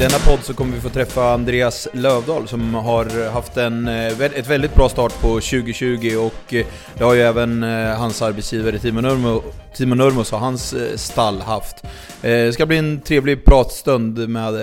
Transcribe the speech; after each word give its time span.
denna 0.00 0.18
podd 0.18 0.44
så 0.44 0.54
kommer 0.54 0.74
vi 0.74 0.80
få 0.80 0.88
träffa 0.88 1.32
Andreas 1.32 1.88
Lövdahl 1.92 2.48
som 2.48 2.74
har 2.74 3.30
haft 3.30 3.56
en, 3.56 3.88
eh, 3.88 4.20
ett 4.20 4.48
väldigt 4.48 4.74
bra 4.74 4.88
start 4.88 5.20
på 5.20 5.28
2020 5.28 6.16
och 6.16 6.54
eh, 6.54 6.66
det 6.98 7.04
har 7.04 7.14
ju 7.14 7.20
även 7.20 7.62
eh, 7.62 7.96
hans 7.96 8.22
arbetsgivare 8.22 8.78
Timo, 8.78 9.42
Timo 9.74 9.94
Nurmos 9.94 10.32
och 10.32 10.38
hans 10.38 10.74
stall 10.94 11.40
haft. 11.40 11.76
Det 12.20 12.54
ska 12.54 12.66
bli 12.66 12.76
en 12.76 13.00
trevlig 13.00 13.44
pratstund 13.44 14.28
med 14.28 14.54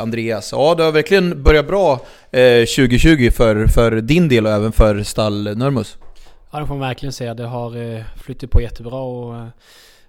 Andreas. 0.00 0.52
Ja, 0.52 0.74
det 0.74 0.82
har 0.82 0.92
verkligen 0.92 1.42
börjat 1.42 1.66
bra 1.66 2.00
2020 2.76 3.30
för, 3.30 3.66
för 3.66 4.00
din 4.00 4.28
del 4.28 4.46
och 4.46 4.52
även 4.52 4.72
för 4.72 5.02
stall 5.02 5.56
Nurmos. 5.56 5.96
Ja, 6.50 6.60
det 6.60 6.66
får 6.66 6.74
man 6.74 6.88
verkligen 6.88 7.12
säga. 7.12 7.34
Det 7.34 7.46
har 7.46 8.04
flyttat 8.24 8.50
på 8.50 8.60
jättebra 8.60 8.98
och 9.00 9.34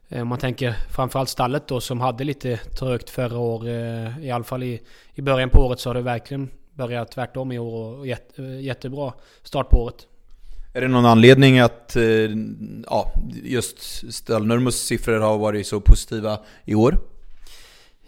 om 0.09 0.27
man 0.27 0.40
tänker 0.40 0.76
framförallt 0.91 1.30
stallet 1.30 1.68
då 1.68 1.82
som 1.82 2.02
hade 2.02 2.23
lite 2.23 2.58
trögt 2.58 3.09
förra 3.09 3.38
år. 3.38 3.68
Eh, 3.68 4.26
I 4.26 4.32
alla 4.32 4.44
fall 4.44 4.63
i, 4.63 4.82
i 5.13 5.22
början 5.22 5.50
på 5.50 5.62
året 5.62 5.80
så 5.80 5.90
har 5.90 5.94
det 5.94 6.02
verkligen 6.02 6.50
börjat 6.73 7.12
tvärtom 7.12 7.52
i 7.52 7.59
år 7.59 8.00
och 8.00 8.08
jätte, 8.08 8.41
jättebra 8.41 9.13
start 9.44 9.70
på 9.70 9.84
året. 9.84 10.08
Är 10.73 10.82
det 10.82 10.88
någon 10.88 11.05
anledning 11.05 11.60
att 11.60 11.96
eh, 11.96 12.04
ja, 12.86 13.12
just 13.44 14.13
Stalnurmos 14.13 14.76
siffror 14.76 15.20
har 15.20 15.38
varit 15.38 15.68
så 15.68 15.82
positiva 15.82 16.40
i 16.66 16.76
år? 16.76 16.99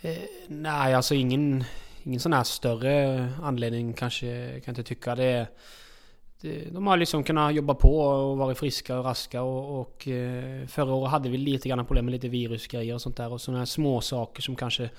Eh, 0.02 0.18
nej, 0.48 0.94
alltså 0.94 1.16
ingen, 1.16 1.64
ingen 2.04 2.20
sån 2.20 2.34
här 2.34 2.44
större 2.44 3.28
anledning 3.44 3.94
kanske 3.94 4.26
kan 4.50 4.62
jag 4.66 4.72
inte 4.72 4.84
tycka. 4.84 5.16
Det 5.16 5.48
de 6.72 6.88
har 6.88 6.98
liksom 6.98 7.24
kunnat 7.24 7.56
jobba 7.56 7.74
på 7.74 8.00
och 8.00 8.38
varit 8.38 8.58
friska 8.58 9.00
och 9.00 9.06
raska 9.06 9.42
och, 9.42 9.80
och 9.80 10.08
eh, 10.08 10.68
förra 10.68 10.94
året 10.94 11.12
hade 11.12 11.30
vi 11.30 11.38
lite 11.38 11.70
grann 11.70 11.86
problem 11.86 12.06
med 12.06 12.12
lite 12.12 12.28
virusgrejer 12.28 12.94
och 12.94 13.02
sånt 13.02 13.18
där 13.18 13.34
och 13.34 13.42
sådana 13.42 13.60
här 13.60 13.66
små 13.66 14.02
saker 14.02 14.42
som 14.42 14.56
kanske 14.56 14.90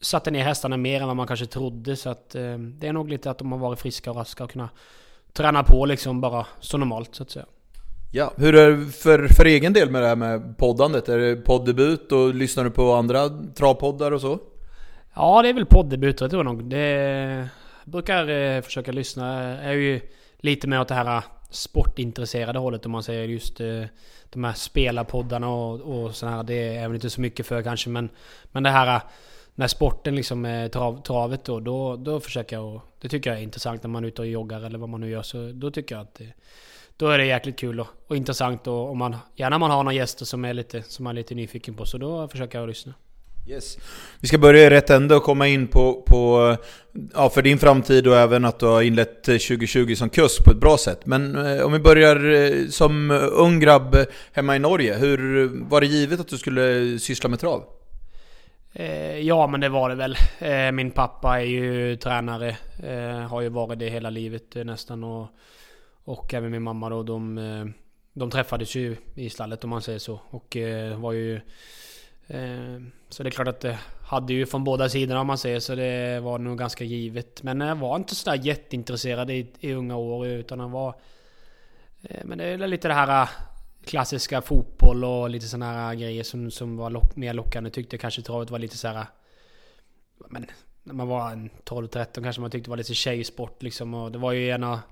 satte 0.00 0.30
ner 0.30 0.44
hästarna 0.44 0.76
mer 0.76 1.00
än 1.00 1.06
vad 1.06 1.16
man 1.16 1.26
kanske 1.26 1.46
trodde 1.46 1.96
så 1.96 2.10
att 2.10 2.34
eh, 2.34 2.58
det 2.58 2.86
är 2.86 2.92
nog 2.92 3.08
lite 3.08 3.30
att 3.30 3.38
de 3.38 3.52
har 3.52 3.58
varit 3.58 3.80
friska 3.80 4.10
och 4.10 4.16
raska 4.16 4.44
och 4.44 4.50
kunnat 4.50 4.70
träna 5.32 5.62
på 5.62 5.86
liksom 5.86 6.20
bara 6.20 6.46
så 6.60 6.78
normalt 6.78 7.14
så 7.14 7.22
att 7.22 7.30
säga. 7.30 7.46
Ja, 8.12 8.32
hur 8.36 8.54
är 8.54 8.70
det 8.70 8.92
för, 8.92 9.28
för 9.28 9.44
egen 9.44 9.72
del 9.72 9.90
med 9.90 10.02
det 10.02 10.08
här 10.08 10.16
med 10.16 10.58
poddandet? 10.58 11.08
Är 11.08 11.18
det 11.18 11.36
poddebut 11.36 12.12
och 12.12 12.34
lyssnar 12.34 12.64
du 12.64 12.70
på 12.70 12.92
andra 12.92 13.28
travpoddar 13.28 14.12
och 14.12 14.20
så? 14.20 14.38
Ja, 15.14 15.42
det 15.42 15.48
är 15.48 15.54
väl 15.54 15.66
poddebut 15.66 16.20
jag 16.20 16.30
tror 16.30 16.44
nog. 16.44 16.64
Det 16.64 17.48
brukar 17.84 18.28
eh, 18.28 18.60
försöka 18.62 18.92
lyssna. 18.92 19.42
Jag 19.54 19.64
är 19.64 19.72
ju 19.72 20.00
lite 20.38 20.68
mer 20.68 20.80
åt 20.80 20.88
det 20.88 20.94
här 20.94 21.16
äh, 21.16 21.22
sportintresserade 21.50 22.58
hållet 22.58 22.86
om 22.86 22.92
man 22.92 23.02
säger 23.02 23.24
just 23.24 23.60
äh, 23.60 23.84
de 24.30 24.44
här 24.44 24.52
spelarpoddarna 24.52 25.48
och, 25.48 25.80
och 25.80 26.14
sådär. 26.14 26.32
här. 26.32 26.42
Det 26.42 26.76
är 26.76 26.88
väl 26.88 26.94
inte 26.94 27.10
så 27.10 27.20
mycket 27.20 27.46
för 27.46 27.62
kanske 27.62 27.90
men, 27.90 28.08
men 28.52 28.62
det 28.62 28.70
här 28.70 28.96
äh, 28.96 29.02
när 29.54 29.66
sporten 29.66 30.14
liksom 30.14 30.44
är 30.44 30.68
trav, 30.68 31.02
travet 31.02 31.44
då, 31.44 31.60
då, 31.60 31.96
då 31.96 32.20
försöker 32.20 32.56
jag 32.56 32.74
och 32.74 32.80
Det 33.00 33.08
tycker 33.08 33.30
jag 33.30 33.38
är 33.38 33.42
intressant 33.42 33.82
när 33.82 33.90
man 33.90 34.04
är 34.04 34.08
ute 34.08 34.22
och 34.22 34.28
joggar 34.28 34.60
eller 34.60 34.78
vad 34.78 34.88
man 34.88 35.00
nu 35.00 35.10
gör. 35.10 35.22
Så 35.22 35.52
då 35.52 35.70
tycker 35.70 35.94
jag 35.94 36.02
att 36.02 36.14
det, 36.14 36.32
då 36.96 37.08
är 37.08 37.18
det 37.18 37.26
jäkligt 37.26 37.58
kul 37.58 37.80
och, 37.80 37.86
och 38.06 38.16
intressant 38.16 38.66
och, 38.66 38.88
och 38.88 38.96
man, 38.96 39.16
gärna 39.34 39.58
man 39.58 39.70
har 39.70 39.82
några 39.82 39.94
gäster 39.94 40.24
som 40.24 40.44
är 40.44 40.54
lite, 40.54 40.82
som 40.82 41.04
man 41.04 41.16
är 41.16 41.20
lite 41.20 41.34
nyfiken 41.34 41.74
på. 41.74 41.86
Så 41.86 41.98
då 41.98 42.28
försöker 42.28 42.58
jag 42.58 42.68
lyssna. 42.68 42.94
Yes. 43.48 43.78
Vi 44.20 44.28
ska 44.28 44.38
börja 44.38 44.66
i 44.66 44.70
rätt 44.70 44.90
ände 44.90 45.16
och 45.16 45.22
komma 45.22 45.48
in 45.48 45.66
på, 45.66 46.02
på 46.06 46.56
ja, 47.14 47.30
för 47.30 47.42
din 47.42 47.58
framtid 47.58 48.06
och 48.06 48.16
även 48.16 48.44
att 48.44 48.58
du 48.58 48.66
har 48.66 48.82
inlett 48.82 49.28
eh, 49.28 49.32
2020 49.32 49.94
som 49.94 50.10
kusk 50.10 50.44
på 50.44 50.50
ett 50.50 50.60
bra 50.60 50.78
sätt. 50.78 51.06
Men 51.06 51.46
eh, 51.46 51.66
om 51.66 51.72
vi 51.72 51.78
börjar 51.78 52.30
eh, 52.30 52.68
som 52.68 53.10
eh, 53.10 53.16
ung 53.30 53.60
grabb 53.60 53.96
hemma 54.32 54.56
i 54.56 54.58
Norge. 54.58 54.94
Hur 54.94 55.48
var 55.68 55.80
det 55.80 55.86
givet 55.86 56.20
att 56.20 56.28
du 56.28 56.38
skulle 56.38 56.92
eh, 56.92 56.98
syssla 56.98 57.28
med 57.28 57.40
trav? 57.40 57.64
Eh, 58.72 59.18
ja, 59.18 59.46
men 59.46 59.60
det 59.60 59.68
var 59.68 59.88
det 59.88 59.94
väl. 59.94 60.16
Min 60.72 60.90
pappa 60.90 61.40
är 61.40 61.44
ju 61.44 61.96
tränare. 61.96 62.56
Har 63.28 63.40
ju 63.40 63.48
varit 63.48 63.78
det 63.78 63.88
hela 63.88 64.10
livet 64.10 64.54
nästan. 64.54 65.04
Och, 65.04 65.26
och 66.04 66.34
även 66.34 66.50
min 66.50 66.62
mamma 66.62 66.88
då. 66.88 67.02
De, 67.02 67.74
de 68.12 68.30
träffades 68.30 68.74
ju 68.74 68.96
i 69.14 69.30
stallet 69.30 69.64
om 69.64 69.70
man 69.70 69.82
säger 69.82 69.98
så. 69.98 70.20
Och 70.30 70.56
var 70.96 71.12
ju 71.12 71.40
så 73.08 73.22
det 73.22 73.28
är 73.28 73.30
klart 73.30 73.48
att 73.48 73.60
det 73.60 73.78
hade 74.02 74.32
ju 74.32 74.46
från 74.46 74.64
båda 74.64 74.88
sidorna 74.88 75.20
om 75.20 75.26
man 75.26 75.38
säger 75.38 75.60
så 75.60 75.74
det 75.74 76.20
var 76.20 76.38
nog 76.38 76.58
ganska 76.58 76.84
givet. 76.84 77.42
Men 77.42 77.60
jag 77.60 77.76
var 77.76 77.96
inte 77.96 78.14
sådär 78.14 78.40
jätteintresserad 78.42 79.30
i, 79.30 79.52
i 79.60 79.72
unga 79.72 79.96
år 79.96 80.26
utan 80.26 80.60
han 80.60 80.70
var... 80.70 80.94
Eh, 82.02 82.24
men 82.24 82.38
det 82.38 82.44
är 82.44 82.58
lite 82.58 82.88
det 82.88 82.94
här 82.94 83.22
eh, 83.22 83.28
klassiska 83.84 84.42
fotboll 84.42 85.04
och 85.04 85.30
lite 85.30 85.46
sådana 85.46 85.72
här 85.72 85.94
grejer 85.94 86.22
som, 86.22 86.50
som 86.50 86.76
var 86.76 86.90
lock, 86.90 87.16
mer 87.16 87.34
lockande. 87.34 87.70
Tyckte 87.70 87.98
kanske 87.98 88.22
travet 88.22 88.50
var 88.50 88.58
lite 88.58 88.76
såhär... 88.76 89.06
Men 90.28 90.46
när 90.82 90.94
man 90.94 91.08
var 91.08 91.48
12-13 91.64 92.22
kanske 92.22 92.40
man 92.40 92.50
tyckte 92.50 92.66
det 92.66 92.70
var 92.70 92.76
lite 92.76 92.94
tjejsport 92.94 93.62
liksom. 93.62 93.94
Och 93.94 94.12
det 94.12 94.18
var 94.18 94.32
ju 94.32 94.46
gärna... 94.46 94.82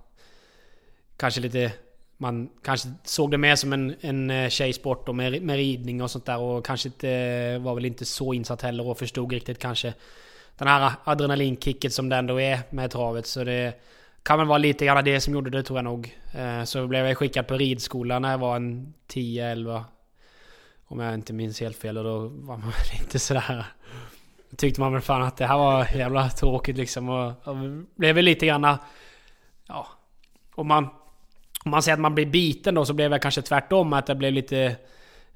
Kanske 1.16 1.40
lite 1.40 1.72
man 2.16 2.48
kanske 2.62 2.88
såg 3.04 3.30
det 3.30 3.38
mer 3.38 3.56
som 3.56 3.72
en, 3.72 3.94
en 4.00 4.30
eh, 4.30 4.48
tjejsport 4.48 5.08
och 5.08 5.14
med, 5.14 5.42
med 5.42 5.56
ridning 5.56 6.02
och 6.02 6.10
sånt 6.10 6.26
där 6.26 6.38
och 6.38 6.66
kanske 6.66 6.88
inte 6.88 7.10
eh, 7.10 7.58
var 7.58 7.74
väl 7.74 7.84
inte 7.84 8.04
så 8.04 8.34
insatt 8.34 8.62
heller 8.62 8.86
och 8.86 8.98
förstod 8.98 9.32
riktigt 9.32 9.58
kanske 9.58 9.94
den 10.58 10.68
här 10.68 10.92
adrenalinkicket 11.04 11.92
som 11.92 12.08
det 12.08 12.16
ändå 12.16 12.40
är 12.40 12.60
med 12.70 12.90
travet. 12.90 13.26
Så 13.26 13.44
det 13.44 13.80
kan 14.22 14.38
väl 14.38 14.48
vara 14.48 14.58
lite 14.58 14.86
grann 14.86 15.04
det 15.04 15.20
som 15.20 15.34
gjorde 15.34 15.50
det 15.50 15.62
tror 15.62 15.78
jag 15.78 15.84
nog. 15.84 16.18
Eh, 16.34 16.64
så 16.64 16.86
blev 16.86 17.06
jag 17.06 17.18
skickad 17.18 17.46
på 17.46 17.54
ridskola 17.54 18.18
när 18.18 18.30
jag 18.30 18.38
var 18.38 18.56
en 18.56 18.94
10-11. 19.08 19.84
Om 20.84 21.00
jag 21.00 21.14
inte 21.14 21.32
minns 21.32 21.60
helt 21.60 21.76
fel 21.76 21.98
och 21.98 22.04
då 22.04 22.18
var 22.18 22.56
man 22.56 22.70
väl 22.70 23.00
inte 23.02 23.18
sådär... 23.18 23.66
Tyckte 24.56 24.80
man 24.80 24.92
väl 24.92 25.02
fan 25.02 25.22
att 25.22 25.36
det 25.36 25.46
här 25.46 25.58
var 25.58 25.96
jävla 25.96 26.28
tråkigt 26.28 26.76
liksom 26.76 27.08
och, 27.08 27.48
och 27.48 27.56
blev 27.96 28.14
väl 28.14 28.24
lite 28.24 28.46
grann... 28.46 28.76
Ja... 29.68 29.88
Och 30.54 30.66
man 30.66 30.88
om 31.66 31.70
man 31.70 31.82
säger 31.82 31.94
att 31.94 32.00
man 32.00 32.14
blir 32.14 32.26
biten 32.26 32.74
då 32.74 32.84
så 32.84 32.94
blev 32.94 33.12
jag 33.12 33.22
kanske 33.22 33.42
tvärtom. 33.42 33.92
Att 33.92 34.08
jag 34.08 34.18
blev 34.18 34.32
lite... 34.32 34.76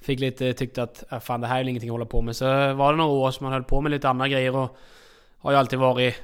Fick 0.00 0.20
lite... 0.20 0.52
Tyckte 0.52 0.82
att 0.82 1.04
ah, 1.08 1.20
fan 1.20 1.40
det 1.40 1.46
här 1.46 1.60
är 1.60 1.68
ingenting 1.68 1.90
att 1.90 1.94
hålla 1.94 2.04
på 2.04 2.22
med. 2.22 2.36
Så 2.36 2.44
var 2.74 2.92
det 2.92 2.96
några 2.96 3.10
år 3.10 3.30
som 3.30 3.44
man 3.44 3.52
höll 3.52 3.64
på 3.64 3.80
med 3.80 3.90
lite 3.90 4.08
andra 4.08 4.28
grejer 4.28 4.56
och... 4.56 4.76
Har 5.38 5.50
ju 5.50 5.58
alltid 5.58 5.78
varit... 5.78 6.14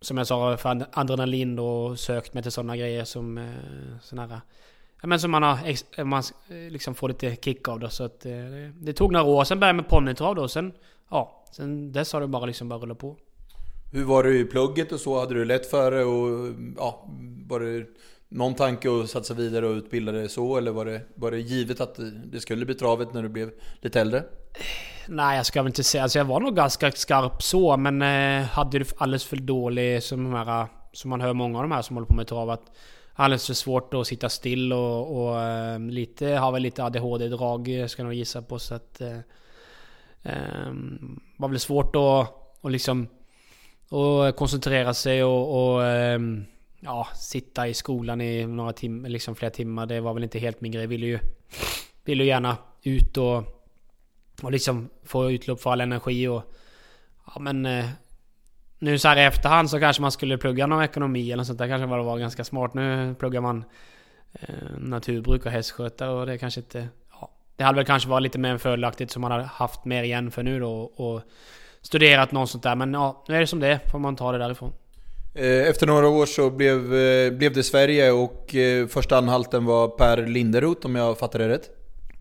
Som 0.00 0.18
jag 0.18 0.26
sa 0.26 0.56
för 0.56 0.86
adrenalin 0.92 1.56
då 1.56 1.66
och 1.66 1.98
sökt 1.98 2.34
mig 2.34 2.42
till 2.42 2.52
sådana 2.52 2.76
grejer 2.76 3.04
som... 3.04 3.38
Eh, 3.38 3.44
såna 4.02 4.26
här, 4.26 4.40
ja, 5.02 5.06
men 5.08 5.20
som 5.20 5.30
man 5.30 5.42
har... 5.42 6.04
Man 6.04 6.22
liksom 6.48 6.94
får 6.94 7.08
lite 7.08 7.36
kick 7.36 7.68
av 7.68 7.80
då. 7.80 7.88
Så 7.88 8.04
att 8.04 8.26
eh, 8.26 8.32
det 8.74 8.92
tog 8.92 9.12
några 9.12 9.26
år. 9.26 9.44
Sen 9.44 9.60
började 9.60 9.76
jag 9.76 9.82
med 9.82 9.88
ponnytrav 9.90 10.34
då. 10.34 10.48
Sen... 10.48 10.72
Ja. 11.10 11.44
Sen 11.52 11.92
dess 11.92 12.12
har 12.12 12.20
det 12.20 12.26
bara 12.26 12.46
liksom 12.46 12.68
bara 12.68 12.78
rullat 12.78 12.98
på. 12.98 13.16
Hur 13.92 14.04
var 14.04 14.24
det 14.24 14.38
i 14.38 14.44
plugget 14.44 14.92
och 14.92 15.00
så? 15.00 15.20
Hade 15.20 15.34
du 15.34 15.44
lätt 15.44 15.66
för 15.66 15.90
det 15.90 16.04
och... 16.04 16.54
Ja, 16.76 17.08
var 17.48 17.60
det 17.60 17.86
någon 18.28 18.54
tanke 18.54 18.88
att 18.90 19.10
satsa 19.10 19.34
vidare 19.34 19.66
och 19.66 19.74
utbilda 19.76 20.12
dig 20.12 20.28
så? 20.28 20.56
Eller 20.56 20.70
var 20.70 20.84
det, 20.84 21.00
var 21.14 21.30
det 21.30 21.38
givet 21.38 21.80
att 21.80 21.98
det 22.24 22.40
skulle 22.40 22.66
bli 22.66 22.74
travet 22.74 23.14
när 23.14 23.22
du 23.22 23.28
blev 23.28 23.50
lite 23.80 24.00
äldre? 24.00 24.22
Nej, 25.08 25.36
jag 25.36 25.46
ska 25.46 25.62
väl 25.62 25.70
inte 25.70 25.84
säga... 25.84 26.02
Alltså 26.02 26.18
jag 26.18 26.24
var 26.24 26.40
nog 26.40 26.56
ganska 26.56 26.92
skarp 26.92 27.42
så, 27.42 27.76
men 27.76 28.02
eh, 28.02 28.46
hade 28.46 28.78
det 28.78 28.92
alldeles 28.96 29.24
för 29.24 29.36
dålig 29.36 30.02
som 30.02 30.24
de 30.24 30.32
här... 30.32 30.66
Som 30.92 31.10
man 31.10 31.20
hör 31.20 31.32
många 31.32 31.58
av 31.58 31.64
de 31.64 31.72
här 31.72 31.82
som 31.82 31.96
håller 31.96 32.06
på 32.06 32.14
med 32.14 32.26
trav. 32.26 32.50
Att 32.50 32.72
alldeles 33.14 33.46
för 33.46 33.54
svårt 33.54 33.94
att 33.94 34.06
sitta 34.06 34.28
still 34.28 34.72
och, 34.72 35.26
och 35.26 35.42
eh, 35.42 35.78
lite... 35.80 36.26
Har 36.26 36.52
väl 36.52 36.62
lite 36.62 36.84
ADHD-drag 36.84 37.84
ska 37.88 38.02
jag 38.02 38.04
nog 38.04 38.14
gissa 38.14 38.42
på 38.42 38.58
så 38.58 38.74
att... 38.74 39.00
Eh, 39.00 39.18
eh, 40.22 40.72
var 41.36 41.48
väl 41.48 41.60
svårt 41.60 41.96
att, 41.96 42.56
och 42.60 42.70
liksom... 42.70 43.08
Och 43.88 44.36
koncentrera 44.36 44.94
sig 44.94 45.24
och... 45.24 45.74
och 45.74 45.84
eh, 45.84 46.18
ja, 46.86 47.08
sitta 47.14 47.68
i 47.68 47.74
skolan 47.74 48.20
i 48.20 48.46
några 48.46 48.72
timmar, 48.72 49.08
liksom 49.08 49.34
flera 49.36 49.50
timmar. 49.50 49.86
Det 49.86 50.00
var 50.00 50.14
väl 50.14 50.22
inte 50.22 50.38
helt 50.38 50.60
min 50.60 50.72
grej. 50.72 50.86
Ville 50.86 51.06
ju, 51.06 51.18
ville 52.04 52.22
ju 52.22 52.28
gärna 52.28 52.56
ut 52.82 53.16
och, 53.16 53.44
och 54.42 54.52
liksom 54.52 54.88
få 55.04 55.30
utlopp 55.30 55.60
för 55.60 55.70
all 55.72 55.80
energi 55.80 56.28
och... 56.28 56.42
Ja 57.26 57.40
men... 57.40 57.66
Eh, 57.66 57.86
nu 58.78 58.98
så 58.98 59.08
här 59.08 59.16
i 59.16 59.24
efterhand 59.24 59.70
så 59.70 59.80
kanske 59.80 60.02
man 60.02 60.12
skulle 60.12 60.38
plugga 60.38 60.66
någon 60.66 60.82
ekonomi 60.82 61.32
eller 61.32 61.44
sånt 61.44 61.58
där 61.58 61.68
kanske 61.68 61.86
var 61.86 61.98
det 61.98 62.04
var 62.04 62.18
ganska 62.18 62.44
smart. 62.44 62.74
Nu 62.74 63.14
pluggar 63.18 63.40
man 63.40 63.64
eh, 64.32 64.78
naturbruk 64.78 65.46
och 65.46 65.52
hästskötare 65.52 66.10
och 66.10 66.26
det 66.26 66.38
kanske 66.38 66.60
inte... 66.60 66.88
Ja, 67.20 67.30
det 67.56 67.64
hade 67.64 67.76
väl 67.76 67.84
kanske 67.84 68.08
varit 68.08 68.22
lite 68.22 68.38
mer 68.38 68.58
fördelaktigt 68.58 69.10
som 69.10 69.22
man 69.22 69.30
hade 69.30 69.44
haft 69.44 69.84
mer 69.84 70.02
igen 70.02 70.30
för 70.30 70.42
nu 70.42 70.60
då 70.60 70.80
och 70.80 71.22
studerat 71.82 72.32
något 72.32 72.50
sånt 72.50 72.62
där. 72.62 72.74
Men 72.74 72.94
ja, 72.94 73.24
nu 73.28 73.36
är 73.36 73.40
det 73.40 73.46
som 73.46 73.60
det 73.60 73.80
får 73.90 73.98
man 73.98 74.16
ta 74.16 74.32
det 74.32 74.38
därifrån. 74.38 74.72
Eh, 75.38 75.68
efter 75.68 75.86
några 75.86 76.08
år 76.08 76.26
så 76.26 76.50
blev, 76.50 76.94
eh, 76.94 77.32
blev 77.32 77.52
det 77.52 77.62
Sverige 77.62 78.12
och 78.12 78.54
eh, 78.54 78.86
första 78.86 79.18
anhalten 79.18 79.64
var 79.64 79.88
Per 79.88 80.26
Linderoth 80.26 80.86
om 80.86 80.94
jag 80.94 81.18
fattar 81.18 81.38
det 81.38 81.48
rätt? 81.48 81.70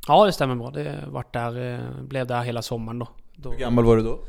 Ja 0.08 0.26
det 0.26 0.32
stämmer 0.32 0.56
bra. 0.56 0.72
Det 0.72 1.04
vart 1.08 1.34
där, 1.34 1.82
blev 2.02 2.28
där 2.28 2.42
hela 2.42 2.62
sommaren 2.62 3.00
då. 3.00 3.08
då. 3.36 3.52
Hur 3.52 3.58
gammal 3.58 3.86
var 3.86 3.98
du 3.98 4.04
då? 4.04 4.20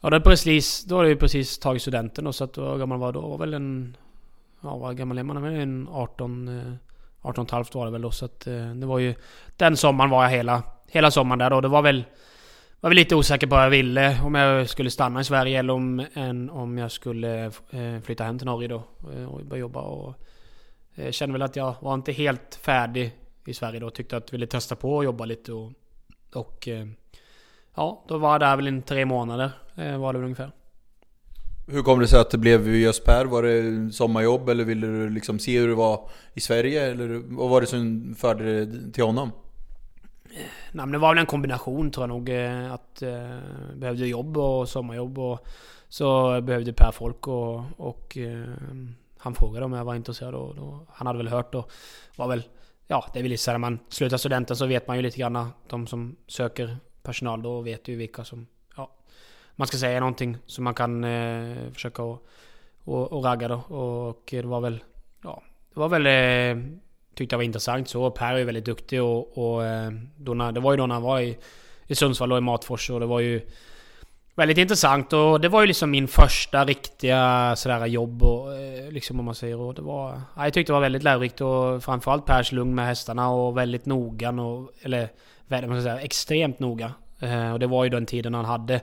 Ja 0.00 0.10
det 0.10 0.20
precis, 0.20 0.84
då 0.84 0.96
hade 0.96 1.08
jag 1.08 1.18
precis 1.18 1.58
tagit 1.58 1.82
studenten 1.82 2.24
då, 2.24 2.32
så 2.32 2.44
att 2.44 2.58
hur 2.58 2.78
gammal 2.78 2.98
var 2.98 3.12
då? 3.12 3.20
var 3.20 3.38
väl 3.38 3.54
en... 3.54 3.96
Ja 4.62 4.76
vad 4.76 4.96
gammal 4.96 5.18
är 5.18 5.22
man? 5.22 5.44
En 5.44 5.88
18... 5.92 6.78
18 7.22 7.46
halvt 7.50 7.74
var 7.74 7.84
det 7.86 7.92
väl 7.92 8.02
då 8.02 8.10
så 8.10 8.24
att 8.24 8.40
det 8.74 8.86
var 8.86 8.98
ju... 8.98 9.14
Den 9.56 9.76
sommaren 9.76 10.10
var 10.10 10.22
jag 10.22 10.30
hela, 10.30 10.62
hela 10.88 11.10
sommaren 11.10 11.38
där 11.38 11.50
då. 11.50 11.60
Det 11.60 11.68
var 11.68 11.82
väl 11.82 12.04
var 12.82 12.90
väl 12.90 12.96
lite 12.96 13.16
osäker 13.16 13.46
på 13.46 13.54
vad 13.54 13.64
jag 13.64 13.70
ville. 13.70 14.20
Om 14.22 14.34
jag 14.34 14.68
skulle 14.68 14.90
stanna 14.90 15.20
i 15.20 15.24
Sverige 15.24 15.58
eller 15.58 15.72
om, 15.72 16.06
en, 16.14 16.50
om 16.50 16.78
jag 16.78 16.92
skulle 16.92 17.44
eh, 17.70 18.00
flytta 18.04 18.24
hem 18.24 18.38
till 18.38 18.46
Norge 18.46 18.68
då 18.68 18.84
eh, 19.14 19.24
och 19.24 19.44
börja 19.44 19.60
jobba. 19.60 19.80
Och 19.80 20.14
jag 20.94 21.14
kände 21.14 21.32
väl 21.32 21.42
att 21.42 21.56
jag 21.56 21.74
var 21.80 21.94
inte 21.94 22.12
helt 22.12 22.54
färdig 22.62 23.12
i 23.46 23.54
Sverige 23.54 23.80
då. 23.80 23.90
Tyckte 23.90 24.16
att 24.16 24.28
jag 24.28 24.32
ville 24.32 24.46
testa 24.46 24.76
på 24.76 24.98
att 24.98 25.04
jobba 25.04 25.24
lite 25.24 25.52
och... 25.52 25.72
och 26.34 26.68
ja, 27.76 28.04
då 28.08 28.18
var 28.18 28.32
jag 28.32 28.40
där 28.40 28.56
väl 28.56 28.78
i 28.78 28.82
tre 28.82 29.04
månader 29.04 29.50
var 29.76 30.12
det 30.12 30.18
väl 30.18 30.24
ungefär. 30.24 30.52
Hur 31.66 31.82
kom 31.82 32.00
det 32.00 32.08
sig 32.08 32.20
att 32.20 32.30
det 32.30 32.38
blev 32.38 32.68
just 32.76 33.04
Per? 33.04 33.24
Var 33.24 33.42
det 33.42 33.92
sommarjobb 33.92 34.48
eller 34.48 34.64
ville 34.64 34.86
du 34.86 35.10
liksom 35.10 35.38
se 35.38 35.58
hur 35.58 35.68
det 35.68 35.74
var 35.74 36.10
i 36.34 36.40
Sverige? 36.40 36.90
Eller 36.90 37.22
vad 37.24 37.50
var 37.50 37.60
det 37.60 37.66
som 37.66 38.14
förde 38.18 38.64
dig 38.64 38.92
till 38.92 39.04
honom? 39.04 39.30
Nej, 40.34 40.46
men 40.72 40.92
det 40.92 40.98
var 40.98 41.08
väl 41.08 41.18
en 41.18 41.26
kombination 41.26 41.90
tror 41.90 42.02
jag 42.02 42.08
nog. 42.08 42.28
Eh, 42.28 42.72
att 42.72 43.02
eh, 43.02 43.38
behövde 43.74 44.06
jobb 44.06 44.36
och 44.36 44.68
sommarjobb 44.68 45.18
och 45.18 45.46
så 45.88 46.40
behövde 46.40 46.72
Per 46.72 46.90
folk 46.92 47.28
och, 47.28 47.62
och 47.76 48.16
eh, 48.16 48.44
han 49.18 49.34
frågade 49.34 49.64
om 49.64 49.72
jag 49.72 49.84
var 49.84 49.94
intresserad 49.94 50.34
och 50.34 50.54
då, 50.54 50.86
han 50.88 51.06
hade 51.06 51.16
väl 51.16 51.28
hört 51.28 51.54
och 51.54 51.70
var 52.16 52.28
väl 52.28 52.42
Ja, 52.86 53.06
det 53.12 53.18
är 53.18 53.22
väl 53.22 53.30
lite 53.30 53.42
så 53.42 53.50
när 53.50 53.58
man 53.58 53.78
slutar 53.88 54.16
studenten 54.16 54.56
så 54.56 54.66
vet 54.66 54.86
man 54.86 54.96
ju 54.96 55.02
lite 55.02 55.18
grann 55.18 55.48
De 55.68 55.86
som 55.86 56.16
söker 56.26 56.76
personal 57.02 57.42
då 57.42 57.60
vet 57.60 57.88
ju 57.88 57.96
vilka 57.96 58.24
som 58.24 58.46
Ja 58.76 58.90
Man 59.56 59.66
ska 59.66 59.76
säga 59.76 60.00
någonting 60.00 60.36
så 60.46 60.62
man 60.62 60.74
kan 60.74 61.04
eh, 61.04 61.56
försöka 61.72 62.02
och, 62.02 62.26
och, 62.84 63.12
och 63.12 63.24
ragga 63.24 63.48
då 63.48 63.56
och 63.56 64.28
det 64.30 64.42
var 64.42 64.60
väl 64.60 64.84
Ja 65.24 65.42
Det 65.74 65.80
var 65.80 65.88
väl 65.88 66.06
eh, 66.06 66.64
tyckte 67.14 67.34
jag 67.34 67.38
var 67.38 67.44
intressant 67.44 67.88
så. 67.88 68.10
Per 68.10 68.34
är 68.34 68.38
ju 68.38 68.44
väldigt 68.44 68.64
duktig 68.64 69.02
och, 69.02 69.38
och 69.38 69.64
eh, 69.64 69.90
då 70.16 70.34
när, 70.34 70.52
det 70.52 70.60
var 70.60 70.72
ju 70.72 70.76
då 70.76 70.86
när 70.86 70.94
han 70.94 71.02
var 71.02 71.20
i, 71.20 71.38
i 71.86 71.94
Sundsvall 71.94 72.32
och 72.32 72.38
i 72.38 72.40
Matfors 72.40 72.90
och 72.90 73.00
det 73.00 73.06
var 73.06 73.20
ju 73.20 73.40
väldigt 74.34 74.58
intressant 74.58 75.12
och 75.12 75.40
det 75.40 75.48
var 75.48 75.60
ju 75.60 75.66
liksom 75.66 75.90
min 75.90 76.08
första 76.08 76.64
riktiga 76.64 77.54
sådär 77.56 77.86
jobb 77.86 78.22
och 78.22 78.54
eh, 78.54 78.90
liksom 78.90 79.18
om 79.18 79.24
man 79.24 79.34
säger 79.34 79.56
och 79.56 79.74
det 79.74 79.82
var... 79.82 80.20
Ja, 80.36 80.44
jag 80.44 80.52
tyckte 80.52 80.72
det 80.72 80.74
var 80.74 80.80
väldigt 80.80 81.02
lärorikt 81.02 81.40
och 81.40 81.84
framförallt 81.84 82.26
Pers 82.26 82.52
lugn 82.52 82.74
med 82.74 82.86
hästarna 82.86 83.30
och 83.30 83.56
väldigt 83.56 83.86
noggrann 83.86 84.38
och... 84.38 84.70
Eller 84.82 85.08
vad 85.46 85.68
man 85.68 85.82
ska 85.82 85.90
säga, 85.90 86.00
extremt 86.00 86.58
noga. 86.58 86.92
Eh, 87.20 87.52
och 87.52 87.58
det 87.58 87.66
var 87.66 87.84
ju 87.84 87.90
den 87.90 88.06
tiden 88.06 88.34
han 88.34 88.44
hade... 88.44 88.80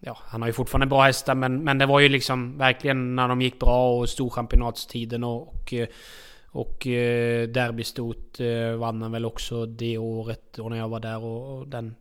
Ja, 0.00 0.18
han 0.20 0.42
har 0.42 0.48
ju 0.48 0.52
fortfarande 0.52 0.86
bra 0.86 1.02
hästar 1.02 1.34
men, 1.34 1.64
men 1.64 1.78
det 1.78 1.86
var 1.86 2.00
ju 2.00 2.08
liksom 2.08 2.58
verkligen 2.58 3.16
när 3.16 3.28
de 3.28 3.42
gick 3.42 3.58
bra 3.58 3.98
och 3.98 4.08
storchampionatstiden 4.08 5.24
och, 5.24 5.48
och 5.48 5.72
och 6.50 6.86
eh, 6.86 7.48
derbystort 7.48 8.40
eh, 8.40 8.78
vann 8.78 9.02
han 9.02 9.12
väl 9.12 9.24
också 9.24 9.66
det 9.66 9.98
året 9.98 10.58
och 10.58 10.70
när 10.70 10.78
jag 10.78 10.88
var 10.88 11.00
där 11.00 11.24
och, 11.24 11.58
och 11.58 11.68
den... 11.68 11.94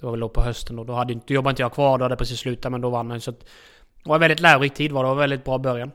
Det 0.00 0.06
var 0.06 0.12
väl 0.12 0.20
då 0.20 0.28
på 0.28 0.42
hösten 0.42 0.76
då. 0.76 0.84
Då 0.84 0.92
hade 0.92 1.12
inte, 1.12 1.34
jobbade 1.34 1.52
inte 1.52 1.62
jag 1.62 1.72
kvar, 1.72 1.98
då 1.98 2.04
hade 2.04 2.16
precis 2.16 2.38
slutat 2.38 2.72
men 2.72 2.80
då 2.80 2.90
vann 2.90 3.10
han. 3.10 3.20
Så 3.20 3.30
att, 3.30 3.40
det 4.02 4.08
var 4.08 4.14
en 4.14 4.20
väldigt 4.20 4.40
lärorik 4.40 4.74
tid 4.74 4.92
var 4.92 5.02
det. 5.02 5.06
var 5.06 5.14
en 5.14 5.18
väldigt 5.18 5.44
bra 5.44 5.58
början. 5.58 5.90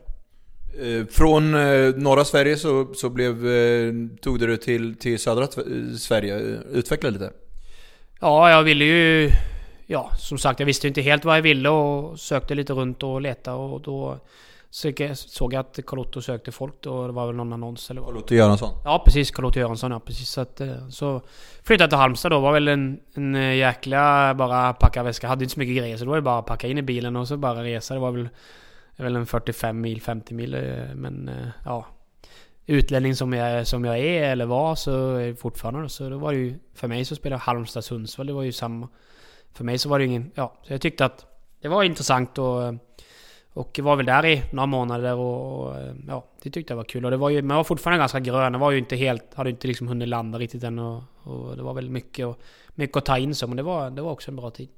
Eh, 0.80 1.06
från 1.06 1.54
eh, 1.54 1.94
norra 1.96 2.24
Sverige 2.24 2.56
så, 2.56 2.94
så 2.94 3.10
blev, 3.10 3.48
eh, 3.48 3.92
tog 4.20 4.38
du 4.38 4.56
till, 4.56 4.94
till 4.94 5.18
södra 5.18 5.46
Sverige. 5.98 6.38
Utveckla 6.72 7.10
lite. 7.10 7.30
Ja, 8.20 8.50
jag 8.50 8.62
ville 8.62 8.84
ju... 8.84 9.30
Ja, 9.90 10.10
som 10.16 10.38
sagt, 10.38 10.60
jag 10.60 10.66
visste 10.66 10.88
inte 10.88 11.00
helt 11.00 11.24
vad 11.24 11.36
jag 11.36 11.42
ville 11.42 11.68
och 11.68 12.20
sökte 12.20 12.54
lite 12.54 12.72
runt 12.72 13.02
och 13.02 13.20
letade 13.20 13.56
och 13.56 13.80
då 13.80 14.18
så 14.70 14.92
såg 15.14 15.52
jag 15.52 15.60
att 15.60 15.78
Carl-Otto 15.86 16.22
sökte 16.22 16.52
folk 16.52 16.74
då. 16.80 17.06
Det 17.06 17.12
var 17.12 17.26
väl 17.26 17.36
någon 17.36 17.52
annons 17.52 17.90
eller 17.90 18.00
vad 18.00 18.10
Carl-Otto 18.10 18.34
Göransson? 18.34 18.70
Ja 18.84 19.02
precis, 19.04 19.30
Carl-Otto 19.30 19.60
Göransson 19.60 19.90
ja 19.90 20.00
precis. 20.00 20.28
Så, 20.28 20.40
att, 20.40 20.60
eh, 20.60 20.88
så 20.88 21.22
flyttade 21.62 21.82
jag 21.82 21.90
till 21.90 21.98
Halmstad 21.98 22.32
då. 22.32 22.40
var 22.40 22.52
väl 22.52 22.68
en, 22.68 23.00
en 23.14 23.34
eh, 23.34 23.54
jäkla 23.54 24.34
bara 24.34 24.72
packa 24.72 25.02
väska. 25.02 25.28
Hade 25.28 25.44
inte 25.44 25.54
så 25.54 25.60
mycket 25.60 25.76
grejer 25.76 25.96
så 25.96 26.04
det 26.04 26.10
var 26.10 26.16
ju 26.16 26.22
bara 26.22 26.38
att 26.38 26.46
packa 26.46 26.68
in 26.68 26.78
i 26.78 26.82
bilen 26.82 27.16
och 27.16 27.28
så 27.28 27.36
bara 27.36 27.64
resa. 27.64 27.94
Det 27.94 28.00
var 28.00 28.10
väl, 28.10 28.28
väl 28.96 29.16
en 29.16 29.26
45 29.26 29.80
mil, 29.80 30.02
50 30.02 30.34
mil. 30.34 30.54
Eh, 30.54 30.94
men 30.94 31.30
ja. 31.64 31.86
Utlänning 32.66 33.16
som 33.16 33.32
jag, 33.32 33.66
som 33.66 33.84
jag 33.84 33.98
är 33.98 34.30
eller 34.30 34.46
var 34.46 34.74
så 34.74 35.14
är 35.14 35.26
det 35.26 35.36
fortfarande 35.36 35.88
så 35.88 36.08
då 36.08 36.18
var 36.18 36.32
det 36.32 36.38
ju... 36.38 36.58
För 36.74 36.88
mig 36.88 37.04
så 37.04 37.14
spelade 37.14 37.42
Halmstad 37.42 37.84
Sundsvall, 37.84 38.26
det 38.26 38.32
var 38.32 38.42
ju 38.42 38.52
samma. 38.52 38.88
För 39.52 39.64
mig 39.64 39.78
så 39.78 39.88
var 39.88 39.98
det 39.98 40.04
ingen... 40.04 40.30
Ja, 40.34 40.54
så 40.62 40.72
jag 40.72 40.80
tyckte 40.80 41.04
att 41.04 41.26
det 41.60 41.68
var 41.68 41.84
intressant 41.84 42.38
och 42.38 42.74
och 43.58 43.80
var 43.82 43.96
väl 43.96 44.06
där 44.06 44.26
i 44.26 44.42
några 44.50 44.66
månader 44.66 45.14
och, 45.14 45.66
och, 45.66 45.76
ja, 46.08 46.24
det 46.42 46.50
tyckte 46.50 46.72
jag 46.72 46.76
var 46.76 46.84
kul. 46.84 47.04
Och 47.04 47.10
det 47.10 47.16
var 47.16 47.30
ju, 47.30 47.42
man 47.42 47.56
var 47.56 47.64
fortfarande 47.64 47.98
ganska 47.98 48.20
grön. 48.20 48.52
Det 48.52 48.58
var 48.58 48.70
ju 48.70 48.78
inte 48.78 48.96
helt, 48.96 49.34
hade 49.34 49.50
inte 49.50 49.66
liksom 49.66 49.88
hunnit 49.88 50.08
landa 50.08 50.38
riktigt 50.38 50.64
än. 50.64 50.78
Och, 50.78 51.02
och 51.22 51.56
det 51.56 51.62
var 51.62 51.74
väl 51.74 51.90
mycket, 51.90 52.26
och, 52.26 52.38
mycket 52.74 52.96
att 52.96 53.04
ta 53.04 53.18
in 53.18 53.34
så, 53.34 53.46
men 53.46 53.56
det 53.56 53.62
var, 53.62 53.90
det 53.90 54.02
var 54.02 54.10
också 54.10 54.30
en 54.30 54.36
bra 54.36 54.50
tid. 54.50 54.68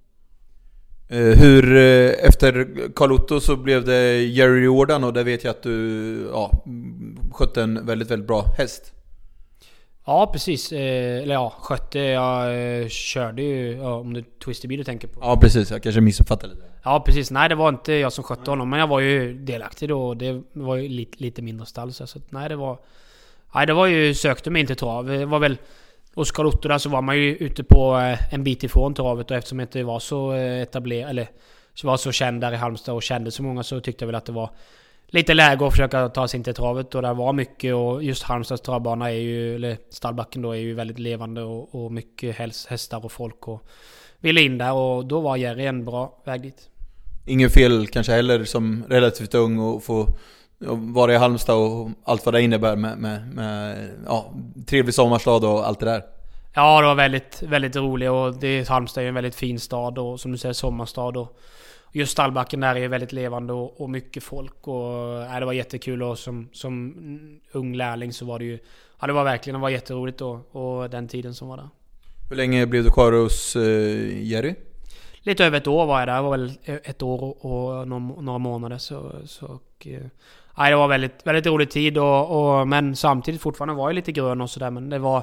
Eh, 1.08 1.18
hur, 1.18 1.76
eh, 1.76 2.26
efter 2.28 2.76
Carl 2.94 3.12
Otto 3.12 3.40
så 3.40 3.56
blev 3.56 3.84
det 3.84 4.22
Jerry 4.22 4.64
Jordan 4.64 5.04
och 5.04 5.12
där 5.12 5.24
vet 5.24 5.44
jag 5.44 5.50
att 5.50 5.62
du 5.62 6.28
ja, 6.32 6.64
skötte 7.32 7.62
en 7.62 7.86
väldigt, 7.86 8.10
väldigt 8.10 8.28
bra 8.28 8.44
häst. 8.58 8.92
Ja 10.10 10.26
precis, 10.32 10.72
eh, 10.72 11.22
eller 11.22 11.34
ja, 11.34 11.52
skötte, 11.60 11.98
jag 11.98 12.80
eh, 12.80 12.88
körde 12.88 13.42
ju, 13.42 13.76
ja, 13.76 13.94
om 13.94 14.14
det 14.14 14.20
är 14.20 14.24
Twisted 14.44 14.70
du 14.70 14.84
tänker 14.84 15.08
på. 15.08 15.20
Ja 15.22 15.36
precis, 15.40 15.70
jag 15.70 15.82
kanske 15.82 16.00
missuppfattade 16.00 16.54
lite. 16.54 16.66
Ja 16.82 17.02
precis, 17.06 17.30
nej 17.30 17.48
det 17.48 17.54
var 17.54 17.68
inte 17.68 17.92
jag 17.92 18.12
som 18.12 18.24
skötte 18.24 18.50
honom 18.50 18.70
men 18.70 18.78
jag 18.78 18.86
var 18.86 19.00
ju 19.00 19.34
delaktig 19.34 19.88
då 19.88 20.08
och 20.08 20.16
det 20.16 20.42
var 20.52 20.76
ju 20.76 20.88
lite, 20.88 21.22
lite 21.22 21.42
mindre 21.42 21.66
stall 21.66 21.92
så 21.92 22.04
att, 22.04 22.32
nej 22.32 22.48
det 22.48 22.56
var... 22.56 22.78
Nej 23.54 23.66
det 23.66 23.72
var 23.72 23.86
ju, 23.86 24.14
sökte 24.14 24.50
mig 24.50 24.60
inte 24.60 24.74
trav. 24.74 25.06
Det 25.06 25.26
var 25.26 25.38
väl... 25.38 25.56
Hos 26.14 26.30
Karl 26.30 26.46
Otto 26.46 26.68
där 26.68 26.78
så 26.78 26.88
var 26.88 27.02
man 27.02 27.16
ju 27.16 27.36
ute 27.36 27.64
på 27.64 27.98
eh, 27.98 28.34
en 28.34 28.44
bit 28.44 28.64
ifrån 28.64 28.94
travet 28.94 29.30
och 29.30 29.36
eftersom 29.36 29.58
jag 29.58 29.66
inte 29.66 29.82
var 29.82 29.98
så 29.98 30.32
etablerad, 30.32 31.10
eller 31.10 31.28
var 31.82 31.96
så 31.96 32.12
känd 32.12 32.40
där 32.40 32.52
i 32.52 32.56
Halmstad 32.56 32.94
och 32.94 33.02
kände 33.02 33.30
så 33.30 33.42
många 33.42 33.62
så 33.62 33.80
tyckte 33.80 34.04
jag 34.04 34.06
väl 34.06 34.14
att 34.14 34.26
det 34.26 34.32
var 34.32 34.50
lite 35.06 35.34
läge 35.34 35.66
att 35.66 35.72
försöka 35.72 36.08
ta 36.08 36.28
sig 36.28 36.38
in 36.38 36.44
till 36.44 36.54
travet 36.54 36.94
och 36.94 37.02
det 37.02 37.12
var 37.12 37.32
mycket 37.32 37.74
och 37.74 38.02
just 38.04 38.22
Halmstads 38.22 38.62
travbana 38.62 39.10
är 39.10 39.14
ju, 39.14 39.54
eller 39.54 39.76
stallbacken 39.90 40.42
då 40.42 40.52
är 40.52 40.58
ju 40.58 40.74
väldigt 40.74 40.98
levande 40.98 41.42
och, 41.42 41.84
och 41.84 41.92
mycket 41.92 42.36
hästar 42.68 43.04
och 43.04 43.12
folk 43.12 43.48
och 43.48 43.66
ville 44.20 44.40
in 44.40 44.58
där 44.58 44.72
och 44.72 45.06
då 45.06 45.20
var 45.20 45.36
Jerry 45.36 45.66
en 45.66 45.84
bra 45.84 46.22
väg 46.24 46.42
dit. 46.42 46.68
Ingen 47.26 47.50
fel 47.50 47.86
kanske 47.86 48.12
heller 48.12 48.44
som 48.44 48.84
relativt 48.88 49.34
ung 49.34 49.58
och 49.58 49.84
få 49.84 50.06
vara 50.68 51.14
i 51.14 51.16
Halmstad 51.16 51.56
och 51.56 51.90
allt 52.04 52.24
vad 52.26 52.34
det 52.34 52.42
innebär 52.42 52.76
med, 52.76 52.98
med, 52.98 53.34
med 53.34 53.88
ja, 54.06 54.34
trevlig 54.66 54.94
sommarstad 54.94 55.36
och 55.36 55.66
allt 55.66 55.80
det 55.80 55.86
där. 55.86 56.02
Ja, 56.54 56.80
det 56.80 56.86
var 56.86 56.94
väldigt, 56.94 57.42
väldigt 57.42 57.76
roligt 57.76 58.10
och 58.10 58.34
det, 58.34 58.68
Halmstad 58.68 59.04
är 59.04 59.08
en 59.08 59.14
väldigt 59.14 59.34
fin 59.34 59.60
stad 59.60 59.98
och 59.98 60.20
som 60.20 60.32
du 60.32 60.38
säger 60.38 60.52
sommarstad 60.52 61.02
och 61.02 61.38
just 61.92 62.12
stallbacken 62.12 62.60
där 62.60 62.76
är 62.76 62.88
väldigt 62.88 63.12
levande 63.12 63.52
och, 63.52 63.80
och 63.80 63.90
mycket 63.90 64.22
folk 64.22 64.68
och 64.68 65.22
äh, 65.22 65.40
det 65.40 65.46
var 65.46 65.52
jättekul 65.52 66.02
och 66.02 66.18
som, 66.18 66.48
som 66.52 66.94
ung 67.52 67.74
lärling 67.74 68.12
så 68.12 68.24
var 68.24 68.38
det 68.38 68.44
ju 68.44 68.58
Ja 69.00 69.06
det 69.06 69.12
var 69.12 69.24
verkligen, 69.24 69.54
det 69.54 69.62
var 69.62 69.68
jätteroligt 69.68 70.18
då 70.18 70.30
och 70.30 70.90
den 70.90 71.08
tiden 71.08 71.34
som 71.34 71.48
var 71.48 71.56
där. 71.56 71.68
Hur 72.28 72.36
länge 72.36 72.66
blev 72.66 72.84
du 72.84 72.90
kvar 72.90 73.12
hos 73.12 73.56
uh, 73.56 74.22
Jerry? 74.22 74.54
Lite 75.22 75.44
över 75.44 75.58
ett 75.58 75.66
år 75.66 75.86
var 75.86 75.98
jag 75.98 76.08
där, 76.08 76.16
det 76.16 76.22
var 76.22 76.30
väl 76.30 76.52
ett 76.64 77.02
år 77.02 77.46
och, 77.46 77.88
några 78.22 78.38
månader 78.38 78.78
så... 78.78 79.12
så 79.26 79.46
och, 79.46 79.86
uh, 79.86 80.68
det 80.68 80.76
var 80.76 80.88
väldigt, 80.88 81.26
väldigt 81.26 81.46
rolig 81.46 81.70
tid 81.70 81.98
och, 81.98 82.58
och, 82.60 82.68
men 82.68 82.96
samtidigt 82.96 83.40
fortfarande 83.40 83.74
var 83.74 83.88
jag 83.88 83.94
lite 83.94 84.12
grön 84.12 84.40
och 84.40 84.50
sådär 84.50 84.70
men 84.70 84.90
det 84.90 84.98
var 84.98 85.22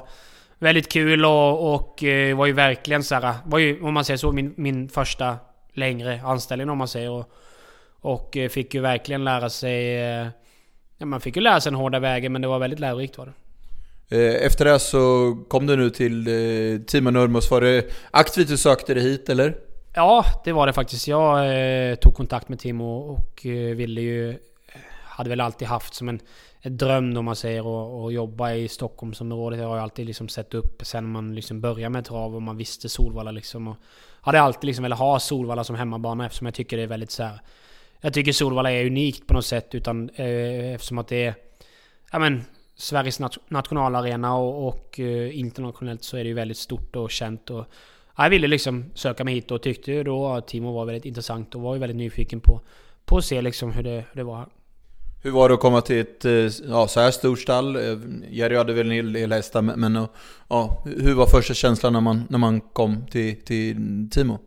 väldigt 0.58 0.92
kul 0.92 1.24
och, 1.24 1.74
och 1.74 2.02
uh, 2.02 2.36
var 2.36 2.46
ju 2.46 2.52
verkligen 2.52 3.02
såhär, 3.02 3.34
var 3.46 3.58
ju 3.58 3.82
om 3.82 3.94
man 3.94 4.04
säger 4.04 4.18
så 4.18 4.32
min, 4.32 4.54
min 4.56 4.88
första 4.88 5.36
längre 5.78 6.20
anställning 6.24 6.70
om 6.70 6.78
man 6.78 6.88
säger. 6.88 7.10
Och, 7.10 7.32
och 8.00 8.36
eh, 8.36 8.48
fick 8.48 8.74
ju 8.74 8.80
verkligen 8.80 9.24
lära 9.24 9.50
sig... 9.50 9.96
Eh, 9.96 10.26
ja, 10.98 11.06
man 11.06 11.20
fick 11.20 11.36
ju 11.36 11.42
lära 11.42 11.60
sig 11.60 11.72
den 11.72 11.80
hårda 11.80 11.98
vägen 11.98 12.32
men 12.32 12.42
det 12.42 12.48
var 12.48 12.58
väldigt 12.58 12.80
lärorikt 12.80 13.18
var 13.18 13.26
det. 13.26 13.32
Eh, 14.16 14.46
efter 14.46 14.64
det 14.64 14.78
så 14.78 15.34
kom 15.48 15.66
du 15.66 15.76
nu 15.76 15.90
till 15.90 16.24
Team 16.86 17.04
Nurmos. 17.04 17.50
Var 17.50 17.60
det 17.60 17.84
aktivt 18.10 18.48
du 18.48 18.56
sökte 18.56 18.94
dig 18.94 19.02
hit 19.02 19.28
eller? 19.28 19.54
Ja, 19.94 20.24
det 20.44 20.52
var 20.52 20.66
det 20.66 20.72
faktiskt. 20.72 21.08
Jag 21.08 21.38
eh, 21.90 21.94
tog 21.94 22.14
kontakt 22.14 22.48
med 22.48 22.58
Timo 22.58 22.84
och 22.84 23.46
eh, 23.46 23.76
ville 23.76 24.00
ju... 24.00 24.38
Hade 25.04 25.30
väl 25.30 25.40
alltid 25.40 25.68
haft 25.68 25.94
som 25.94 26.08
en, 26.08 26.20
en 26.60 26.76
dröm 26.76 27.16
om 27.16 27.24
man 27.24 27.36
säger 27.36 27.60
att 28.06 28.12
jobba 28.12 28.52
i 28.52 28.68
Stockholmsområdet. 28.68 29.60
Jag 29.60 29.68
har 29.68 29.76
ju 29.76 29.82
alltid 29.82 30.06
liksom 30.06 30.28
sett 30.28 30.54
upp 30.54 30.82
sen 30.84 31.10
man 31.10 31.34
liksom 31.34 31.60
började 31.60 31.90
med 31.90 32.04
trav 32.04 32.34
och 32.34 32.42
man 32.42 32.56
visste 32.56 32.88
Solvalla 32.88 33.30
liksom. 33.30 33.68
Och 33.68 33.76
hade 34.20 34.40
alltid 34.40 34.64
liksom 34.64 34.82
velat 34.82 34.98
ha 34.98 35.20
Solvalla 35.20 35.64
som 35.64 35.76
hemmabana 35.76 36.26
eftersom 36.26 36.46
jag 36.46 36.54
tycker 36.54 36.76
det 36.76 36.82
är 36.82 36.86
väldigt 36.86 37.10
så 37.10 37.22
här, 37.22 37.40
Jag 38.00 38.14
tycker 38.14 38.32
Solvalla 38.32 38.72
är 38.72 38.86
unikt 38.86 39.26
på 39.26 39.34
något 39.34 39.46
sätt 39.46 39.74
utan 39.74 40.10
eh, 40.14 40.74
eftersom 40.74 40.98
att 40.98 41.08
det 41.08 41.24
är... 41.26 41.34
Ja 42.12 42.18
men 42.18 42.44
Sveriges 42.76 43.20
nat 43.20 43.38
nationalarena 43.48 44.36
och, 44.36 44.68
och 44.68 45.00
eh, 45.00 45.38
internationellt 45.38 46.04
så 46.04 46.16
är 46.16 46.24
det 46.24 46.28
ju 46.28 46.34
väldigt 46.34 46.58
stort 46.58 46.96
och 46.96 47.10
känt 47.10 47.50
och... 47.50 47.66
Ja, 48.16 48.24
jag 48.24 48.30
ville 48.30 48.46
liksom 48.46 48.90
söka 48.94 49.24
mig 49.24 49.34
hit 49.34 49.50
och 49.50 49.62
tyckte 49.62 49.92
ju 49.92 50.04
då 50.04 50.28
att 50.28 50.48
Timo 50.48 50.72
var 50.72 50.84
väldigt 50.84 51.04
intressant 51.04 51.54
och 51.54 51.60
var 51.60 51.74
ju 51.74 51.80
väldigt 51.80 51.96
nyfiken 51.96 52.40
på, 52.40 52.60
på 53.04 53.16
att 53.16 53.24
se 53.24 53.42
liksom 53.42 53.72
hur 53.72 53.82
det, 53.82 54.04
hur 54.12 54.16
det 54.16 54.22
var. 54.22 54.46
Hur 55.28 55.32
var 55.32 55.48
det 55.48 55.54
att 55.54 55.60
komma 55.60 55.80
till 55.80 56.00
ett 56.00 56.24
eh, 56.24 56.32
ja, 56.70 56.88
så 56.88 57.00
här 57.00 57.10
stort 57.10 57.38
stall? 57.38 57.76
Eh, 57.76 57.98
Jerry 58.30 58.56
hade 58.56 58.72
väl 58.72 58.86
en 58.86 58.92
hel 58.92 59.12
del 59.12 59.32
hästar, 59.32 59.62
men 59.62 60.06
ja, 60.48 60.82
hur 60.84 61.14
var 61.14 61.26
första 61.26 61.54
känslan 61.54 61.92
när 61.92 62.00
man, 62.00 62.24
när 62.28 62.38
man 62.38 62.60
kom 62.60 63.06
till, 63.06 63.44
till 63.44 63.76
Timo? 64.10 64.38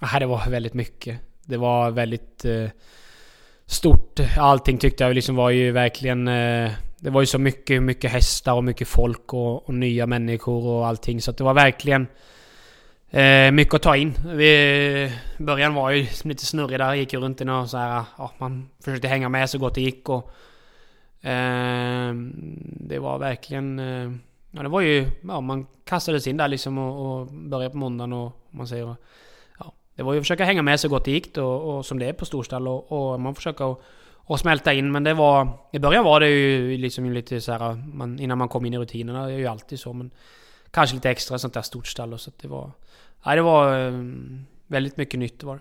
Ja, 0.00 0.18
det 0.18 0.26
var 0.26 0.50
väldigt 0.50 0.74
mycket. 0.74 1.18
Det 1.44 1.56
var 1.56 1.90
väldigt 1.90 2.44
eh, 2.44 2.68
stort. 3.66 4.20
Allting 4.38 4.78
tyckte 4.78 5.04
jag 5.04 5.14
liksom 5.14 5.36
var 5.36 5.50
ju 5.50 5.72
verkligen... 5.72 6.28
Eh, 6.28 6.70
det 6.98 7.10
var 7.10 7.20
ju 7.20 7.26
så 7.26 7.38
mycket, 7.38 7.82
mycket 7.82 8.10
hästar 8.10 8.52
och 8.52 8.64
mycket 8.64 8.88
folk 8.88 9.32
och, 9.32 9.68
och 9.68 9.74
nya 9.74 10.06
människor 10.06 10.66
och 10.66 10.86
allting. 10.86 11.22
Så 11.22 11.32
det 11.32 11.44
var 11.44 11.54
verkligen 11.54 12.06
eh, 13.10 13.52
mycket 13.52 13.74
att 13.74 13.82
ta 13.82 13.96
in. 13.96 14.14
Vi, 14.26 15.12
början 15.38 15.74
var 15.74 15.90
ju 15.90 16.06
lite 16.24 16.46
snurrig 16.46 16.78
där. 16.78 16.94
Gick 16.94 17.12
ju 17.12 17.20
runt 17.20 17.40
i 17.40 17.44
någon 17.44 17.68
så 17.68 17.76
här... 17.76 18.04
Ja, 18.18 18.32
man 18.38 18.68
försökte 18.84 19.08
hänga 19.08 19.28
med 19.28 19.50
så 19.50 19.58
gott 19.58 19.74
det 19.74 19.80
gick 19.80 20.08
och... 20.08 20.30
Eh, 21.26 22.14
det 22.62 22.98
var 22.98 23.18
verkligen... 23.18 23.78
Eh, 23.78 24.12
ja, 24.50 24.62
det 24.62 24.68
var 24.68 24.80
ju... 24.80 25.06
Ja, 25.28 25.40
man 25.40 25.66
kastades 25.84 26.26
in 26.26 26.36
där 26.36 26.48
liksom 26.48 26.78
och, 26.78 27.20
och 27.20 27.26
började 27.26 27.70
på 27.70 27.76
måndagen 27.76 28.12
och... 28.12 28.32
Man 28.50 28.68
säger... 28.68 28.96
Ja, 29.58 29.72
det 29.94 30.02
var 30.02 30.12
ju 30.12 30.18
att 30.18 30.24
försöka 30.24 30.44
hänga 30.44 30.62
med 30.62 30.80
så 30.80 30.88
gott 30.88 31.04
det 31.04 31.10
gick 31.10 31.36
och, 31.36 31.76
och 31.76 31.86
som 31.86 31.98
det 31.98 32.08
är 32.08 32.12
på 32.12 32.24
storstall 32.24 32.68
och, 32.68 32.92
och 32.92 33.20
man 33.20 33.34
försöker 33.34 33.72
att 33.72 33.82
och 34.28 34.40
smälta 34.40 34.72
in. 34.72 34.92
Men 34.92 35.04
det 35.04 35.14
var... 35.14 35.48
I 35.72 35.78
början 35.78 36.04
var 36.04 36.20
det 36.20 36.28
ju 36.28 36.76
liksom 36.76 37.12
lite 37.12 37.40
så 37.40 37.52
här, 37.52 37.74
man, 37.74 38.18
innan 38.18 38.38
man 38.38 38.48
kom 38.48 38.66
in 38.66 38.74
i 38.74 38.78
rutinerna. 38.78 39.26
Det 39.26 39.32
är 39.32 39.38
ju 39.38 39.46
alltid 39.46 39.80
så. 39.80 39.92
Men 39.92 40.10
kanske 40.70 40.96
lite 40.96 41.10
extra 41.10 41.38
sånt 41.38 41.54
där 41.54 41.62
stort 41.62 41.86
stall. 41.86 42.12
Och 42.12 42.20
så 42.20 42.30
att 42.30 42.38
det 42.38 42.48
var... 42.48 42.70
Nej, 43.26 43.36
det 43.36 43.42
var 43.42 43.86
um, 43.86 44.46
väldigt 44.66 44.96
mycket 44.96 45.20
nytt 45.20 45.42
var. 45.42 45.60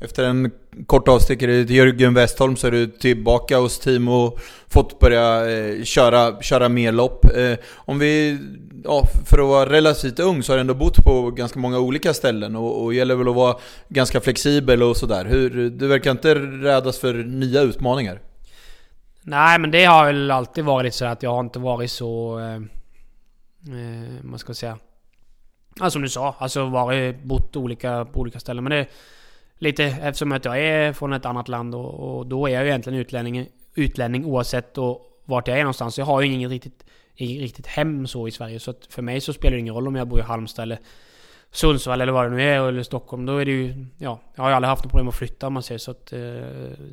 Efter 0.00 0.24
en 0.24 0.50
kort 0.86 1.08
avstickare 1.08 1.64
till 1.64 1.76
Jörgen 1.76 2.14
Westholm 2.14 2.56
så 2.56 2.66
är 2.66 2.70
du 2.70 2.86
tillbaka 2.86 3.58
hos 3.58 3.78
team 3.78 4.08
och 4.08 4.38
fått 4.68 4.98
börja 4.98 5.50
eh, 5.50 5.84
köra, 5.84 6.42
köra 6.42 6.68
mer 6.68 6.92
lopp. 6.92 7.24
Eh, 7.24 7.58
om 7.74 7.98
vi, 7.98 8.38
ja, 8.84 9.04
för 9.26 9.38
att 9.38 9.48
vara 9.48 9.70
relativt 9.70 10.18
ung 10.18 10.42
så 10.42 10.52
har 10.52 10.56
du 10.56 10.60
ändå 10.60 10.74
bott 10.74 11.04
på 11.04 11.30
ganska 11.30 11.58
många 11.58 11.78
olika 11.78 12.14
ställen 12.14 12.56
och, 12.56 12.84
och 12.84 12.94
gäller 12.94 13.14
väl 13.14 13.28
att 13.28 13.34
vara 13.34 13.56
ganska 13.88 14.20
flexibel 14.20 14.82
och 14.82 14.96
sådär. 14.96 15.24
Du 15.70 15.86
verkar 15.86 16.10
inte 16.10 16.34
rädas 16.34 16.98
för 16.98 17.14
nya 17.14 17.60
utmaningar? 17.60 18.20
Nej, 19.22 19.58
men 19.58 19.70
det 19.70 19.84
har 19.84 20.06
väl 20.06 20.30
alltid 20.30 20.64
varit 20.64 20.94
så 20.94 21.04
att 21.04 21.22
jag 21.22 21.30
har 21.30 21.40
inte 21.40 21.58
varit 21.58 21.90
så... 21.90 22.38
Eh, 22.38 22.54
eh, 23.74 24.14
vad 24.22 24.40
ska 24.40 24.50
jag 24.50 24.56
säga? 24.56 24.78
Ja, 25.80 25.90
som 25.90 26.02
du 26.02 26.08
sa, 26.08 26.34
alltså 26.38 26.66
varit, 26.66 27.22
bott 27.22 27.56
olika, 27.56 28.04
på 28.04 28.20
olika 28.20 28.40
ställen. 28.40 28.64
Men 28.64 28.70
det 28.70 28.86
lite 29.62 29.84
eftersom 29.84 30.32
att 30.32 30.44
jag 30.44 30.60
är 30.60 30.92
från 30.92 31.12
ett 31.12 31.26
annat 31.26 31.48
land 31.48 31.74
och, 31.74 32.18
och 32.18 32.26
då 32.26 32.46
är 32.46 32.52
jag 32.52 32.62
ju 32.62 32.68
egentligen 32.68 32.98
utlänning, 32.98 33.46
utlänning 33.74 34.24
oavsett 34.24 34.78
och 34.78 35.20
vart 35.24 35.48
jag 35.48 35.58
är 35.58 35.62
någonstans. 35.62 35.98
Jag 35.98 36.04
har 36.04 36.20
ju 36.20 36.32
inget 36.32 36.50
riktigt, 36.50 36.84
inget 37.14 37.42
riktigt 37.42 37.66
hem 37.66 38.06
så 38.06 38.28
i 38.28 38.30
Sverige. 38.30 38.60
Så 38.60 38.70
att 38.70 38.86
för 38.90 39.02
mig 39.02 39.20
så 39.20 39.32
spelar 39.32 39.52
det 39.52 39.60
ingen 39.60 39.74
roll 39.74 39.86
om 39.86 39.94
jag 39.94 40.08
bor 40.08 40.18
i 40.18 40.22
Halmstad 40.22 40.62
eller 40.62 40.78
Sundsvall 41.50 42.00
eller 42.00 42.12
vad 42.12 42.24
det 42.24 42.30
nu 42.30 42.42
är, 42.42 42.68
eller 42.68 42.82
Stockholm. 42.82 43.26
Då 43.26 43.36
är 43.36 43.44
det 43.44 43.50
ju... 43.50 43.86
Ja, 43.98 44.20
jag 44.34 44.42
har 44.42 44.50
ju 44.50 44.54
aldrig 44.54 44.68
haft 44.68 44.84
något 44.84 44.90
problem 44.90 45.08
att 45.08 45.14
flytta 45.14 45.46
om 45.46 45.52
man 45.52 45.62
säger 45.62 45.78
så. 45.78 45.90
Att, 45.90 46.12
eh, 46.12 46.20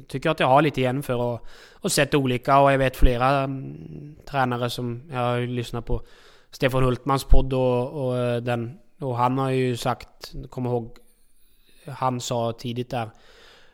tycker 0.07 0.29
att 0.29 0.39
jag 0.39 0.47
har 0.47 0.61
lite 0.61 0.81
igen 0.81 1.03
för 1.03 1.35
att... 1.35 1.41
Och 1.73 1.91
sett 1.91 2.13
olika 2.13 2.59
och 2.59 2.71
jag 2.73 2.77
vet 2.77 2.95
flera 2.95 3.43
um, 3.43 4.15
tränare 4.25 4.69
som 4.69 5.01
jag 5.11 5.19
har 5.19 5.39
lyssnat 5.39 5.85
på. 5.85 6.01
Stefan 6.51 6.83
Hultmans 6.83 7.23
podd 7.23 7.53
och, 7.53 8.05
och 8.05 8.17
eh, 8.17 8.41
den... 8.41 8.79
Och 8.99 9.17
han 9.17 9.37
har 9.37 9.49
ju 9.49 9.77
sagt, 9.77 10.33
kommer 10.49 10.69
ihåg 10.69 10.97
han 11.85 12.21
sa 12.21 12.51
tidigt 12.51 12.89
där 12.89 13.09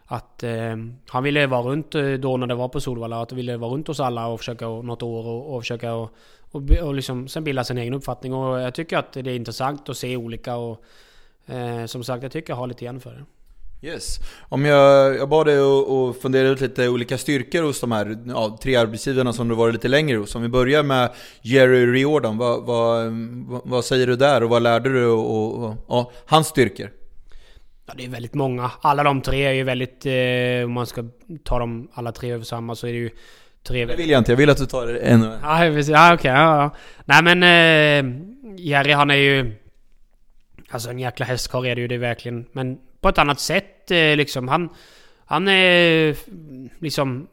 att 0.05 0.43
eh, 0.43 0.75
han 1.07 1.23
ville 1.23 1.47
vara 1.47 1.61
runt 1.61 1.95
eh, 1.95 2.11
då 2.11 2.37
när 2.37 2.47
det 2.47 2.55
var 2.55 2.67
på 2.67 2.81
Solvalla. 2.81 3.21
Att 3.21 3.31
han 3.31 3.37
ville 3.37 3.57
vara 3.57 3.71
runt 3.71 3.87
hos 3.87 3.99
alla 3.99 4.27
och 4.27 4.39
försöka 4.39 4.67
något 4.67 5.03
år 5.03 5.27
och, 5.27 5.55
och 5.55 5.61
försöka 5.61 5.93
och, 5.93 6.11
och, 6.51 6.61
och 6.83 6.93
liksom 6.93 7.27
sen 7.27 7.43
bilda 7.43 7.63
sin 7.63 7.77
egen 7.77 7.93
uppfattning. 7.93 8.33
Och 8.33 8.59
jag 8.59 8.73
tycker 8.73 8.97
att 8.97 9.13
det 9.13 9.19
är 9.19 9.35
intressant 9.35 9.89
att 9.89 9.97
se 9.97 10.17
olika 10.17 10.55
och 10.55 10.83
eh, 11.45 11.85
som 11.85 12.03
sagt, 12.03 12.23
jag 12.23 12.31
tycker 12.31 12.53
jag 12.53 12.57
har 12.57 12.67
lite 12.67 12.83
igen 12.83 12.99
för 12.99 13.11
det. 13.11 13.25
Yes. 13.85 14.19
Om 14.49 14.65
jag, 14.65 15.15
jag 15.15 15.29
bad 15.29 15.47
dig 15.47 15.57
att 15.57 16.21
fundera 16.21 16.47
ut 16.47 16.61
lite 16.61 16.89
olika 16.89 17.17
styrkor 17.17 17.63
hos 17.63 17.81
de 17.81 17.91
här 17.91 18.17
ja, 18.27 18.57
tre 18.61 18.75
arbetsgivarna 18.75 19.33
som 19.33 19.47
du 19.47 19.55
varit 19.55 19.73
lite 19.73 19.87
längre 19.87 20.17
hos. 20.17 20.35
Om 20.35 20.41
vi 20.41 20.47
börjar 20.47 20.83
med 20.83 21.09
Jerry 21.41 21.85
Riordan, 21.85 22.37
vad, 22.37 22.63
vad, 22.63 23.13
vad, 23.63 23.85
säger 23.85 24.07
du 24.07 24.15
där 24.15 24.43
och 24.43 24.49
vad 24.49 24.61
lärde 24.61 24.89
du 24.89 25.05
och, 25.05 25.63
och, 25.63 25.75
ja, 25.87 26.11
hans 26.25 26.47
styrkor? 26.47 26.91
Ja, 27.85 27.93
det 27.97 28.05
är 28.05 28.09
väldigt 28.09 28.33
många. 28.33 28.71
Alla 28.81 29.03
de 29.03 29.21
tre 29.21 29.45
är 29.45 29.53
ju 29.53 29.63
väldigt... 29.63 30.05
Eh, 30.05 30.65
om 30.65 30.71
man 30.71 30.85
ska 30.85 31.03
ta 31.43 31.59
dem 31.59 31.87
alla 31.93 32.11
tre 32.11 32.31
över 32.31 32.43
samma 32.43 32.75
så 32.75 32.87
är 32.87 32.91
det 32.91 32.99
ju 32.99 33.09
tre... 33.63 33.85
Det 33.85 33.95
vill 33.95 34.09
jag 34.09 34.19
inte, 34.19 34.31
jag 34.31 34.37
vill 34.37 34.49
att 34.49 34.57
du 34.57 34.65
tar 34.65 34.87
en 34.87 35.21
och 35.21 35.33
en. 35.33 35.39
Ja, 35.43 35.65
ja 35.65 36.13
okej. 36.13 36.31
Ja, 36.31 36.61
ja. 36.61 36.75
Nej 37.05 37.23
men... 37.23 37.43
Eh, 37.43 38.21
Jerry 38.57 38.91
han 38.91 39.11
är 39.11 39.15
ju... 39.15 39.51
Alltså 40.69 40.89
en 40.89 40.99
jäkla 40.99 41.25
hästkarl 41.25 41.65
är 41.65 41.75
det 41.75 41.81
ju 41.81 41.87
det 41.87 41.97
verkligen. 41.97 42.45
Men 42.51 42.77
på 43.05 43.09
ett 43.09 43.17
annat 43.17 43.39
sätt 43.39 43.91
eh, 43.91 44.15
liksom. 44.15 44.47
Han... 44.47 44.69
Han 45.25 45.47
är 45.47 46.09
eh, 46.09 46.15
liksom... 46.79 47.27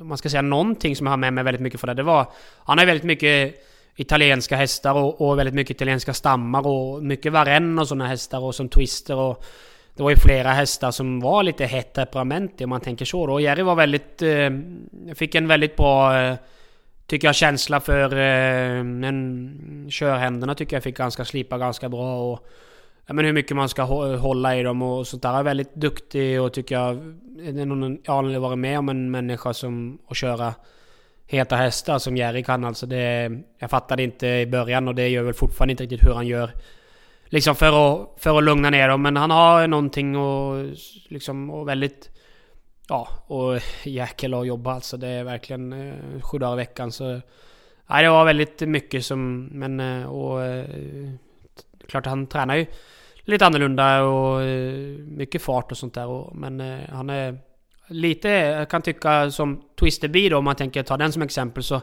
Om 0.00 0.08
man 0.08 0.18
ska 0.18 0.28
säga 0.28 0.42
någonting 0.42 0.96
som 0.96 1.06
jag 1.06 1.12
har 1.12 1.16
med 1.16 1.32
mig 1.32 1.44
väldigt 1.44 1.62
mycket 1.62 1.80
för 1.80 1.86
det. 1.86 1.94
Det 1.94 2.02
var... 2.02 2.26
Han 2.58 2.78
har 2.78 2.86
väldigt 2.86 3.04
mycket 3.04 3.54
italienska 3.96 4.56
hästar 4.56 4.94
och, 4.94 5.20
och, 5.20 5.38
väldigt 5.38 5.54
mycket 5.54 5.76
italienska 5.76 6.14
stammar 6.14 6.66
och 6.66 7.02
mycket 7.02 7.32
varenn 7.32 7.78
och 7.78 7.88
sådana 7.88 8.06
hästar 8.06 8.40
och 8.40 8.54
som 8.54 8.68
Twister 8.68 9.16
och... 9.16 9.44
Det 9.96 10.02
var 10.02 10.10
ju 10.10 10.16
flera 10.16 10.52
hästar 10.52 10.90
som 10.90 11.20
var 11.20 11.42
lite 11.42 11.64
hett 11.64 11.94
temperament 11.94 12.60
om 12.60 12.70
man 12.70 12.80
tänker 12.80 13.04
så 13.04 13.26
då. 13.26 13.32
Och 13.32 13.40
Jerry 13.40 13.62
var 13.62 13.74
väldigt... 13.74 14.22
Eh, 14.22 14.50
fick 15.14 15.34
en 15.34 15.48
väldigt 15.48 15.76
bra... 15.76 16.20
Eh, 16.20 16.36
tycker 17.06 17.28
jag 17.28 17.34
känsla 17.34 17.80
för... 17.80 18.16
Eh, 18.16 18.80
en, 18.80 19.88
körhänderna 19.90 20.54
tycker 20.54 20.76
jag 20.76 20.82
fick 20.82 20.96
ganska 20.96 21.24
slipa 21.24 21.58
ganska 21.58 21.88
bra 21.88 22.32
och... 22.32 22.48
Ja, 23.12 23.16
men 23.16 23.24
hur 23.24 23.32
mycket 23.32 23.56
man 23.56 23.68
ska 23.68 23.82
hålla 24.16 24.56
i 24.56 24.62
dem 24.62 24.82
och 24.82 25.06
sånt 25.06 25.22
där. 25.22 25.30
Jag 25.30 25.38
är 25.38 25.42
väldigt 25.42 25.74
duktig 25.74 26.40
och 26.40 26.52
tycker 26.52 26.74
jag... 26.74 27.14
Jag 27.36 28.12
har 28.12 28.18
aldrig 28.18 28.40
varit 28.40 28.58
med 28.58 28.78
om 28.78 28.88
en 28.88 29.10
människa 29.10 29.54
som... 29.54 29.98
Att 30.08 30.16
köra 30.16 30.54
heta 31.26 31.56
hästar 31.56 31.98
som 31.98 32.16
Jerry 32.16 32.42
kan 32.42 32.64
alltså. 32.64 32.86
Det, 32.86 33.30
jag 33.58 33.70
fattade 33.70 34.02
inte 34.02 34.26
i 34.26 34.46
början 34.46 34.88
och 34.88 34.94
det 34.94 35.08
gör 35.08 35.22
väl 35.22 35.34
fortfarande 35.34 35.70
inte 35.70 35.82
riktigt 35.82 36.08
hur 36.08 36.14
han 36.14 36.26
gör. 36.26 36.50
Liksom 37.24 37.54
för 37.54 37.66
att, 37.66 38.08
för 38.16 38.38
att 38.38 38.44
lugna 38.44 38.70
ner 38.70 38.88
dem. 38.88 39.02
Men 39.02 39.16
han 39.16 39.30
har 39.30 39.66
någonting 39.66 40.16
och 40.16 40.66
liksom 41.08 41.50
och 41.50 41.68
väldigt... 41.68 42.10
Ja, 42.88 43.08
och 43.26 43.60
jäkel 43.84 44.34
att 44.34 44.46
jobba 44.46 44.72
alltså. 44.74 44.96
Det 44.96 45.08
är 45.08 45.24
verkligen 45.24 45.72
eh, 45.72 46.20
sju 46.20 46.38
dagar 46.38 46.52
i 46.52 46.56
veckan 46.56 46.92
så... 46.92 47.20
Nej, 47.86 48.04
det 48.04 48.10
var 48.10 48.24
väldigt 48.24 48.60
mycket 48.60 49.04
som... 49.04 49.44
Men 49.44 49.80
eh, 49.80 50.06
och... 50.06 50.44
Eh, 50.44 50.64
klart 51.88 52.06
han 52.06 52.26
tränar 52.26 52.56
ju 52.56 52.66
lite 53.24 53.46
annorlunda 53.46 54.02
och 54.02 54.42
eh, 54.42 54.98
mycket 54.98 55.42
fart 55.42 55.70
och 55.70 55.78
sånt 55.78 55.94
där. 55.94 56.06
Och, 56.06 56.36
men 56.36 56.60
eh, 56.60 56.78
han 56.92 57.10
är 57.10 57.38
lite, 57.88 58.28
jag 58.28 58.70
kan 58.70 58.82
tycka 58.82 59.30
som 59.30 59.62
Twister 59.80 60.08
Bee 60.08 60.28
då, 60.28 60.38
om 60.38 60.44
man 60.44 60.56
tänker 60.56 60.82
ta 60.82 60.96
den 60.96 61.12
som 61.12 61.22
exempel 61.22 61.62
så 61.62 61.80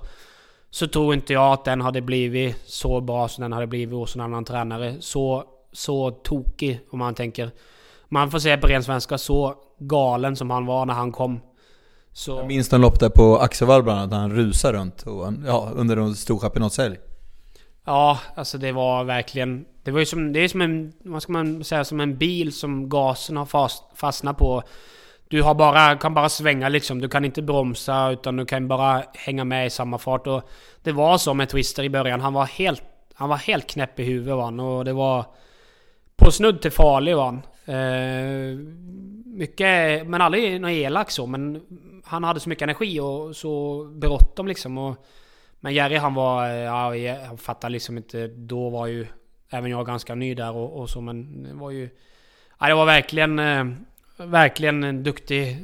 så 0.69 0.87
tror 0.87 1.13
inte 1.13 1.33
jag 1.33 1.53
att 1.53 1.65
den 1.65 1.81
hade 1.81 2.01
blivit 2.01 2.55
så 2.65 3.01
bra 3.01 3.27
som 3.27 3.41
den 3.41 3.53
hade 3.53 3.67
blivit 3.67 3.95
hos 3.95 4.15
en 4.15 4.21
annan 4.21 4.45
tränare. 4.45 4.95
Så, 4.99 5.43
så 5.71 6.11
tokig 6.11 6.79
om 6.91 6.99
man 6.99 7.13
tänker. 7.13 7.51
Man 8.09 8.31
får 8.31 8.39
säga 8.39 8.57
på 8.57 8.67
ren 8.67 8.83
svenska, 8.83 9.17
så 9.17 9.55
galen 9.79 10.35
som 10.35 10.49
han 10.49 10.65
var 10.65 10.85
när 10.85 10.93
han 10.93 11.11
kom. 11.11 11.39
Så... 12.13 12.31
Jag 12.31 12.47
minns 12.47 12.73
en 12.73 12.81
lopp 12.81 12.99
där 12.99 13.09
på 13.09 13.37
Axevall 13.37 13.83
bland 13.83 13.99
annat, 13.99 14.11
när 14.11 14.19
han 14.19 14.31
rusade 14.31 14.77
runt 14.77 15.01
och, 15.01 15.33
ja, 15.45 15.69
under 15.75 15.97
en 15.97 16.15
stor 16.15 16.39
champinotshelg. 16.39 16.97
Ja, 17.89 18.19
alltså 18.35 18.57
det 18.57 18.71
var 18.71 19.03
verkligen... 19.03 19.65
Det 19.83 19.91
var 19.91 19.99
ju 19.99 20.05
som, 20.05 20.33
det 20.33 20.39
är 20.39 20.47
som 20.47 20.61
en, 20.61 20.93
vad 21.03 21.21
ska 21.23 21.31
man 21.31 21.63
säga, 21.63 21.83
som 21.83 21.99
en 21.99 22.17
bil 22.17 22.53
som 22.53 22.89
gasen 22.89 23.37
har 23.37 23.45
fast, 23.45 23.83
fastnat 23.95 24.37
på. 24.37 24.63
Du 25.27 25.41
har 25.41 25.55
bara, 25.55 25.95
kan 25.95 26.13
bara 26.13 26.29
svänga 26.29 26.69
liksom. 26.69 27.01
Du 27.01 27.09
kan 27.09 27.25
inte 27.25 27.41
bromsa 27.41 28.11
utan 28.11 28.35
du 28.35 28.45
kan 28.45 28.67
bara 28.67 29.03
hänga 29.13 29.43
med 29.43 29.67
i 29.67 29.69
samma 29.69 29.97
fart. 29.97 30.27
Och 30.27 30.49
det 30.83 30.91
var 30.91 31.17
så 31.17 31.33
med 31.33 31.49
Twister 31.49 31.83
i 31.83 31.89
början. 31.89 32.21
Han 32.21 32.33
var 32.33 32.45
helt, 32.45 32.83
han 33.13 33.29
var 33.29 33.37
helt 33.37 33.67
knäpp 33.67 33.99
i 33.99 34.03
huvudet 34.03 34.35
var 34.35 34.43
han. 34.43 34.59
Och 34.59 34.85
det 34.85 34.93
var 34.93 35.25
på 36.15 36.31
snudd 36.31 36.61
till 36.61 36.71
farlig 36.71 37.15
var 37.15 37.25
han. 37.25 37.41
Eh, 37.65 38.57
mycket, 39.25 40.07
men 40.07 40.21
aldrig 40.21 40.61
något 40.61 40.71
elak 40.71 41.11
så. 41.11 41.25
Men 41.25 41.61
han 42.05 42.23
hade 42.23 42.39
så 42.39 42.49
mycket 42.49 42.63
energi 42.63 42.99
och 42.99 43.35
så 43.35 43.83
bråttom 43.85 44.47
liksom. 44.47 44.77
Och, 44.77 45.05
men 45.59 45.73
Jerry 45.73 45.97
han 45.97 46.13
var, 46.13 46.47
ja, 46.47 46.95
jag 46.95 47.39
fattar 47.39 47.69
liksom 47.69 47.97
inte. 47.97 48.27
Då 48.27 48.69
var 48.69 48.87
ju 48.87 49.07
även 49.49 49.71
jag 49.71 49.85
ganska 49.85 50.15
ny 50.15 50.35
där 50.35 50.55
och, 50.55 50.79
och 50.81 50.89
så. 50.89 51.01
Men 51.01 51.43
det 51.43 51.53
var 51.53 51.71
ju... 51.71 51.89
Ja, 52.59 52.67
det 52.67 52.73
var 52.73 52.85
verkligen... 52.85 53.39
Eh, 53.39 53.65
verkligen 54.17 54.83
en 54.83 55.03
duktig 55.03 55.57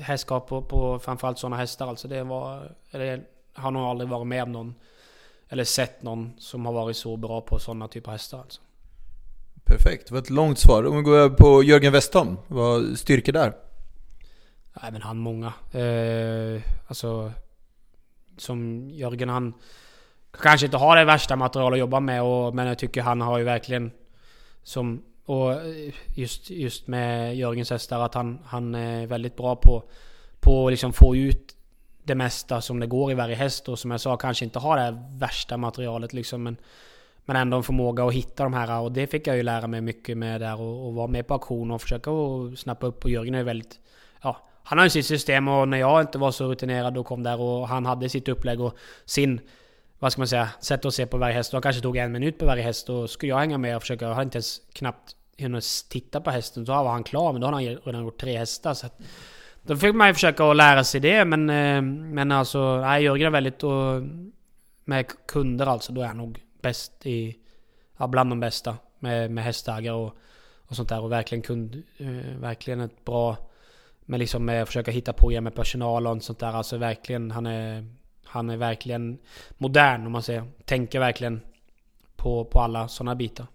hästskap 0.00 0.48
på, 0.48 0.62
på 0.62 0.98
framförallt 0.98 1.38
sådana 1.38 1.56
hästar. 1.56 1.86
Alltså 1.86 2.08
det 2.08 2.22
var... 2.22 2.72
Eller, 2.90 3.22
har 3.54 3.70
nog 3.70 3.82
aldrig 3.82 4.10
varit 4.10 4.26
med 4.26 4.42
om 4.42 4.52
någon... 4.52 4.74
Eller 5.48 5.64
sett 5.64 6.02
någon 6.02 6.32
som 6.38 6.66
har 6.66 6.72
varit 6.72 6.96
så 6.96 7.16
bra 7.16 7.40
på 7.40 7.58
sådana 7.58 7.88
typer 7.88 8.08
av 8.08 8.12
hästar 8.12 8.38
alltså. 8.38 8.60
Perfekt, 9.64 10.08
det 10.08 10.14
var 10.14 10.20
ett 10.20 10.30
långt 10.30 10.58
svar. 10.58 10.86
Om 10.86 10.96
vi 10.96 11.02
går 11.02 11.16
över 11.16 11.36
på 11.36 11.62
Jörgen 11.62 11.92
Westholm, 11.92 12.36
vad 12.46 12.98
styrker 12.98 13.32
där? 13.32 13.52
Nej 14.82 14.92
men 14.92 15.02
han 15.02 15.18
många. 15.18 15.52
Eh, 15.72 16.62
alltså... 16.86 17.32
Som 18.36 18.90
Jörgen 18.90 19.28
han... 19.28 19.54
Kanske 20.42 20.66
inte 20.66 20.76
har 20.76 20.96
det 20.96 21.04
värsta 21.04 21.36
material 21.36 21.72
att 21.72 21.78
jobba 21.78 22.00
med 22.00 22.22
och, 22.22 22.54
men 22.54 22.66
jag 22.66 22.78
tycker 22.78 23.02
han 23.02 23.20
har 23.20 23.38
ju 23.38 23.44
verkligen... 23.44 23.90
Som... 24.62 25.02
Och 25.24 25.54
just, 26.14 26.50
just 26.50 26.86
med 26.86 27.36
Jörgens 27.36 27.70
hästar 27.70 28.00
att 28.00 28.14
han, 28.14 28.38
han 28.44 28.74
är 28.74 29.06
väldigt 29.06 29.36
bra 29.36 29.56
på... 29.56 29.84
På 30.40 30.66
att 30.66 30.72
liksom 30.72 30.92
få 30.92 31.16
ut 31.16 31.56
det 32.04 32.14
mesta 32.14 32.60
som 32.60 32.80
det 32.80 32.86
går 32.86 33.10
i 33.10 33.14
varje 33.14 33.34
häst 33.34 33.68
och 33.68 33.78
som 33.78 33.90
jag 33.90 34.00
sa 34.00 34.16
kanske 34.16 34.44
inte 34.44 34.58
har 34.58 34.76
det 34.76 35.02
värsta 35.18 35.56
materialet 35.56 36.12
liksom 36.12 36.42
men 36.42 36.56
men 37.24 37.36
ändå 37.36 37.56
en 37.56 37.62
förmåga 37.62 38.04
att 38.04 38.14
hitta 38.14 38.42
de 38.42 38.54
här 38.54 38.80
och 38.80 38.92
det 38.92 39.06
fick 39.06 39.26
jag 39.26 39.36
ju 39.36 39.42
lära 39.42 39.66
mig 39.66 39.80
mycket 39.80 40.18
med 40.18 40.40
där 40.40 40.60
och, 40.60 40.86
och 40.86 40.94
vara 40.94 41.06
med 41.06 41.26
på 41.26 41.34
auktion 41.34 41.70
och 41.70 41.82
försöka 41.82 42.10
att 42.10 42.58
snappa 42.58 42.86
upp 42.86 43.04
och 43.04 43.10
Jörgen 43.10 43.34
är 43.34 43.38
ju 43.38 43.44
väldigt... 43.44 43.80
Ja, 44.22 44.36
han 44.64 44.78
har 44.78 44.84
ju 44.84 44.90
sitt 44.90 45.06
system 45.06 45.48
och 45.48 45.68
när 45.68 45.78
jag 45.78 46.00
inte 46.00 46.18
var 46.18 46.30
så 46.30 46.48
rutinerad 46.48 46.98
och 46.98 47.06
kom 47.06 47.22
där 47.22 47.40
och 47.40 47.68
han 47.68 47.86
hade 47.86 48.08
sitt 48.08 48.28
upplägg 48.28 48.60
och 48.60 48.76
sin... 49.04 49.40
Vad 49.98 50.12
ska 50.12 50.20
man 50.20 50.28
säga? 50.28 50.48
Sätt 50.60 50.84
att 50.84 50.94
se 50.94 51.06
på 51.06 51.18
varje 51.18 51.34
häst. 51.34 51.54
Och 51.54 51.62
kanske 51.62 51.82
tog 51.82 51.96
en 51.96 52.12
minut 52.12 52.38
på 52.38 52.46
varje 52.46 52.62
häst 52.62 52.88
och 52.88 53.10
skulle 53.10 53.30
jag 53.30 53.38
hänga 53.38 53.58
med 53.58 53.76
och 53.76 53.82
försöka... 53.82 54.04
Jag 54.04 54.14
hade 54.14 54.24
inte 54.24 54.36
ens 54.36 54.60
knappt 54.72 55.16
hunnit 55.38 55.64
titta 55.88 56.20
på 56.20 56.30
hästen 56.30 56.66
så 56.66 56.72
var 56.72 56.92
han 56.92 57.04
klar 57.04 57.32
men 57.32 57.40
då 57.40 57.46
hade 57.46 57.56
han 57.56 57.76
redan 57.84 58.02
gjort 58.02 58.20
tre 58.20 58.38
hästar 58.38 58.74
så 58.74 58.86
att, 58.86 59.00
Då 59.62 59.76
fick 59.76 59.94
man 59.94 60.08
ju 60.08 60.14
försöka 60.14 60.50
att 60.50 60.56
lära 60.56 60.84
sig 60.84 61.00
det 61.00 61.24
men... 61.24 61.50
Eh, 61.50 61.82
men 62.14 62.32
alltså, 62.32 62.80
nej 62.80 63.04
Jörgen 63.04 63.26
är 63.26 63.30
väldigt... 63.30 63.62
Och, 63.62 64.02
med 64.84 65.06
kunder 65.26 65.66
alltså, 65.66 65.92
då 65.92 66.02
är 66.02 66.06
han 66.06 66.16
nog 66.16 66.40
bäst 66.62 67.06
i... 67.06 67.36
Ja, 67.96 68.06
bland 68.06 68.30
de 68.30 68.40
bästa 68.40 68.76
med, 68.98 69.30
med 69.30 69.44
hästägare 69.44 69.94
och, 69.94 70.16
och 70.56 70.76
sånt 70.76 70.88
där. 70.88 71.00
Och 71.00 71.12
verkligen 71.12 71.42
kund... 71.42 71.82
Eh, 71.96 72.38
verkligen 72.40 72.80
ett 72.80 73.04
bra... 73.04 73.36
Med 74.04 74.20
liksom 74.20 74.48
att 74.48 74.68
försöka 74.68 74.90
hitta 74.90 75.12
på 75.12 75.40
med 75.40 75.54
personal 75.54 76.06
och 76.06 76.22
sånt 76.22 76.38
där. 76.38 76.52
Alltså 76.52 76.76
verkligen, 76.76 77.30
han 77.30 77.46
är... 77.46 77.86
Han 78.24 78.50
är 78.50 78.56
verkligen 78.56 79.18
modern 79.58 80.06
om 80.06 80.12
man 80.12 80.22
säger. 80.22 80.44
Tänker 80.64 81.00
verkligen 81.00 81.40
på, 82.16 82.44
på 82.44 82.60
alla 82.60 82.88
sådana 82.88 83.14
bitar. 83.14 83.46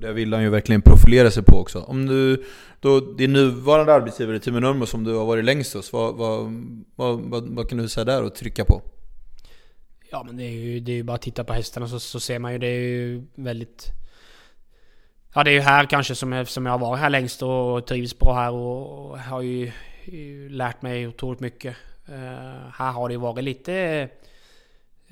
Det 0.00 0.12
vill 0.12 0.32
han 0.32 0.42
ju 0.42 0.50
verkligen 0.50 0.82
profilera 0.82 1.30
sig 1.30 1.42
på 1.42 1.56
också. 1.56 1.80
Om 1.80 2.06
du, 2.06 2.44
då, 2.80 3.00
din 3.00 3.32
nuvarande 3.32 3.94
arbetsgivare 3.94 4.40
Timo 4.40 4.60
Nurmos 4.60 4.90
som 4.90 5.04
du 5.04 5.14
har 5.14 5.26
varit 5.26 5.44
längst 5.44 5.74
hos, 5.74 5.92
vad, 5.92 6.14
vad, 6.14 6.52
vad, 6.94 7.20
vad, 7.20 7.48
vad 7.48 7.68
kan 7.68 7.78
du 7.78 7.88
säga 7.88 8.04
där 8.04 8.22
och 8.22 8.34
trycka 8.34 8.64
på? 8.64 8.82
Ja 10.10 10.22
men 10.26 10.36
det 10.36 10.44
är 10.44 10.50
ju, 10.50 10.80
det 10.80 10.92
är 10.92 10.96
ju 10.96 11.02
bara 11.02 11.14
att 11.14 11.22
titta 11.22 11.44
på 11.44 11.52
hästarna 11.52 11.88
så, 11.88 12.00
så 12.00 12.20
ser 12.20 12.38
man 12.38 12.52
ju 12.52 12.58
det 12.58 12.66
är 12.66 12.80
ju 12.80 13.22
väldigt... 13.34 13.90
Ja 15.34 15.44
det 15.44 15.50
är 15.50 15.54
ju 15.54 15.60
här 15.60 15.84
kanske 15.84 16.14
som 16.14 16.32
jag, 16.32 16.48
som 16.48 16.66
jag 16.66 16.72
har 16.72 16.78
varit 16.78 17.00
här 17.00 17.10
längst 17.10 17.42
och 17.42 17.86
trivs 17.86 18.18
bra 18.18 18.34
här 18.34 18.52
och, 18.52 19.18
har 19.18 19.42
ju, 19.42 19.72
ju, 20.04 20.48
lärt 20.48 20.82
mig 20.82 21.08
otroligt 21.08 21.40
mycket. 21.40 21.76
Uh, 22.08 22.14
här 22.74 22.92
har 22.92 23.08
det 23.08 23.12
ju 23.12 23.20
varit 23.20 23.44
lite... 23.44 24.08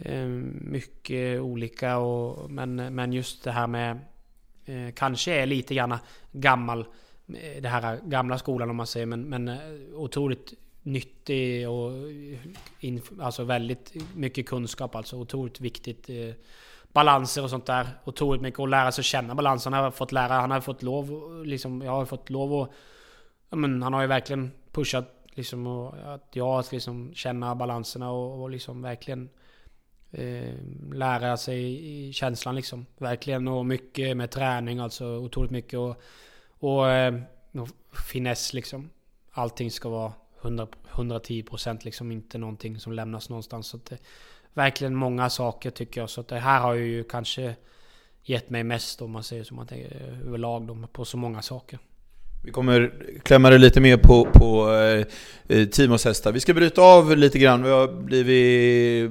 Uh, 0.07 0.27
mycket 0.61 1.41
olika 1.41 1.99
och, 1.99 2.51
men, 2.51 2.95
men 2.95 3.13
just 3.13 3.45
det 3.45 3.51
här 3.51 3.67
med... 3.67 3.99
Uh, 4.69 4.91
kanske 4.91 5.33
är 5.33 5.47
lite 5.47 5.75
grann 5.75 5.99
gammal... 6.33 6.87
Det 7.61 7.69
här 7.69 8.01
gamla 8.05 8.39
skolan 8.39 8.71
om 8.71 8.77
man 8.77 8.87
säger 8.87 9.07
men, 9.07 9.23
men 9.23 9.59
otroligt 9.95 10.53
nyttig 10.83 11.69
och 11.69 11.93
in, 12.81 13.03
alltså 13.21 13.45
väldigt 13.45 13.95
mycket 14.15 14.47
kunskap 14.47 14.95
alltså. 14.95 15.17
Otroligt 15.17 15.61
viktigt. 15.61 16.11
Balanser 16.93 17.43
och 17.43 17.51
sånt 17.51 17.67
där. 17.67 17.89
Otroligt 18.05 18.43
mycket 18.43 18.61
Och 18.61 18.69
lära 18.69 18.93
sig 18.93 19.05
känna 19.05 19.35
balansen. 19.35 19.73
Han 19.73 19.85
har 19.85 19.91
fått 19.91 20.13
lära, 20.13 20.35
han 20.35 20.51
har 20.51 20.61
fått 20.61 20.83
lov, 20.83 21.33
liksom, 21.47 21.83
jag 21.83 21.93
har 21.93 22.05
fått 22.05 22.31
lov 22.31 22.55
och... 22.55 22.73
Men 23.51 23.83
han 23.83 23.93
har 23.93 24.01
ju 24.01 24.07
verkligen 24.07 24.51
pushat 24.73 25.21
liksom 25.35 25.67
och, 25.67 26.15
att 26.15 26.29
jag 26.33 26.65
ska 26.65 26.77
liksom 26.77 27.15
känna 27.15 27.55
balanserna 27.55 28.11
och, 28.11 28.43
och 28.43 28.51
liksom 28.51 28.83
verkligen 28.83 29.29
eh, 30.11 30.55
lära 30.93 31.37
sig 31.37 31.89
i 32.09 32.13
känslan 32.13 32.55
liksom. 32.55 32.87
Verkligen 32.99 33.49
och 33.49 33.67
mycket 33.67 34.17
med 34.17 34.31
träning 34.31 34.79
alltså. 34.79 35.07
Otroligt 35.07 35.51
mycket 35.51 35.79
och, 35.79 36.03
och, 36.59 36.91
eh, 36.91 37.21
och 37.53 37.69
finess 38.13 38.53
liksom. 38.53 38.91
Allting 39.33 39.71
ska 39.71 39.89
vara 39.89 40.13
100, 40.43 40.67
110%. 40.93 41.85
liksom 41.85 42.13
inte 42.13 42.39
någonting 42.39 42.81
som 42.81 42.93
lämnas 42.93 43.29
någonstans. 43.29 43.67
Så 43.67 43.79
det, 43.89 43.99
verkligen 44.55 44.95
många 44.95 45.31
saker 45.31 45.71
tycker 45.71 46.01
jag. 46.01 46.11
Så 46.11 46.23
det 46.23 46.39
här 46.39 46.61
har 46.61 46.75
ju 46.75 47.05
kanske 47.05 47.55
gett 48.23 48.51
mig 48.51 48.65
mest 48.65 49.03
om 49.03 49.11
man 49.11 49.23
säger 49.23 49.45
så. 49.45 49.55
man 49.55 49.67
tänker 49.67 49.97
eh, 49.97 50.29
överlag 50.29 50.67
då, 50.67 50.87
på 50.93 51.05
så 51.05 51.17
många 51.17 51.43
saker. 51.43 51.79
Vi 52.45 52.51
kommer 52.51 52.93
klämma 53.23 53.51
det 53.51 53.59
lite 53.59 53.81
mer 53.81 53.97
på, 53.97 54.29
på 54.33 54.73
eh, 54.73 55.07
eh 55.59 55.67
Timos 55.69 56.05
hästar. 56.05 56.33
Vi 56.33 56.41
ska 56.41 56.55
bryta 56.55 56.83
av 56.83 57.17
lite 57.17 57.39
grann. 57.39 57.63
Vi 57.63 57.71
har 57.71 57.89
blivit 57.89 59.11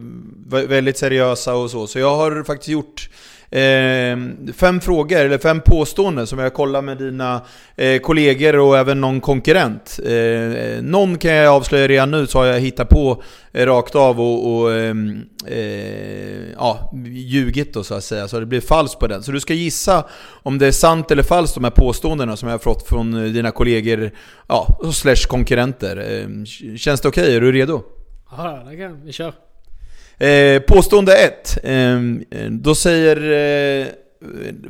väldigt 0.69 0.97
seriösa 0.97 1.55
och 1.55 1.71
så. 1.71 1.87
Så 1.87 1.99
jag 1.99 2.15
har 2.15 2.43
faktiskt 2.43 2.69
gjort 2.69 3.09
Ehm, 3.51 4.53
fem 4.53 4.81
frågor, 4.81 5.17
eller 5.17 5.37
fem 5.37 5.61
påståenden 5.61 6.27
som 6.27 6.39
jag 6.39 6.53
kollar 6.53 6.81
med 6.81 6.97
dina 6.97 7.41
eh, 7.75 7.99
kollegor 7.99 8.59
och 8.59 8.77
även 8.77 9.01
någon 9.01 9.21
konkurrent. 9.21 9.99
Eh, 10.05 10.81
någon 10.81 11.17
kan 11.17 11.33
jag 11.33 11.55
avslöja 11.55 11.87
redan 11.87 12.11
nu 12.11 12.27
så 12.27 12.39
har 12.39 12.45
jag 12.45 12.59
hittat 12.59 12.89
på 12.89 13.23
eh, 13.51 13.65
rakt 13.65 13.95
av 13.95 14.21
och, 14.21 14.53
och 14.53 14.73
ehm, 14.73 15.21
eh, 15.47 16.51
ja, 16.57 16.93
ljugit 17.05 17.73
då 17.73 17.83
så 17.83 17.93
att 17.93 18.03
säga, 18.03 18.27
så 18.27 18.39
det 18.39 18.45
blir 18.45 18.61
falskt 18.61 18.99
på 18.99 19.07
den. 19.07 19.23
Så 19.23 19.31
du 19.31 19.39
ska 19.39 19.53
gissa 19.53 20.05
om 20.43 20.57
det 20.57 20.67
är 20.67 20.71
sant 20.71 21.11
eller 21.11 21.23
falskt 21.23 21.55
de 21.55 21.63
här 21.63 21.71
påståendena 21.71 22.37
som 22.37 22.49
jag 22.49 22.53
har 22.53 22.59
fått 22.59 22.87
från 22.87 23.25
eh, 23.25 23.31
dina 23.31 23.51
kollegor, 23.51 24.11
ja, 24.47 24.79
slash 24.93 25.27
konkurrenter. 25.27 25.97
Ehm, 25.97 26.45
känns 26.77 27.01
det 27.01 27.07
okej? 27.07 27.23
Okay? 27.23 27.35
Är 27.35 27.41
du 27.41 27.51
redo? 27.51 27.81
Ja, 28.37 28.63
det 28.69 28.77
kan 28.77 29.05
vi 29.05 29.11
kör. 29.11 29.48
Eh, 30.19 30.61
påstående 30.61 31.15
1. 31.15 31.57
Eh, 31.63 31.99
då 32.49 32.75
säger 32.75 33.17
eh, 33.81 33.87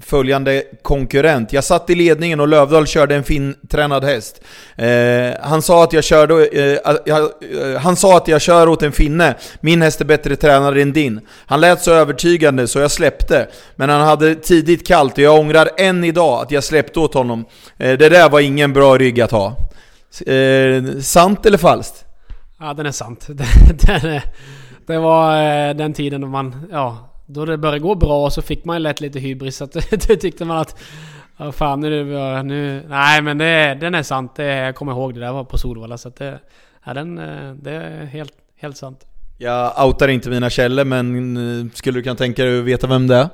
följande 0.02 0.64
konkurrent. 0.82 1.54
Jag 1.54 1.64
satt 1.64 1.90
i 1.90 1.96
ledningen 1.96 2.40
och 2.40 2.48
Lövdahl 2.48 2.88
körde 2.88 3.16
en 3.16 3.24
fintränad 3.24 4.04
häst. 4.04 4.42
Eh, 4.76 4.88
han, 5.42 5.62
sa 5.62 5.84
att 5.84 5.94
jag 5.94 6.04
körde, 6.04 6.46
eh, 6.46 6.78
eh, 7.06 7.80
han 7.80 7.96
sa 7.96 8.18
att 8.18 8.28
jag 8.28 8.42
kör 8.42 8.70
åt 8.70 8.84
en 8.84 8.92
finne. 8.92 9.36
Min 9.62 9.82
häst 9.82 10.02
är 10.02 10.06
bättre 10.06 10.36
tränad 10.36 10.78
än 10.78 10.94
din. 10.94 11.22
Han 11.46 11.62
lät 11.62 11.82
så 11.82 11.92
övertygande 11.92 12.68
så 12.68 12.80
jag 12.80 12.92
släppte. 12.92 13.48
Men 13.76 13.90
han 13.90 14.02
hade 14.02 14.36
tidigt 14.36 14.88
kallt 14.88 15.14
och 15.14 15.20
jag 15.20 15.40
ångrar 15.40 15.70
än 15.78 16.04
idag 16.04 16.42
att 16.42 16.52
jag 16.52 16.64
släppte 16.64 17.00
åt 17.00 17.14
honom. 17.14 17.46
Eh, 17.78 17.98
det 17.98 18.10
där 18.10 18.30
var 18.30 18.40
ingen 18.40 18.74
bra 18.74 18.98
rygg 18.98 19.22
att 19.22 19.32
ha. 19.32 19.48
Eh, 20.26 20.84
sant 21.02 21.46
eller 21.46 21.58
falskt? 21.58 22.06
Ja, 22.60 22.74
den 22.74 22.86
är 22.86 22.92
sant. 22.92 23.28
den 23.86 24.06
är... 24.06 24.24
Det 24.90 25.00
var 25.00 25.44
eh, 25.44 25.76
den 25.76 25.94
tiden 25.94 26.22
då 26.22 26.28
man, 26.28 26.68
ja, 26.72 27.10
då 27.26 27.46
det 27.46 27.58
började 27.58 27.80
gå 27.80 27.96
bra 27.96 28.30
så 28.30 28.42
fick 28.42 28.66
man 28.66 28.84
lätt 28.84 29.02
lite 29.02 29.20
hybris. 29.20 29.58
Så 29.58 29.64
att 29.64 29.72
då 30.08 30.16
tyckte 30.16 30.46
man 30.46 30.58
att, 30.58 30.80
ja 31.38 31.52
fan 31.52 31.80
nu, 31.80 32.04
nu, 32.44 32.86
nej 32.88 33.22
men 33.22 33.38
det, 33.38 33.78
den 33.82 33.96
är 33.96 34.04
sant. 34.04 34.36
Det, 34.36 34.44
jag 34.44 34.76
kommer 34.76 34.92
ihåg 34.92 35.14
det 35.14 35.20
där 35.20 35.32
var 35.32 35.44
på 35.44 35.58
Solvalla. 35.58 35.98
Så 35.98 36.08
att 36.08 36.16
det, 36.16 36.40
ja, 36.86 36.94
den, 36.94 37.18
eh, 37.18 37.54
det 37.54 37.72
är 37.72 38.06
helt, 38.06 38.34
helt 38.58 38.78
sant. 38.78 39.06
Jag 39.38 39.86
outar 39.86 40.08
inte 40.08 40.30
mina 40.30 40.50
källor 40.50 40.86
men 40.86 41.38
eh, 41.38 41.72
skulle 41.74 42.00
du 42.00 42.04
kunna 42.04 42.16
tänka 42.16 42.44
dig 42.44 42.60
att 42.60 42.66
veta 42.66 42.88
vem 42.88 43.08
det 43.08 43.16
är? 43.16 43.30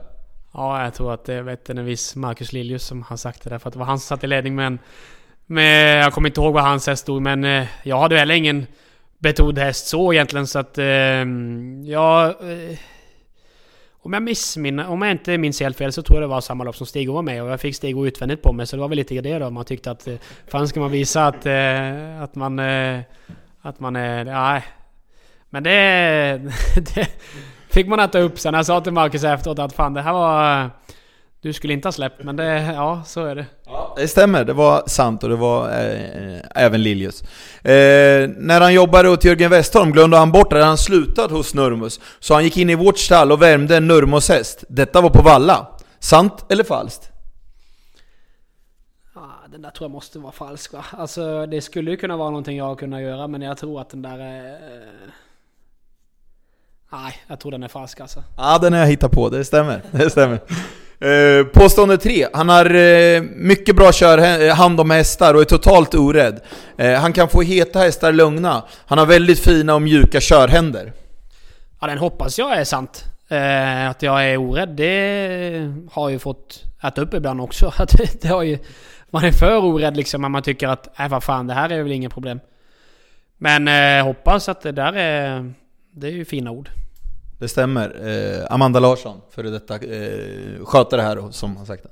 Ja, 0.53 0.83
jag 0.83 0.93
tror 0.93 1.13
att 1.13 1.25
det 1.25 1.41
vet 1.41 1.69
en 1.69 1.85
viss 1.85 2.15
Marcus 2.15 2.53
Liljus 2.53 2.83
som 2.83 3.03
har 3.03 3.17
sagt 3.17 3.43
det 3.43 3.49
där. 3.49 3.59
För 3.59 3.69
att 3.69 3.73
det 3.73 3.79
var 3.79 3.85
han 3.85 3.99
som 3.99 4.17
satt 4.17 4.23
i 4.23 4.27
ledning 4.27 4.55
med 4.55 4.67
en... 4.67 4.79
Med, 5.45 6.03
jag 6.03 6.13
kommer 6.13 6.29
inte 6.29 6.41
ihåg 6.41 6.53
vad 6.53 6.63
hans 6.63 6.87
häst 6.87 7.01
stod 7.01 7.21
men 7.21 7.65
jag 7.83 7.99
hade 7.99 8.17
heller 8.17 8.35
ingen 8.35 8.65
metodhäst 9.25 9.87
så 9.87 10.13
egentligen 10.13 10.47
så 10.47 10.59
att... 10.59 10.77
Eh, 10.77 10.85
ja... 11.85 12.27
Eh, 12.27 12.79
om 14.05 14.13
jag 14.13 14.23
missminner, 14.23 14.87
om 14.89 15.01
jag 15.01 15.11
inte 15.11 15.37
minns 15.37 15.59
helt 15.59 15.77
fel 15.77 15.91
så 15.91 16.01
tror 16.01 16.15
jag 16.15 16.23
det 16.23 16.33
var 16.33 16.41
samma 16.41 16.63
lopp 16.63 16.75
som 16.75 16.87
Stig 16.87 17.09
var 17.09 17.21
med 17.21 17.43
och 17.43 17.49
jag 17.49 17.61
fick 17.61 17.75
Stig 17.75 17.97
utvändigt 17.97 18.41
på 18.41 18.53
mig 18.53 18.67
så 18.67 18.75
det 18.75 18.79
var 18.79 18.87
väl 18.87 18.95
lite 18.95 19.21
det 19.21 19.39
då. 19.39 19.49
Man 19.49 19.65
tyckte 19.65 19.91
att... 19.91 20.07
Eh, 20.07 20.15
fan 20.47 20.67
ska 20.67 20.79
man 20.79 20.91
visa 20.91 21.27
att, 21.27 21.45
eh, 21.45 22.21
att 22.21 22.35
man... 22.35 22.59
Eh, 22.59 22.99
att 23.61 23.79
man 23.79 23.95
är... 23.95 24.25
Nej. 24.25 24.63
Men 25.49 25.63
det, 25.63 25.71
det... 26.95 27.07
fick 27.69 27.87
man 27.87 27.99
äta 27.99 28.19
upp 28.19 28.39
sen. 28.39 28.53
Jag 28.53 28.65
sa 28.65 28.81
till 28.81 28.93
Marcus 28.93 29.23
efteråt 29.23 29.59
att 29.59 29.73
fan 29.73 29.93
det 29.93 30.01
här 30.01 30.13
var... 30.13 30.69
Du 31.41 31.53
skulle 31.53 31.73
inte 31.73 31.87
ha 31.87 31.91
släppt, 31.91 32.23
men 32.23 32.35
det, 32.35 32.61
ja, 32.61 33.03
så 33.05 33.25
är 33.25 33.35
det. 33.35 33.45
Ja, 33.65 33.74
det 33.95 34.07
stämmer, 34.07 34.45
det 34.45 34.53
var 34.53 34.83
sant 34.87 35.23
och 35.23 35.29
det 35.29 35.35
var 35.35 35.69
eh, 35.69 36.39
även 36.55 36.83
Liljus. 36.83 37.21
Eh, 37.63 38.29
när 38.37 38.61
han 38.61 38.73
jobbade 38.73 39.09
åt 39.09 39.23
Jörgen 39.23 39.51
Westholm 39.51 39.91
glömde 39.91 40.17
han 40.17 40.31
bort 40.31 40.53
att 40.53 40.63
han 40.63 40.77
slutat 40.77 41.31
hos 41.31 41.53
Nurmos, 41.53 41.99
så 42.19 42.33
han 42.33 42.43
gick 42.43 42.57
in 42.57 42.69
i 42.69 42.75
vårt 42.75 42.97
stall 42.97 43.31
och 43.31 43.41
värmde 43.41 43.77
en 43.77 43.87
Nurmos 43.87 44.29
häst. 44.29 44.63
Detta 44.69 45.01
var 45.01 45.09
på 45.09 45.21
Valla. 45.21 45.67
Sant 45.99 46.45
eller 46.51 46.63
falskt? 46.63 47.11
Ah, 49.13 49.47
den 49.51 49.61
där 49.61 49.69
tror 49.69 49.85
jag 49.85 49.91
måste 49.91 50.19
vara 50.19 50.31
falsk 50.31 50.73
va? 50.73 50.85
Alltså 50.91 51.45
det 51.45 51.61
skulle 51.61 51.91
ju 51.91 51.97
kunna 51.97 52.17
vara 52.17 52.29
någonting 52.29 52.57
jag 52.57 52.79
kunde 52.79 53.01
göra 53.01 53.27
men 53.27 53.41
jag 53.41 53.57
tror 53.57 53.81
att 53.81 53.89
den 53.89 54.01
där 54.01 54.19
är... 54.19 54.49
Eh... 54.53 55.09
Nej, 56.91 57.15
jag 57.27 57.39
tror 57.39 57.51
den 57.51 57.63
är 57.63 57.67
falsk 57.67 57.99
alltså. 57.99 58.23
Ja, 58.37 58.57
den 58.61 58.73
har 58.73 58.79
jag 58.79 58.87
hittat 58.87 59.11
på, 59.11 59.29
det 59.29 59.45
stämmer. 59.45 59.81
Det 59.91 60.09
stämmer. 60.09 60.39
Eh, 61.05 61.45
påstående 61.45 61.97
3. 61.97 62.27
Han 62.33 62.49
har 62.49 62.75
eh, 62.75 63.21
mycket 63.21 63.75
bra 63.75 63.91
kör, 63.91 64.47
eh, 64.47 64.55
hand 64.55 64.79
om 64.79 64.89
hästar 64.89 65.33
och 65.33 65.41
är 65.41 65.45
totalt 65.45 65.95
orädd. 65.95 66.39
Eh, 66.77 66.93
han 66.93 67.13
kan 67.13 67.29
få 67.29 67.41
heta 67.41 67.79
hästar 67.79 68.11
lugna. 68.11 68.63
Han 68.85 68.97
har 68.97 69.05
väldigt 69.05 69.39
fina 69.39 69.75
och 69.75 69.81
mjuka 69.81 70.19
körhänder. 70.21 70.93
Ja, 71.81 71.87
den 71.87 71.97
hoppas 71.97 72.39
jag 72.39 72.57
är 72.57 72.63
sant. 72.63 73.03
Eh, 73.29 73.89
att 73.89 74.01
jag 74.01 74.29
är 74.29 74.37
orädd, 74.37 74.69
det 74.69 75.71
har 75.91 76.09
ju 76.09 76.19
fått 76.19 76.63
äta 76.83 77.01
upp 77.01 77.13
ibland 77.13 77.41
också. 77.41 77.73
Att 77.77 78.21
det 78.21 78.27
har 78.27 78.43
ju, 78.43 78.57
man 79.09 79.23
är 79.23 79.31
för 79.31 79.57
orädd 79.57 79.97
liksom, 79.97 80.21
när 80.21 80.29
man 80.29 80.41
tycker 80.41 80.67
att 80.67 80.99
äh, 80.99 81.07
vad 81.07 81.23
fan, 81.23 81.47
det 81.47 81.53
här 81.53 81.69
är 81.69 81.83
väl 81.83 81.91
inget 81.91 82.13
problem. 82.13 82.39
Men 83.37 83.67
eh, 83.67 84.05
hoppas 84.05 84.49
att 84.49 84.61
det 84.61 84.71
där 84.71 84.93
är... 84.93 85.53
Det 85.97 86.07
är 86.07 86.11
ju 86.11 86.25
fina 86.25 86.51
ord. 86.51 86.69
Det 87.39 87.47
stämmer. 87.47 88.07
Eh, 88.07 88.53
Amanda 88.53 88.79
Larsson, 88.79 89.17
före 89.35 89.49
detta 89.49 89.73
eh, 89.73 90.65
skötare 90.65 91.01
här 91.01 91.31
som 91.31 91.57
har 91.57 91.65
sagt 91.65 91.83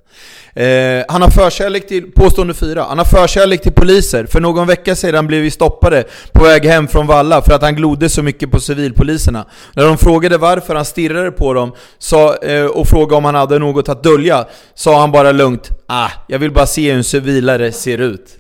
det. 0.53 0.99
Eh, 0.99 1.06
han 1.10 1.21
har 1.21 1.29
förkärlek 1.29 1.88
till, 1.88 2.12
påstående 2.12 2.53
fyra, 2.53 2.84
han 2.84 2.97
har 2.97 3.06
förkärlek 3.06 3.62
till 3.62 3.71
poliser. 3.71 4.25
För 4.25 4.39
någon 4.39 4.67
vecka 4.67 4.95
sedan 4.95 5.27
blev 5.27 5.41
vi 5.41 5.51
stoppade 5.51 6.03
på 6.32 6.43
väg 6.43 6.65
hem 6.65 6.88
från 6.88 7.08
Valla 7.08 7.41
för 7.41 7.53
att 7.53 7.62
han 7.62 7.75
glodde 7.75 8.10
så 8.10 8.23
mycket 8.23 8.51
på 8.51 8.60
civilpoliserna. 8.60 9.45
När 9.75 9.86
de 9.86 9.97
frågade 9.97 10.38
varför 10.38 10.75
han 10.75 10.86
stirrade 10.86 11.32
på 11.32 11.53
dem 11.53 11.71
sa, 11.97 12.36
eh, 12.36 12.65
och 12.65 12.88
frågade 12.88 13.15
om 13.15 13.25
han 13.25 13.36
hade 13.36 13.60
något 13.60 13.89
att 13.89 14.03
dölja, 14.03 14.45
sa 14.73 14.99
han 14.99 15.12
bara 15.12 15.32
lugnt 15.32 15.69
Ah, 15.88 16.10
jag 16.27 16.39
vill 16.39 16.51
bara 16.51 16.65
se 16.65 16.89
hur 16.91 16.97
en 16.97 17.03
civilare 17.03 17.71
ser 17.71 17.97
ut. 17.97 18.38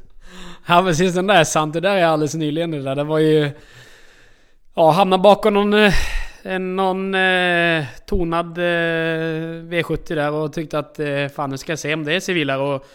Ja 0.67 0.83
precis, 0.83 1.13
den 1.13 1.27
där 1.27 1.35
är 1.35 1.43
sant. 1.43 1.73
Det 1.73 1.79
där 1.79 1.95
är 1.95 2.05
alldeles 2.05 2.33
nyligen 2.33 2.71
det 2.71 2.81
där. 2.81 2.95
Det 2.95 3.03
var 3.03 3.19
ju... 3.19 3.51
Ja, 4.75 4.91
hamna 4.91 5.17
bakom 5.17 5.53
någon 5.53 5.73
eh, 5.73 5.93
en, 6.43 6.75
någon 6.75 7.15
eh, 7.15 7.85
tonad 8.05 8.57
eh, 8.57 8.61
V70 9.71 10.15
där 10.15 10.31
och 10.31 10.53
tyckte 10.53 10.79
att 10.79 10.99
eh, 10.99 11.27
fan 11.27 11.49
nu 11.49 11.57
ska 11.57 11.71
jag 11.71 11.79
se 11.79 11.93
om 11.93 12.03
det 12.03 12.13
är 12.13 12.19
civilare. 12.19 12.61
Och 12.61 12.85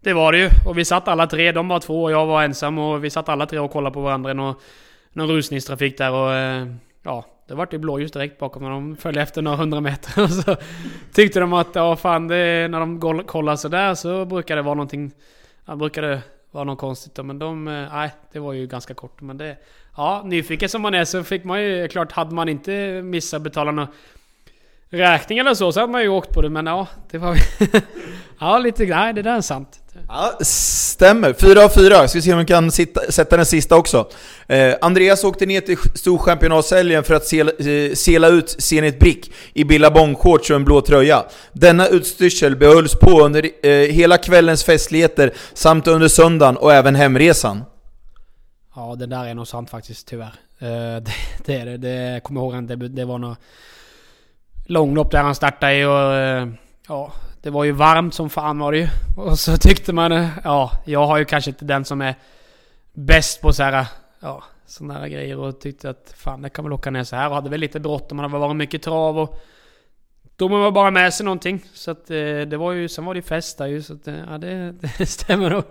det 0.00 0.12
var 0.12 0.32
det 0.32 0.38
ju. 0.38 0.48
Och 0.66 0.78
vi 0.78 0.84
satt 0.84 1.08
alla 1.08 1.26
tre, 1.26 1.52
de 1.52 1.68
var 1.68 1.80
två 1.80 2.02
och 2.02 2.12
jag 2.12 2.26
var 2.26 2.42
ensam. 2.42 2.78
Och 2.78 3.04
vi 3.04 3.10
satt 3.10 3.28
alla 3.28 3.46
tre 3.46 3.58
och 3.58 3.70
kollade 3.70 3.94
på 3.94 4.00
varandra 4.00 4.30
i 4.30 4.34
någon, 4.34 4.54
någon 5.12 5.28
rusningstrafik 5.28 5.98
där. 5.98 6.12
Och 6.12 6.32
eh, 6.32 6.66
ja, 7.02 7.24
det 7.48 7.54
vart 7.54 7.74
ju 7.74 7.78
blåljus 7.78 8.12
direkt 8.12 8.38
bakom 8.38 8.62
när 8.62 8.70
de 8.70 8.96
följde 8.96 9.22
efter 9.22 9.42
några 9.42 9.56
hundra 9.56 9.80
meter. 9.80 10.22
Och 10.22 10.30
så 10.30 10.56
tyckte 11.12 11.40
de 11.40 11.52
att 11.52 11.74
ja 11.74 11.96
fan, 11.96 12.28
det, 12.28 12.68
när 12.70 12.80
de 12.80 13.24
kollar 13.26 13.56
sådär 13.56 13.94
så 13.94 14.24
brukar 14.24 14.56
det 14.56 14.62
vara 14.62 14.74
någonting... 14.74 15.12
Ja, 15.66 15.76
brukar 15.76 16.02
det 16.02 16.20
var 16.58 16.64
något 16.64 16.78
konstigt. 16.78 17.24
Men 17.24 17.38
de... 17.38 17.68
Eh, 17.68 17.88
nej, 17.92 18.10
det 18.32 18.38
var 18.38 18.52
ju 18.52 18.66
ganska 18.66 18.94
kort. 18.94 19.20
Men 19.20 19.38
det... 19.38 19.56
Ja, 19.96 20.22
nyfiken 20.24 20.68
som 20.68 20.82
man 20.82 20.94
är 20.94 21.04
så 21.04 21.24
fick 21.24 21.44
man 21.44 21.62
ju... 21.62 21.88
Klart, 21.88 22.12
hade 22.12 22.34
man 22.34 22.48
inte 22.48 23.02
missat 23.02 23.42
betala 23.42 23.70
någon 23.70 23.86
räkning 24.88 25.38
eller 25.38 25.54
så, 25.54 25.72
så 25.72 25.80
hade 25.80 25.92
man 25.92 26.02
ju 26.02 26.08
åkt 26.08 26.34
på 26.34 26.42
det. 26.42 26.50
Men 26.50 26.66
ja, 26.66 26.86
det 27.10 27.18
var... 27.18 27.36
ja, 28.38 28.58
lite... 28.58 28.84
Nej, 28.84 29.12
det 29.12 29.22
där 29.22 29.36
är 29.36 29.40
sant. 29.40 29.80
Ja, 30.08 30.38
stämmer. 30.40 31.32
Fyra 31.32 31.64
av 31.64 31.68
fyra. 31.68 32.08
Ska 32.08 32.20
se 32.20 32.32
om 32.32 32.38
vi 32.38 32.44
kan 32.44 32.70
sitta, 32.70 33.00
sätta 33.12 33.36
den 33.36 33.46
sista 33.46 33.76
också. 33.76 34.08
Eh, 34.46 34.74
Andreas 34.80 35.24
åkte 35.24 35.46
ner 35.46 35.60
till 35.60 35.76
Storchampionatshelgen 35.94 37.04
för 37.04 37.14
att 37.14 37.24
sela, 37.24 37.52
eh, 37.52 37.92
sela 37.94 38.28
ut 38.28 38.56
Zenit 38.58 39.00
Brick 39.00 39.32
i 39.52 39.64
billabongshorts 39.64 40.50
och 40.50 40.56
en 40.56 40.64
blå 40.64 40.80
tröja. 40.80 41.24
Denna 41.52 41.86
utstyrsel 41.88 42.56
behölls 42.56 42.94
på 42.94 43.20
under 43.20 43.50
eh, 43.62 43.72
hela 43.72 44.18
kvällens 44.18 44.64
festligheter 44.64 45.34
samt 45.54 45.86
under 45.86 46.08
söndagen 46.08 46.56
och 46.56 46.72
även 46.72 46.94
hemresan. 46.94 47.64
Ja, 48.74 48.94
det 48.98 49.06
där 49.06 49.24
är 49.24 49.34
nog 49.34 49.48
sant 49.48 49.70
faktiskt, 49.70 50.08
tyvärr. 50.08 50.34
Eh, 50.58 50.66
det, 51.02 51.12
det 51.44 51.54
är 51.54 51.66
det. 51.66 51.76
det 51.76 52.20
kommer 52.24 52.40
ihåg 52.40 52.68
det, 52.68 52.88
det 52.88 53.04
var 53.04 53.18
något 53.18 53.38
långlopp 54.66 55.10
där 55.10 55.22
han 55.22 55.34
startade 55.34 55.74
i 55.74 55.84
och... 55.84 56.14
Eh, 56.14 56.48
ja, 56.88 57.12
det 57.48 57.52
var 57.52 57.64
ju 57.64 57.72
varmt 57.72 58.14
som 58.14 58.30
fan 58.30 58.58
var 58.58 58.72
det 58.72 58.78
ju. 58.78 58.88
Och 59.16 59.38
så 59.38 59.56
tyckte 59.56 59.92
man... 59.92 60.28
Ja, 60.44 60.72
jag 60.84 61.06
har 61.06 61.18
ju 61.18 61.24
kanske 61.24 61.50
inte 61.50 61.64
den 61.64 61.84
som 61.84 62.00
är 62.00 62.14
bäst 62.92 63.40
på 63.40 63.52
så 63.52 63.62
här... 63.62 63.86
Ja, 64.20 64.42
sådana 64.66 64.94
här 64.94 65.08
grejer 65.08 65.38
och 65.38 65.60
tyckte 65.60 65.90
att 65.90 66.14
fan, 66.16 66.42
det 66.42 66.50
kan 66.50 66.64
väl 66.64 66.72
åka 66.72 66.90
ner 66.90 67.04
så 67.04 67.16
här 67.16 67.28
och 67.28 67.34
hade 67.34 67.50
väl 67.50 67.60
lite 67.60 67.80
bråttom. 67.80 68.16
Man 68.16 68.30
hade 68.30 68.38
varit 68.38 68.56
mycket 68.56 68.82
trav 68.82 69.18
och... 69.18 69.42
Då 70.36 70.48
man 70.48 70.60
var 70.60 70.70
bara 70.70 70.90
med 70.90 71.14
sig 71.14 71.24
någonting. 71.24 71.64
Så 71.74 71.90
att 71.90 72.10
eh, 72.10 72.40
det 72.40 72.56
var 72.56 72.72
ju... 72.72 72.88
Sen 72.88 73.04
var 73.04 73.14
det 73.14 73.18
ju 73.18 73.22
fest 73.22 73.58
där 73.58 73.66
ju, 73.66 73.82
så 73.82 73.94
att 73.94 74.08
eh, 74.08 74.14
ja, 74.30 74.38
det, 74.38 74.74
det 74.98 75.06
stämmer 75.06 75.50
nog. 75.50 75.64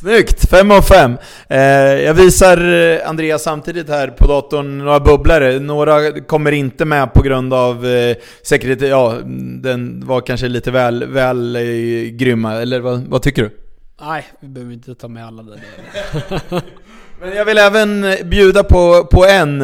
Snyggt! 0.00 0.50
5 0.50 0.70
av 0.70 0.82
5. 0.82 1.18
Eh, 1.48 1.60
jag 2.04 2.14
visar 2.14 2.72
eh, 2.72 3.08
Andreas 3.08 3.42
samtidigt 3.42 3.88
här 3.88 4.08
på 4.08 4.26
datorn 4.26 4.78
några 4.78 5.00
bubblare. 5.00 5.58
Några 5.58 6.20
kommer 6.20 6.52
inte 6.52 6.84
med 6.84 7.12
på 7.12 7.22
grund 7.22 7.54
av 7.54 7.86
eh, 7.86 8.16
säkerhet. 8.42 8.80
Ja, 8.80 9.18
den 9.62 10.06
var 10.06 10.20
kanske 10.20 10.48
lite 10.48 10.70
väl, 10.70 11.04
väl 11.04 11.56
eh, 11.56 11.62
grymma. 12.10 12.54
Eller 12.54 12.80
vad, 12.80 13.00
vad 13.00 13.22
tycker 13.22 13.42
du? 13.42 13.50
Nej, 14.00 14.24
vi 14.40 14.48
behöver 14.48 14.72
inte 14.72 14.94
ta 14.94 15.08
med 15.08 15.26
alla 15.26 15.42
där 15.42 15.60
Men 17.20 17.36
jag 17.36 17.44
vill 17.44 17.58
även 17.58 18.16
bjuda 18.24 18.64
på, 18.64 19.04
på 19.04 19.24
en, 19.24 19.62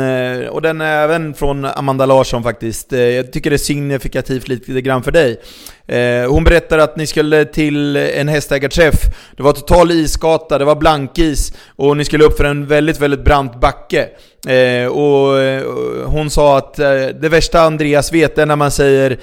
och 0.49 0.63
den 0.63 0.81
är 0.81 1.05
även 1.05 1.35
från 1.35 1.65
Amanda 1.65 2.07
Larsson 2.07 2.43
faktiskt. 2.43 2.93
Jag 2.93 3.33
tycker 3.33 3.51
det 3.51 3.57
är 3.57 3.59
signifikativt 3.59 4.49
lite 4.49 4.81
grann 4.81 5.03
för 5.03 5.13
dig. 5.13 5.41
Eh, 5.87 6.31
hon 6.31 6.45
berättar 6.45 6.79
att 6.79 6.97
ni 6.97 7.07
skulle 7.07 7.45
till 7.45 7.97
en 7.97 8.29
hästägarträff. 8.29 8.95
Det 9.37 9.43
var 9.43 9.53
total 9.53 9.91
isgata, 9.91 10.59
det 10.59 10.65
var 10.65 10.77
blankis 10.77 11.53
och 11.77 11.97
ni 11.97 12.05
skulle 12.05 12.25
upp 12.25 12.37
för 12.37 12.45
en 12.45 12.67
väldigt, 12.67 13.01
väldigt 13.01 13.25
brant 13.25 13.61
backe. 13.61 14.09
Eh, 14.49 14.87
och 14.87 15.39
eh, 15.41 15.63
hon 16.07 16.31
sa 16.31 16.59
att 16.59 16.75
det 17.21 17.29
värsta 17.31 17.61
Andreas 17.61 18.13
vet 18.13 18.39
är 18.39 18.47
när 18.47 18.57
man 18.57 18.71
säger 18.71 19.19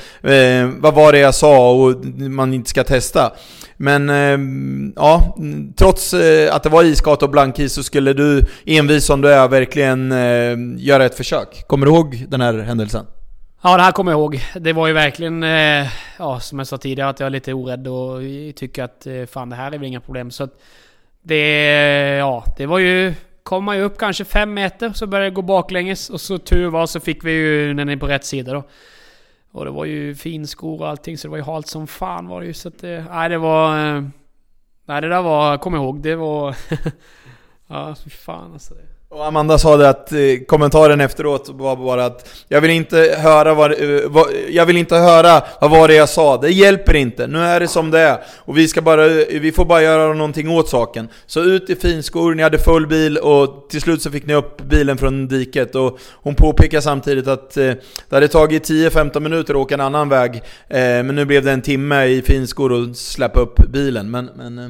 vad 0.81 0.93
var 0.93 1.11
det 1.11 1.19
jag 1.19 1.35
sa 1.35 1.71
och 1.71 2.05
man 2.19 2.53
inte 2.53 2.69
ska 2.69 2.83
testa. 2.83 3.31
Men 3.81 4.09
eh, 4.09 4.39
ja, 4.95 5.37
trots 5.77 6.13
eh, 6.13 6.55
att 6.55 6.63
det 6.63 6.69
var 6.69 6.83
isgata 6.83 7.25
och 7.25 7.31
blankis 7.31 7.73
så 7.73 7.83
skulle 7.83 8.13
du, 8.13 8.45
envis 8.65 9.05
som 9.05 9.21
du 9.21 9.33
är, 9.33 9.47
verkligen 9.47 10.11
eh, 10.11 10.57
göra 10.77 11.05
ett 11.05 11.15
försök. 11.15 11.67
Kommer 11.67 11.85
du 11.85 11.91
ihåg 11.91 12.25
den 12.29 12.41
här 12.41 12.53
händelsen? 12.53 13.05
Ja, 13.61 13.77
det 13.77 13.83
här 13.83 13.91
kommer 13.91 14.11
jag 14.11 14.19
ihåg. 14.19 14.41
Det 14.55 14.73
var 14.73 14.87
ju 14.87 14.93
verkligen, 14.93 15.43
eh, 15.43 15.87
ja 16.17 16.39
som 16.39 16.59
jag 16.59 16.67
sa 16.67 16.77
tidigare, 16.77 17.09
att 17.09 17.19
jag 17.19 17.27
är 17.27 17.31
lite 17.31 17.53
orädd 17.53 17.87
och 17.87 18.21
tycker 18.55 18.83
att 18.83 19.07
eh, 19.07 19.25
fan 19.25 19.49
det 19.49 19.55
här 19.55 19.71
är 19.71 19.77
väl 19.77 19.87
inga 19.87 19.99
problem. 19.99 20.31
Så 20.31 20.43
att 20.43 20.61
det, 21.21 21.41
ja, 22.17 22.43
det 22.57 22.65
var 22.65 22.79
ju... 22.79 23.13
Kom 23.43 23.63
man 23.63 23.77
ju 23.77 23.83
upp 23.83 23.97
kanske 23.97 24.25
fem 24.25 24.53
meter 24.53 24.93
så 24.93 25.07
började 25.07 25.29
det 25.29 25.35
gå 25.35 25.41
baklänges 25.41 26.09
och 26.09 26.21
så 26.21 26.37
tur 26.37 26.69
var 26.69 26.85
så 26.85 26.99
fick 26.99 27.23
vi 27.23 27.31
ju 27.31 27.73
den 27.73 27.89
är 27.89 27.97
på 27.97 28.07
rätt 28.07 28.25
sida 28.25 28.53
då. 28.53 28.63
Och 29.51 29.65
det 29.65 29.71
var 29.71 29.85
ju 29.85 30.15
finskor 30.15 30.81
och 30.81 30.89
allting 30.89 31.17
så 31.17 31.27
det 31.27 31.31
var 31.31 31.37
ju 31.37 31.43
halt 31.43 31.67
som 31.67 31.87
fan 31.87 32.27
var 32.27 32.41
det 32.41 32.47
ju. 32.47 32.53
Så 32.53 32.67
att 32.67 32.79
det, 32.79 33.05
nej 33.09 33.29
det 33.29 33.37
var... 33.37 33.95
Eh, 33.95 34.03
nej 34.85 35.01
det 35.01 35.09
där 35.09 35.21
var, 35.21 35.57
kom 35.57 35.75
ihåg, 35.75 36.01
det 36.01 36.15
var... 36.15 36.55
ja, 37.67 37.95
fy 38.03 38.09
fan 38.09 38.53
alltså. 38.53 38.73
Det. 38.73 38.98
Och 39.11 39.25
Amanda 39.25 39.57
sa 39.57 39.77
det 39.77 39.89
att 39.89 40.11
eh, 40.11 40.19
kommentaren 40.47 41.01
efteråt 41.01 41.49
var 41.49 41.75
bara 41.75 42.05
att 42.05 42.29
Jag 42.47 42.61
vill 42.61 42.71
inte 42.71 43.15
höra 43.19 43.53
vad, 43.53 43.71
eh, 43.71 44.01
vad, 44.05 44.27
Jag 44.49 44.65
vill 44.65 44.77
inte 44.77 44.95
höra 44.95 45.43
vad 45.61 45.71
var 45.71 45.87
det 45.87 45.93
jag 45.93 46.09
sa, 46.09 46.37
det 46.37 46.49
hjälper 46.49 46.95
inte, 46.95 47.27
nu 47.27 47.39
är 47.39 47.59
det 47.59 47.67
som 47.67 47.91
det 47.91 47.99
är. 47.99 48.17
Och 48.37 48.57
vi 48.57 48.67
ska 48.67 48.81
bara, 48.81 49.05
eh, 49.05 49.39
vi 49.41 49.51
får 49.51 49.65
bara 49.65 49.81
göra 49.81 50.13
någonting 50.13 50.49
åt 50.49 50.69
saken. 50.69 51.07
Så 51.25 51.41
ut 51.43 51.69
i 51.69 51.75
finskor, 51.75 52.35
ni 52.35 52.43
hade 52.43 52.57
full 52.57 52.87
bil 52.87 53.17
och 53.17 53.67
till 53.69 53.81
slut 53.81 54.01
så 54.01 54.11
fick 54.11 54.25
ni 54.25 54.33
upp 54.33 54.61
bilen 54.61 54.97
från 54.97 55.27
diket. 55.27 55.75
Och 55.75 55.99
hon 56.13 56.35
påpekar 56.35 56.81
samtidigt 56.81 57.27
att 57.27 57.57
eh, 57.57 57.63
det 58.09 58.15
hade 58.15 58.27
tagit 58.27 58.69
10-15 58.69 59.19
minuter 59.19 59.53
att 59.53 59.59
åka 59.59 59.73
en 59.73 59.81
annan 59.81 60.09
väg 60.09 60.35
eh, 60.67 60.79
Men 60.79 61.15
nu 61.15 61.25
blev 61.25 61.43
det 61.43 61.51
en 61.51 61.61
timme 61.61 62.05
i 62.05 62.21
finskor 62.21 62.71
och 62.71 62.95
släppa 62.95 63.39
upp 63.39 63.69
bilen. 63.69 64.11
Men, 64.11 64.29
men 64.35 64.57
eh, 64.57 64.69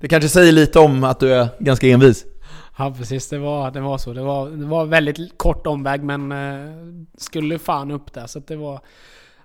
det 0.00 0.08
kanske 0.08 0.28
säger 0.28 0.52
lite 0.52 0.78
om 0.78 1.04
att 1.04 1.20
du 1.20 1.34
är 1.34 1.48
ganska 1.58 1.86
envis. 1.86 2.24
Ja 2.78 2.94
precis, 2.98 3.28
det 3.28 3.38
var, 3.38 3.70
det 3.70 3.80
var 3.80 3.98
så. 3.98 4.12
Det 4.12 4.22
var, 4.22 4.50
det 4.50 4.66
var 4.66 4.84
väldigt 4.84 5.38
kort 5.38 5.66
omväg 5.66 6.02
men 6.02 6.32
eh, 6.32 6.74
skulle 7.18 7.58
fan 7.58 7.90
upp 7.90 8.12
där 8.12 8.26
så 8.26 8.38
att 8.38 8.46
det 8.46 8.56
var... 8.56 8.80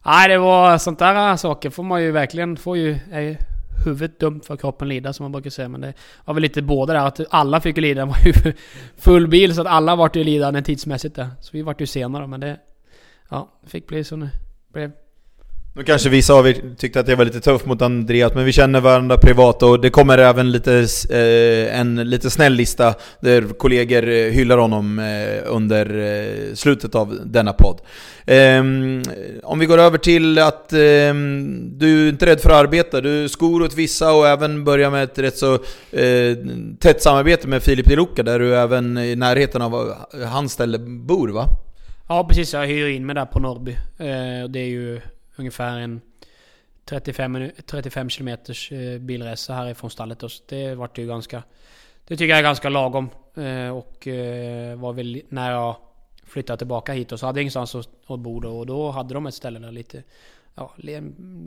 Nej 0.05 0.29
det 0.29 0.37
var 0.37 0.77
sånt 0.77 0.99
där 0.99 1.29
eh, 1.29 1.35
saker 1.35 1.69
får 1.69 1.83
man 1.83 2.03
ju 2.03 2.11
verkligen, 2.11 2.57
får 2.57 2.77
ju... 2.77 2.99
Är 3.11 3.37
huvudet 3.85 4.19
dumt 4.19 4.41
för 4.43 4.57
kroppen 4.57 4.89
lida 4.89 5.13
som 5.13 5.23
man 5.23 5.31
brukar 5.31 5.49
säga. 5.49 5.69
Men 5.69 5.81
det 5.81 5.93
var 6.25 6.33
väl 6.33 6.41
lite 6.41 6.61
båda 6.61 6.93
där, 6.93 7.05
att 7.05 7.21
alla 7.29 7.61
fick 7.61 7.77
ju 7.77 7.81
lida. 7.81 8.01
Det 8.05 8.11
var 8.11 8.17
ju 8.25 8.53
full 8.97 9.27
bil 9.27 9.55
så 9.55 9.61
att 9.61 9.67
alla 9.67 9.95
vart 9.95 10.15
ju 10.15 10.23
lidande 10.23 10.61
tidsmässigt 10.61 11.15
där. 11.15 11.29
Så 11.39 11.49
vi 11.53 11.61
vart 11.61 11.81
ju 11.81 11.85
senare 11.85 12.27
men 12.27 12.39
det... 12.39 12.57
Ja, 13.29 13.49
det 13.61 13.69
fick 13.69 13.87
bli 13.87 14.03
som 14.03 14.19
det 14.19 14.29
blev. 14.73 14.91
Nu 15.75 15.83
kanske 15.83 16.09
vissa 16.09 16.33
av 16.33 16.47
er 16.47 16.55
tyckte 16.77 16.99
att 16.99 17.07
jag 17.07 17.17
var 17.17 17.25
lite 17.25 17.39
tuff 17.39 17.65
mot 17.65 17.81
Andreas, 17.81 18.33
men 18.33 18.45
vi 18.45 18.51
känner 18.51 18.81
varandra 18.81 19.17
privat 19.17 19.63
och 19.63 19.81
det 19.81 19.89
kommer 19.89 20.17
även 20.17 20.51
lite, 20.51 20.87
eh, 21.09 21.79
en 21.79 21.95
lite 21.95 22.29
snäll 22.29 22.53
lista 22.53 22.93
där 23.19 23.41
kollegor 23.41 24.09
eh, 24.09 24.31
hyllar 24.31 24.57
honom 24.57 24.99
eh, 24.99 25.43
under 25.45 25.99
eh, 25.99 26.53
slutet 26.53 26.95
av 26.95 27.19
denna 27.25 27.53
podd. 27.53 27.81
Ehm, 28.25 29.03
om 29.43 29.59
vi 29.59 29.65
går 29.65 29.77
över 29.77 29.97
till 29.97 30.39
att 30.39 30.73
ehm, 30.73 31.79
du 31.79 32.05
är 32.05 32.09
inte 32.09 32.25
rädd 32.25 32.41
för 32.41 32.49
att 32.49 32.55
arbeta, 32.55 33.01
du 33.01 33.29
skor 33.29 33.61
åt 33.61 33.75
vissa 33.75 34.13
och 34.13 34.27
även 34.27 34.63
börjar 34.63 34.91
med 34.91 35.03
ett 35.03 35.19
rätt 35.19 35.37
så 35.37 35.53
eh, 35.91 36.37
tätt 36.79 37.01
samarbete 37.01 37.47
med 37.47 37.63
Filip 37.63 37.87
Di 37.87 37.95
Luca 37.95 38.23
där 38.23 38.39
du 38.39 38.55
även 38.55 38.97
i 38.97 39.15
närheten 39.15 39.61
av 39.61 39.93
eh, 40.13 40.27
hans 40.27 40.53
ställe 40.53 40.77
bor 40.79 41.27
va? 41.27 41.45
Ja 42.09 42.27
precis, 42.27 42.53
jag 42.53 42.67
hyr 42.67 42.87
in 42.87 43.05
mig 43.05 43.15
där 43.15 43.25
på 43.25 43.39
Norrby. 43.39 43.71
Eh, 43.97 44.49
det 44.49 44.59
är 44.59 44.69
ju 44.69 45.01
ungefär 45.35 45.79
en 45.79 46.01
35, 46.85 47.51
35 47.65 48.09
kilometers 48.09 48.71
eh, 48.71 48.99
bilresa 48.99 49.53
härifrån 49.53 49.89
stallet. 49.89 50.23
Och 50.23 50.31
det 50.47 50.75
vart 50.75 50.97
ju 50.97 51.07
ganska... 51.07 51.43
Det 52.07 52.17
tycker 52.17 52.29
jag 52.29 52.39
är 52.39 52.43
ganska 52.43 52.69
lagom. 52.69 53.09
Eh, 53.35 53.69
och 53.69 54.07
eh, 54.07 54.75
var 54.75 54.93
väl 54.93 55.21
när 55.29 55.51
jag 55.51 55.75
flyttade 56.25 56.57
tillbaka 56.57 56.93
hit 56.93 57.11
och 57.11 57.19
så 57.19 57.25
hade 57.25 57.39
jag 57.39 57.43
ingenstans 57.43 57.75
att 58.07 58.19
bo 58.19 58.39
då. 58.39 58.59
Och 58.59 58.65
då 58.65 58.91
hade 58.91 59.13
de 59.13 59.27
ett 59.27 59.33
ställe 59.33 59.59
där 59.59 59.71
lite... 59.71 60.03
Ja, 60.55 60.73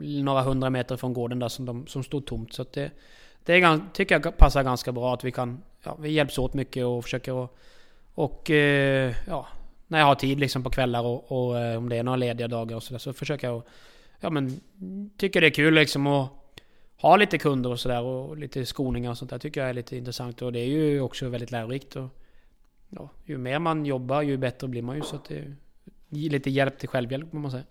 några 0.01 0.41
hundra 0.41 0.69
meter 0.69 0.97
från 0.97 1.13
gården 1.13 1.39
där 1.39 1.47
som, 1.47 1.65
de, 1.65 1.87
som 1.87 2.03
stod 2.03 2.25
tomt. 2.25 2.53
Så 2.53 2.61
att 2.61 2.73
det, 2.73 2.91
det 3.45 3.53
är, 3.53 3.79
tycker 3.93 4.21
jag 4.23 4.37
passar 4.37 4.63
ganska 4.63 4.91
bra 4.91 5.13
att 5.13 5.23
vi 5.23 5.31
kan... 5.31 5.63
Ja, 5.83 5.97
vi 5.99 6.09
hjälps 6.09 6.37
åt 6.37 6.53
mycket 6.53 6.85
och 6.85 7.03
försöker 7.03 7.33
och... 7.33 7.57
Och 8.13 8.49
ja, 9.27 9.47
när 9.87 9.99
jag 9.99 10.05
har 10.05 10.15
tid 10.15 10.39
liksom 10.39 10.63
på 10.63 10.69
kvällar 10.69 11.03
och, 11.03 11.31
och 11.31 11.59
eh, 11.59 11.77
om 11.77 11.89
det 11.89 11.95
är 11.95 12.03
några 12.03 12.15
lediga 12.15 12.47
dagar 12.47 12.75
och 12.75 12.83
sådär 12.83 12.99
så 12.99 13.13
försöker 13.13 13.47
jag 13.47 13.63
ja 14.19 14.29
men, 14.29 14.59
tycker 15.17 15.41
det 15.41 15.47
är 15.47 15.51
kul 15.51 15.73
liksom 15.73 16.07
att 16.07 16.29
ha 16.97 17.17
lite 17.17 17.37
kunder 17.37 17.69
och 17.69 17.79
sådär 17.79 18.01
och 18.01 18.37
lite 18.37 18.65
skoningar 18.65 19.11
och 19.11 19.17
sånt 19.17 19.31
där 19.31 19.39
tycker 19.39 19.61
jag 19.61 19.69
är 19.69 19.73
lite 19.73 19.97
intressant 19.97 20.41
och 20.41 20.53
det 20.53 20.59
är 20.59 20.65
ju 20.65 21.01
också 21.01 21.29
väldigt 21.29 21.51
lärorikt. 21.51 21.95
Och, 21.95 22.09
ja, 22.89 23.09
ju 23.25 23.37
mer 23.37 23.59
man 23.59 23.85
jobbar 23.85 24.21
ju 24.21 24.37
bättre 24.37 24.67
blir 24.67 24.81
man 24.81 24.95
ju 24.95 25.01
så 25.01 25.15
att 25.15 25.25
det 25.25 25.37
är 26.09 26.29
lite 26.29 26.49
hjälp 26.49 26.79
till 26.79 26.89
självhjälp 26.89 27.33
om 27.33 27.41
man 27.41 27.51
säga. 27.51 27.63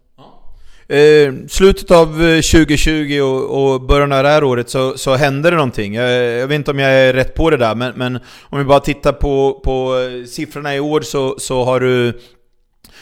Eh, 0.88 1.35
slutet 1.49 1.90
av 1.90 2.22
eh, 2.22 2.40
2020 2.40 3.20
och, 3.20 3.72
och 3.75 3.81
början 3.81 4.12
av 4.12 4.22
det 4.22 4.29
här 4.29 4.44
året 4.44 4.70
så, 4.70 4.99
så 4.99 5.14
hände 5.14 5.51
det 5.51 5.57
någonting. 5.57 5.94
Jag, 5.94 6.11
jag, 6.12 6.46
vet 6.46 6.55
inte 6.55 6.70
om 6.70 6.79
jag 6.79 6.90
är 6.90 7.12
rätt 7.12 7.35
på 7.35 7.51
det 7.51 7.57
där, 7.57 7.75
men, 7.75 7.92
men 7.96 8.18
om 8.42 8.59
vi 8.59 8.64
bara 8.64 8.81
tittar 8.81 9.12
på, 9.12 9.61
på 9.64 9.99
eh, 9.99 10.27
siffrorna 10.27 10.77
i 10.77 10.81
år 10.81 11.01
så, 11.01 11.35
så 11.38 11.64
har 11.64 11.81
du 11.81 12.20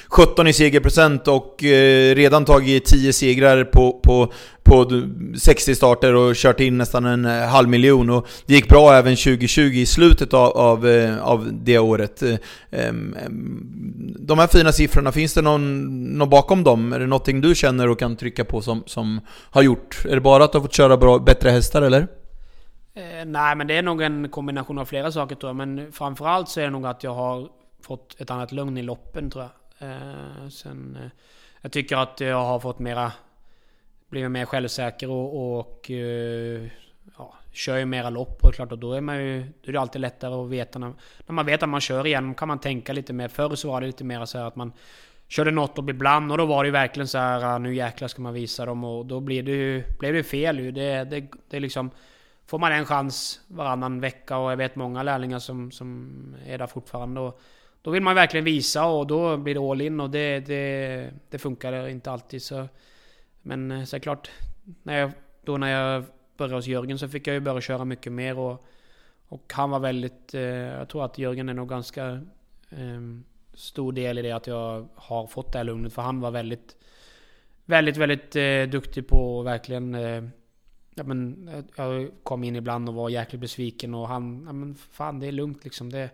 17 0.08 0.46
i 0.46 0.52
segerprocent 0.52 1.28
och 1.28 1.64
eh, 1.64 2.14
redan 2.14 2.44
tagit 2.44 2.84
10 2.84 3.12
segrar 3.12 3.64
på, 3.64 4.00
på, 4.02 4.32
på 4.62 5.02
60 5.38 5.74
starter 5.74 6.14
och 6.14 6.34
kört 6.34 6.60
in 6.60 6.78
nästan 6.78 7.04
en 7.04 7.24
eh, 7.24 7.48
halv 7.48 7.68
miljon. 7.68 8.10
Och 8.10 8.26
det 8.46 8.54
gick 8.54 8.68
bra 8.68 8.94
även 8.94 9.16
2020 9.16 9.60
i 9.60 9.86
slutet 9.86 10.34
av, 10.34 10.56
av, 10.56 10.88
eh, 10.88 11.22
av 11.22 11.50
det 11.52 11.78
året. 11.78 12.22
Eh, 12.22 12.34
ehm, 12.70 13.16
ehm, 13.24 14.14
de 14.18 14.38
här 14.38 14.46
fina 14.46 14.72
siffrorna, 14.72 15.12
finns 15.12 15.34
det 15.34 15.42
någon, 15.42 16.04
någon 16.18 16.30
bakom 16.30 16.64
dem? 16.64 16.92
Är 16.92 17.00
det 17.00 17.06
någonting 17.06 17.40
du 17.40 17.54
känner 17.54 17.88
och 17.88 17.98
kan 17.98 18.16
trycka 18.16 18.44
på 18.44 18.60
som, 18.60 18.82
som 18.86 19.20
har 19.50 19.62
gjort? 19.62 20.04
Är 20.08 20.14
det 20.14 20.20
bara 20.20 20.44
att 20.44 20.52
du 20.52 20.58
har 20.58 20.62
fått 20.62 20.74
köra 20.74 20.96
bra, 20.96 21.18
bättre 21.18 21.50
hästar 21.50 21.82
eller? 21.82 22.06
Eh, 22.94 23.24
nej, 23.26 23.56
men 23.56 23.66
det 23.66 23.76
är 23.76 23.82
nog 23.82 24.02
en 24.02 24.28
kombination 24.28 24.78
av 24.78 24.84
flera 24.84 25.12
saker 25.12 25.34
tror 25.34 25.48
jag. 25.48 25.56
Men 25.56 25.92
framförallt 25.92 26.48
så 26.48 26.60
är 26.60 26.64
det 26.64 26.70
nog 26.70 26.86
att 26.86 27.04
jag 27.04 27.14
har 27.14 27.48
fått 27.82 28.20
ett 28.20 28.30
annat 28.30 28.52
lugn 28.52 28.78
i 28.78 28.82
loppen 28.82 29.30
tror 29.30 29.44
jag. 29.44 29.50
Eh, 29.78 30.48
sen, 30.48 30.98
eh, 31.02 31.10
jag 31.60 31.72
tycker 31.72 31.96
att 31.96 32.20
jag 32.20 32.44
har 32.44 32.60
fått 32.60 32.78
mera... 32.78 33.12
Blivit 34.08 34.30
mer 34.30 34.44
självsäker 34.44 35.10
och, 35.10 35.58
och 35.58 35.90
eh, 35.90 36.68
ja, 37.18 37.34
kör 37.52 37.76
ju 37.76 37.84
mera 37.84 38.10
lopp 38.10 38.44
och 38.44 38.54
klart 38.54 38.72
och 38.72 38.78
då 38.78 38.92
är 38.92 39.00
man 39.00 39.16
ju... 39.16 39.40
Då 39.40 39.68
är 39.68 39.72
det 39.72 39.80
alltid 39.80 40.00
lättare 40.00 40.34
att 40.34 40.50
veta 40.50 40.78
när, 40.78 40.92
när 41.26 41.32
man 41.32 41.46
vet 41.46 41.62
att 41.62 41.68
man 41.68 41.80
kör 41.80 42.06
igen 42.06 42.34
kan 42.34 42.48
man 42.48 42.58
tänka 42.58 42.92
lite 42.92 43.12
mer. 43.12 43.28
Förr 43.28 43.54
så 43.54 43.68
var 43.68 43.80
det 43.80 43.86
lite 43.86 44.04
mer 44.04 44.24
så 44.24 44.38
att 44.38 44.56
man 44.56 44.72
körde 45.28 45.50
något 45.50 45.78
och 45.78 45.90
ibland 45.90 46.32
och 46.32 46.38
då 46.38 46.46
var 46.46 46.64
det 46.64 46.68
ju 46.68 46.72
verkligen 46.72 47.08
så 47.08 47.18
här 47.18 47.44
ah, 47.44 47.58
nu 47.58 47.74
jäklar 47.74 48.08
ska 48.08 48.22
man 48.22 48.34
visa 48.34 48.66
dem 48.66 48.84
och 48.84 49.06
då 49.06 49.20
blir 49.20 49.42
det 49.42 49.52
ju, 49.52 49.84
blev 49.98 50.14
det 50.14 50.22
fel 50.22 50.60
ju. 50.60 50.70
Det, 50.70 51.04
det, 51.04 51.26
det 51.50 51.56
är 51.56 51.60
liksom... 51.60 51.90
Får 52.46 52.58
man 52.58 52.72
en 52.72 52.84
chans 52.84 53.40
varannan 53.46 54.00
vecka 54.00 54.36
och 54.36 54.52
jag 54.52 54.56
vet 54.56 54.76
många 54.76 55.02
lärlingar 55.02 55.38
som, 55.38 55.70
som 55.70 56.10
är 56.46 56.58
där 56.58 56.66
fortfarande. 56.66 57.20
Och, 57.20 57.40
då 57.84 57.90
vill 57.90 58.02
man 58.02 58.14
verkligen 58.14 58.44
visa 58.44 58.86
och 58.86 59.06
då 59.06 59.36
blir 59.36 59.54
det 59.54 59.60
all 59.60 59.80
in 59.80 60.00
och 60.00 60.10
det, 60.10 60.40
det, 60.40 61.10
det 61.30 61.38
funkar 61.38 61.88
inte 61.88 62.10
alltid. 62.10 62.42
Så. 62.42 62.68
Men 63.42 63.86
såklart, 63.86 63.88
så 63.88 63.96
är 63.96 64.00
klart, 64.00 64.30
när 64.82 64.98
jag, 65.00 65.10
då 65.44 65.56
när 65.56 65.68
jag 65.68 66.04
började 66.36 66.54
hos 66.54 66.66
Jörgen 66.66 66.98
så 66.98 67.08
fick 67.08 67.26
jag 67.26 67.34
ju 67.34 67.40
börja 67.40 67.60
köra 67.60 67.84
mycket 67.84 68.12
mer 68.12 68.38
och, 68.38 68.66
och 69.28 69.52
han 69.54 69.70
var 69.70 69.78
väldigt... 69.78 70.34
Eh, 70.34 70.42
jag 70.42 70.88
tror 70.88 71.04
att 71.04 71.18
Jörgen 71.18 71.48
är 71.48 71.54
nog 71.54 71.68
ganska 71.68 72.06
eh, 72.70 73.00
stor 73.54 73.92
del 73.92 74.18
i 74.18 74.22
det 74.22 74.32
att 74.32 74.46
jag 74.46 74.88
har 74.94 75.26
fått 75.26 75.52
det 75.52 75.58
här 75.58 75.64
lugnet. 75.64 75.92
För 75.92 76.02
han 76.02 76.20
var 76.20 76.30
väldigt, 76.30 76.76
väldigt, 77.64 77.96
väldigt 77.96 78.36
eh, 78.36 78.62
duktig 78.62 79.08
på 79.08 79.42
verkligen... 79.42 79.94
Eh, 79.94 80.24
ja, 80.94 81.04
men, 81.04 81.48
eh, 81.48 81.64
jag 81.76 82.10
kom 82.22 82.44
in 82.44 82.56
ibland 82.56 82.88
och 82.88 82.94
var 82.94 83.08
jäkligt 83.08 83.40
besviken 83.40 83.94
och 83.94 84.08
han... 84.08 84.42
Ja, 84.46 84.52
men 84.52 84.74
fan, 84.74 85.20
det 85.20 85.26
är 85.26 85.32
lugnt 85.32 85.64
liksom. 85.64 85.92
Det, 85.92 86.10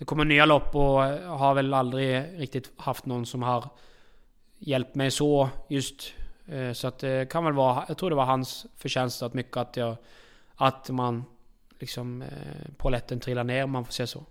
det 0.00 0.06
kommer 0.06 0.24
nya 0.24 0.46
lopp 0.46 0.74
och 0.74 1.04
eh, 1.04 1.36
har 1.36 1.54
väl 1.54 1.74
aldrig 1.74 2.24
riktigt 2.36 2.70
haft 2.76 3.06
någon 3.06 3.26
som 3.26 3.42
har 3.42 3.68
hjälpt 4.58 4.94
mig 4.94 5.10
så 5.10 5.48
just. 5.68 6.12
Eh, 6.46 6.72
så 6.72 6.88
att 6.88 6.98
det 6.98 7.30
kan 7.30 7.44
väl 7.44 7.52
vara, 7.52 7.84
jag 7.88 7.98
tror 7.98 8.10
det 8.10 8.16
var 8.16 8.24
hans 8.24 8.66
förtjänst 8.76 9.22
att 9.22 9.34
mycket 9.34 9.56
att 9.56 9.76
jag, 9.76 9.96
att 10.54 10.90
man 10.90 11.24
liksom, 11.78 12.22
eh, 12.22 12.28
poletten 12.76 13.20
trillar 13.20 13.44
ner 13.44 13.64
om 13.64 13.70
man 13.70 13.84
får 13.84 13.92
säga 13.92 14.06
så. 14.06 14.24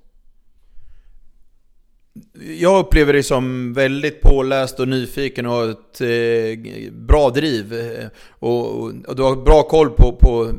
Jag 2.59 2.79
upplever 2.79 3.13
dig 3.13 3.23
som 3.23 3.73
väldigt 3.73 4.21
påläst 4.21 4.79
och 4.79 4.87
nyfiken 4.87 5.45
och 5.45 5.51
har 5.51 5.69
ett 5.69 6.01
eh, 6.01 6.91
bra 6.91 7.29
driv. 7.29 7.73
Och, 8.29 8.83
och, 8.83 9.15
du 9.15 9.23
har 9.23 9.35
bra 9.35 9.63
koll 9.63 9.89
på, 9.89 10.11
på 10.11 10.51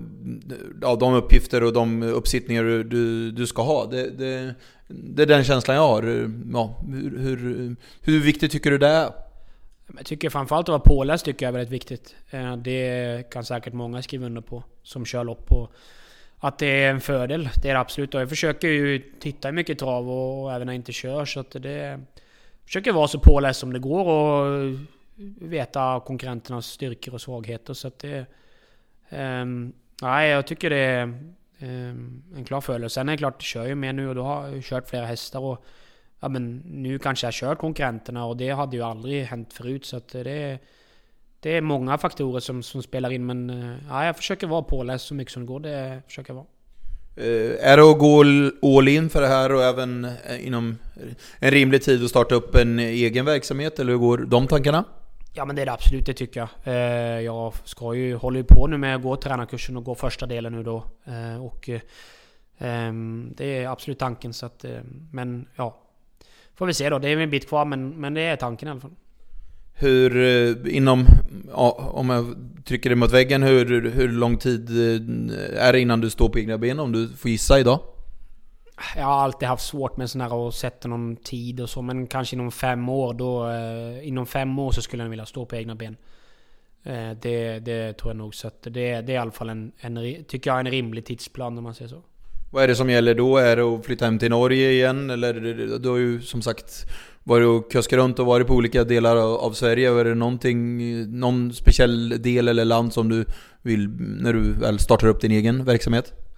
ja, 0.82 0.96
de 0.96 1.14
uppgifter 1.14 1.62
och 1.62 1.72
de 1.72 2.02
uppsittningar 2.02 2.64
du, 2.64 2.84
du, 2.84 3.30
du 3.30 3.46
ska 3.46 3.62
ha. 3.62 3.86
Det, 3.86 4.10
det, 4.10 4.54
det 4.90 5.22
är 5.22 5.26
den 5.26 5.44
känslan 5.44 5.76
jag 5.76 5.88
har. 5.88 6.02
Ja, 6.52 6.80
hur, 6.88 7.18
hur, 7.18 7.76
hur 8.00 8.20
viktigt 8.20 8.52
tycker 8.52 8.70
du 8.70 8.78
det 8.78 8.88
är? 8.88 9.12
Jag 9.96 10.06
tycker 10.06 10.30
framförallt 10.30 10.64
att 10.64 10.72
vara 10.72 10.96
påläst 10.96 11.24
tycker 11.24 11.46
jag 11.46 11.48
är 11.48 11.52
väldigt 11.52 11.72
viktigt. 11.72 12.16
Eh, 12.30 12.56
det 12.56 13.30
kan 13.30 13.44
säkert 13.44 13.72
många 13.72 14.02
skriva 14.02 14.26
under 14.26 14.40
på 14.40 14.64
som 14.82 15.04
kör 15.04 15.24
lopp. 15.24 15.52
Och 15.52 15.72
att 16.38 16.58
det 16.58 16.66
är 16.66 16.90
en 16.90 17.00
fördel, 17.00 17.48
det 17.62 17.68
är 17.68 17.74
det 17.74 17.80
absolut. 17.80 18.14
Och 18.14 18.20
jag 18.20 18.28
försöker 18.28 18.68
ju 18.68 18.98
titta 19.20 19.52
mycket 19.52 19.78
trav 19.78 20.10
och 20.10 20.52
även 20.52 20.66
när 20.66 20.72
jag 20.72 20.78
inte 20.78 20.92
kör. 20.92 21.24
Så 21.24 21.40
att 21.40 21.50
det... 21.50 21.70
Jag 21.70 22.00
försöker 22.64 22.92
vara 22.92 23.08
så 23.08 23.18
påläst 23.18 23.60
som 23.60 23.72
det 23.72 23.78
går 23.78 24.08
och 24.08 24.76
veta 25.40 26.00
konkurrenternas 26.00 26.66
styrkor 26.66 27.14
och 27.14 27.20
svagheter. 27.20 27.74
Så 27.74 27.88
att 27.88 27.98
det... 27.98 28.26
Um, 29.10 29.72
nej, 30.02 30.30
jag 30.30 30.46
tycker 30.46 30.70
det 30.70 30.76
är 30.76 31.32
Ehm, 31.60 32.22
en 32.36 32.44
klar 32.44 32.60
følelse. 32.60 32.94
Sen 32.94 33.08
är 33.08 33.12
det 33.12 33.18
klart, 33.18 33.34
jag 33.38 33.42
kör 33.42 33.66
ju 33.66 33.74
mer 33.74 33.92
nu 33.92 34.08
och 34.08 34.14
då 34.14 34.22
har 34.22 34.48
jag 34.48 34.64
kört 34.64 34.88
flera 34.88 35.06
hästar 35.06 35.40
och 35.40 35.64
ja, 36.20 36.28
men 36.28 36.62
nu 36.64 36.98
kanske 36.98 37.26
jag 37.26 37.34
kört 37.34 37.58
konkurrenterna 37.58 38.24
och 38.24 38.36
det 38.36 38.50
hade 38.50 38.76
ju 38.76 38.82
aldrig 38.82 39.24
hänt 39.24 39.52
förut. 39.52 39.84
Så 39.84 39.96
att 39.96 40.08
det, 40.08 40.58
det 41.40 41.56
är 41.56 41.60
många 41.60 41.98
faktorer 41.98 42.40
som, 42.40 42.62
som 42.62 42.82
spelar 42.82 43.10
in 43.10 43.26
men 43.26 43.50
eh, 43.50 43.76
ja, 43.88 44.06
jag 44.06 44.16
försöker 44.16 44.46
vara 44.46 44.62
påläst 44.62 45.06
så 45.06 45.14
mycket 45.14 45.32
som 45.32 45.42
det 45.42 45.46
går. 45.46 45.60
Det 45.60 46.02
försöker 46.06 46.30
jag 46.30 46.34
vara. 46.34 46.46
Eh, 47.16 47.70
är 47.72 47.76
det 47.76 47.82
att 47.82 47.98
gå 47.98 48.24
all 48.78 48.88
in 48.88 49.10
för 49.10 49.20
det 49.20 49.28
här 49.28 49.52
och 49.52 49.62
även 49.62 50.04
eh, 50.04 50.46
inom 50.46 50.78
en 51.38 51.50
rimlig 51.50 51.82
tid 51.82 52.04
att 52.04 52.10
starta 52.10 52.34
upp 52.34 52.54
en 52.54 52.78
egen 52.78 53.24
verksamhet? 53.24 53.78
Eller 53.78 53.92
hur 53.92 53.98
går 53.98 54.18
de 54.18 54.46
tankarna? 54.46 54.84
Ja 55.32 55.44
men 55.44 55.56
det 55.56 55.62
är 55.62 55.66
det 55.66 55.72
absolut, 55.72 56.06
det 56.06 56.14
tycker 56.14 56.40
jag. 56.40 56.48
Eh, 56.64 57.20
jag 57.20 57.54
ska 57.64 57.94
ju, 57.94 58.14
håller 58.14 58.38
ju 58.38 58.44
på 58.44 58.66
nu 58.66 58.78
med 58.78 58.96
att 58.96 59.02
gå 59.02 59.16
tränarkursen 59.16 59.76
och 59.76 59.84
gå 59.84 59.94
första 59.94 60.26
delen 60.26 60.52
nu 60.52 60.62
då. 60.62 60.84
Eh, 61.04 61.44
och 61.44 61.68
eh, 61.68 61.80
det 63.36 63.44
är 63.44 63.68
absolut 63.68 63.98
tanken 63.98 64.32
så 64.32 64.46
att... 64.46 64.64
Eh, 64.64 64.80
men 65.10 65.46
ja. 65.56 65.80
Får 66.54 66.66
vi 66.66 66.74
se 66.74 66.90
då. 66.90 66.98
Det 66.98 67.08
är 67.08 67.16
en 67.16 67.30
bit 67.30 67.48
kvar 67.48 67.64
men, 67.64 67.88
men 67.88 68.14
det 68.14 68.20
är 68.20 68.36
tanken 68.36 68.68
i 68.68 68.70
alla 68.70 68.80
fall. 68.80 68.94
Hur 69.74 70.16
eh, 70.16 70.76
inom... 70.76 71.06
Om 71.52 72.10
jag 72.10 72.34
trycker 72.64 72.90
dig 72.90 72.96
mot 72.96 73.12
väggen, 73.12 73.42
hur, 73.42 73.90
hur 73.90 74.08
lång 74.08 74.36
tid 74.36 74.70
eh, 74.70 75.66
är 75.66 75.72
det 75.72 75.80
innan 75.80 76.00
du 76.00 76.10
står 76.10 76.28
på 76.28 76.38
egna 76.38 76.58
ben 76.58 76.80
om 76.80 76.92
du 76.92 77.08
får 77.08 77.30
gissa 77.30 77.60
idag? 77.60 77.80
Jag 78.96 79.04
har 79.04 79.12
alltid 79.12 79.48
haft 79.48 79.66
svårt 79.66 79.96
med 79.96 80.10
sån 80.10 80.20
här 80.20 80.32
och 80.32 80.54
sätta 80.54 80.88
någon 80.88 81.16
tid 81.16 81.60
och 81.60 81.70
så. 81.70 81.82
Men 81.82 82.06
kanske 82.06 82.36
inom 82.36 82.50
fem 82.50 82.88
år 82.88 83.14
då... 83.14 83.48
Eh, 83.48 84.08
inom 84.08 84.26
fem 84.26 84.58
år 84.58 84.72
så 84.72 84.82
skulle 84.82 85.02
jag 85.02 85.10
vilja 85.10 85.26
stå 85.26 85.46
på 85.46 85.56
egna 85.56 85.74
ben. 85.74 85.96
Eh, 86.82 87.10
det, 87.22 87.58
det 87.58 87.92
tror 87.92 88.10
jag 88.10 88.16
nog. 88.16 88.34
Så 88.34 88.46
att 88.46 88.62
det, 88.62 88.70
det 88.70 88.80
är 88.82 89.10
i 89.10 89.16
alla 89.16 89.30
fall 89.30 89.48
en, 89.48 89.72
en, 89.80 90.24
tycker 90.24 90.50
jag, 90.50 90.60
en 90.60 90.70
rimlig 90.70 91.04
tidsplan 91.04 91.58
om 91.58 91.64
man 91.64 91.74
säger 91.74 91.88
så. 91.88 92.02
Vad 92.52 92.64
är 92.64 92.68
det 92.68 92.74
som 92.74 92.90
gäller 92.90 93.14
då? 93.14 93.36
Är 93.36 93.56
det 93.56 93.62
att 93.62 93.86
flytta 93.86 94.04
hem 94.04 94.18
till 94.18 94.30
Norge 94.30 94.70
igen? 94.70 95.10
Eller 95.10 95.34
du 95.78 95.88
har 95.88 95.96
ju 95.96 96.20
som 96.20 96.42
sagt 96.42 96.86
varit 97.24 97.46
och 97.46 97.72
kuskat 97.72 97.96
runt 97.96 98.18
och 98.18 98.26
varit 98.26 98.46
på 98.46 98.54
olika 98.54 98.84
delar 98.84 99.16
av 99.16 99.52
Sverige. 99.52 100.00
Är 100.00 100.04
det 100.04 100.14
någonting, 100.14 101.20
någon 101.20 101.52
speciell 101.52 102.22
del 102.22 102.48
eller 102.48 102.64
land 102.64 102.92
som 102.92 103.08
du 103.08 103.24
vill 103.62 103.88
när 103.98 104.32
du 104.32 104.52
väl 104.52 104.78
startar 104.78 105.06
upp 105.06 105.20
din 105.20 105.32
egen 105.32 105.64
verksamhet? 105.64 106.29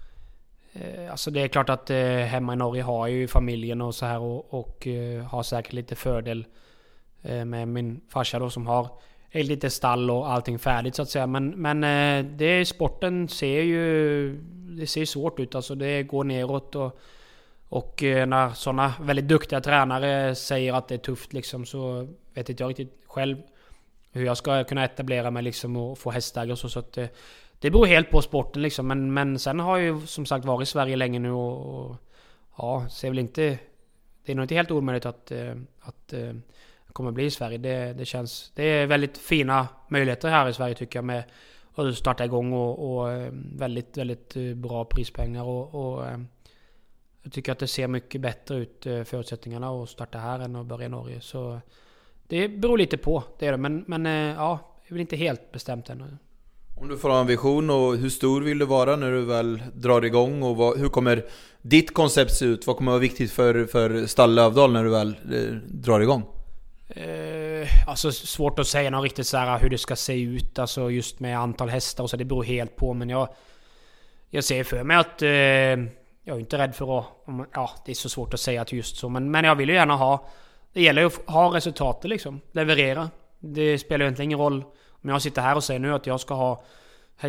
Eh, 0.72 1.10
alltså 1.10 1.30
det 1.30 1.40
är 1.40 1.48
klart 1.48 1.68
att 1.68 1.90
eh, 1.90 1.98
hemma 2.06 2.52
i 2.52 2.56
Norge 2.56 2.82
har 2.82 3.08
jag 3.08 3.16
ju 3.16 3.28
familjen 3.28 3.80
och 3.80 3.94
så 3.94 4.06
här 4.06 4.18
och, 4.20 4.54
och 4.54 4.86
eh, 4.86 5.24
har 5.24 5.42
säkert 5.42 5.72
lite 5.72 5.96
fördel 5.96 6.46
med 7.44 7.68
min 7.68 8.00
farsa 8.08 8.38
då 8.38 8.50
som 8.50 8.66
har 8.66 8.88
lite 9.32 9.70
stall 9.70 10.10
och 10.10 10.32
allting 10.32 10.58
färdigt 10.58 10.94
så 10.94 11.02
att 11.02 11.10
säga. 11.10 11.26
Men, 11.26 11.50
men 11.50 11.80
det, 12.36 12.68
sporten 12.68 13.28
ser 13.28 13.62
ju... 13.62 14.36
Det 14.78 14.86
ser 14.86 15.04
svårt 15.04 15.40
ut 15.40 15.54
alltså. 15.54 15.74
Det 15.74 16.02
går 16.02 16.24
neråt 16.24 16.74
och... 16.74 17.00
Och 17.68 17.98
när 18.02 18.50
sådana 18.50 18.94
väldigt 19.00 19.28
duktiga 19.28 19.60
tränare 19.60 20.34
säger 20.34 20.72
att 20.72 20.88
det 20.88 20.94
är 20.94 20.98
tufft 20.98 21.32
liksom 21.32 21.66
så 21.66 22.08
vet 22.34 22.48
inte 22.48 22.62
jag 22.62 22.70
riktigt 22.70 23.02
själv 23.06 23.36
hur 24.12 24.24
jag 24.24 24.36
ska 24.36 24.64
kunna 24.64 24.84
etablera 24.84 25.30
mig 25.30 25.42
liksom 25.42 25.76
och 25.76 25.98
få 25.98 26.10
hästägare 26.10 26.52
och 26.52 26.58
så. 26.58 26.68
så 26.68 26.78
att, 26.78 26.98
det 27.62 27.70
beror 27.70 27.86
helt 27.86 28.10
på 28.10 28.22
sporten 28.22 28.62
liksom. 28.62 28.86
Men, 28.86 29.14
men 29.14 29.38
sen 29.38 29.60
har 29.60 29.78
jag 29.78 29.86
ju 29.86 30.06
som 30.06 30.26
sagt 30.26 30.44
varit 30.44 30.68
i 30.68 30.70
Sverige 30.70 30.96
länge 30.96 31.18
nu 31.18 31.30
och, 31.30 31.86
och 31.90 31.96
ja, 32.58 32.88
ser 32.88 33.08
väl 33.08 33.18
inte... 33.18 33.58
Det 34.24 34.32
är 34.32 34.36
nog 34.36 34.44
inte 34.44 34.54
helt 34.54 34.70
omöjligt 34.70 35.06
att, 35.06 35.30
eh, 35.30 35.54
att 35.80 36.12
eh, 36.12 36.32
kommer 36.92 37.10
bli 37.10 37.24
i 37.24 37.30
Sverige. 37.30 37.58
Det, 37.58 37.92
det 37.92 38.04
känns... 38.04 38.52
Det 38.54 38.64
är 38.64 38.86
väldigt 38.86 39.18
fina 39.18 39.68
möjligheter 39.88 40.28
här 40.28 40.48
i 40.48 40.52
Sverige 40.52 40.74
tycker 40.74 40.98
jag 40.98 41.04
med 41.04 41.24
att 41.74 41.96
starta 41.96 42.24
igång 42.24 42.52
och, 42.52 42.96
och 42.96 43.12
eh, 43.12 43.32
väldigt, 43.56 43.96
väldigt 43.96 44.36
eh, 44.36 44.54
bra 44.54 44.84
prispengar 44.84 45.42
och, 45.42 45.74
och 45.74 46.06
jag 47.22 47.32
tycker 47.32 47.52
att 47.52 47.58
det 47.58 47.66
ser 47.66 47.88
mycket 47.88 48.20
bättre 48.20 48.56
ut 48.56 48.82
förutsättningarna 48.84 49.82
att 49.82 49.88
starta 49.88 50.18
här 50.18 50.40
än 50.40 50.56
att 50.56 50.66
börja 50.66 50.86
i 50.86 50.88
Norge. 50.88 51.20
Så 51.20 51.60
det 52.26 52.48
beror 52.48 52.78
lite 52.78 52.96
på, 52.96 53.24
det 53.38 53.46
är 53.46 53.52
det. 53.52 53.58
Men, 53.58 53.84
men 53.86 54.04
ja, 54.04 54.58
det 54.82 54.88
är 54.88 54.94
väl 54.94 55.00
inte 55.00 55.16
helt 55.16 55.52
bestämt 55.52 55.90
ännu. 55.90 56.16
Om 56.82 56.88
du 56.88 56.98
får 56.98 57.08
ha 57.08 57.20
en 57.20 57.26
vision 57.26 57.70
och 57.70 57.96
hur 57.96 58.08
stor 58.08 58.40
vill 58.40 58.58
du 58.58 58.64
vara 58.64 58.96
när 58.96 59.12
du 59.12 59.24
väl 59.24 59.62
drar 59.74 60.04
igång 60.04 60.42
och 60.42 60.56
vad, 60.56 60.78
hur 60.78 60.88
kommer 60.88 61.24
ditt 61.62 61.94
koncept 61.94 62.34
se 62.34 62.44
ut? 62.44 62.66
Vad 62.66 62.76
kommer 62.76 62.92
vara 62.92 63.00
viktigt 63.00 63.32
för, 63.32 63.66
för 63.66 64.06
Stall 64.06 64.34
Lövdal 64.34 64.72
när 64.72 64.84
du 64.84 64.90
väl 64.90 65.08
eh, 65.08 65.54
drar 65.66 66.00
igång? 66.00 66.22
Eh, 66.88 67.88
alltså 67.88 68.12
svårt 68.12 68.58
att 68.58 68.66
säga 68.66 68.90
något 68.90 69.02
riktigt 69.02 69.26
så 69.26 69.36
här 69.36 69.58
hur 69.58 69.70
det 69.70 69.78
ska 69.78 69.96
se 69.96 70.22
ut, 70.22 70.58
alltså 70.58 70.90
just 70.90 71.20
med 71.20 71.38
antal 71.38 71.68
hästar 71.68 72.04
och 72.04 72.10
så. 72.10 72.16
Det 72.16 72.24
beror 72.24 72.44
helt 72.44 72.76
på, 72.76 72.94
men 72.94 73.08
jag... 73.08 73.28
Jag 74.30 74.44
ser 74.44 74.64
för 74.64 74.84
mig 74.84 74.96
att... 74.96 75.22
Eh, 75.22 75.28
jag 76.24 76.36
är 76.36 76.38
inte 76.38 76.58
rädd 76.58 76.74
för 76.74 76.98
att... 76.98 77.06
Ja, 77.54 77.70
det 77.86 77.92
är 77.92 77.96
så 77.96 78.08
svårt 78.08 78.34
att 78.34 78.40
säga 78.40 78.62
att 78.62 78.72
just 78.72 78.96
så, 78.96 79.08
men, 79.08 79.30
men 79.30 79.44
jag 79.44 79.54
vill 79.54 79.68
ju 79.68 79.74
gärna 79.74 79.96
ha... 79.96 80.28
Det 80.72 80.82
gäller 80.82 81.02
ju 81.02 81.06
att 81.06 81.26
ha 81.26 81.56
resultatet 81.56 82.10
liksom. 82.10 82.40
Leverera. 82.52 83.10
Det 83.38 83.78
spelar 83.78 83.98
ju 83.98 84.04
egentligen 84.04 84.28
ingen 84.28 84.38
roll 84.38 84.64
om 85.02 85.10
jag 85.10 85.22
sitter 85.22 85.42
här 85.42 85.56
och 85.56 85.64
säger 85.64 85.80
nu 85.80 85.94
att 85.94 86.06
jag 86.06 86.20
ska 86.20 86.34
ha 86.34 86.62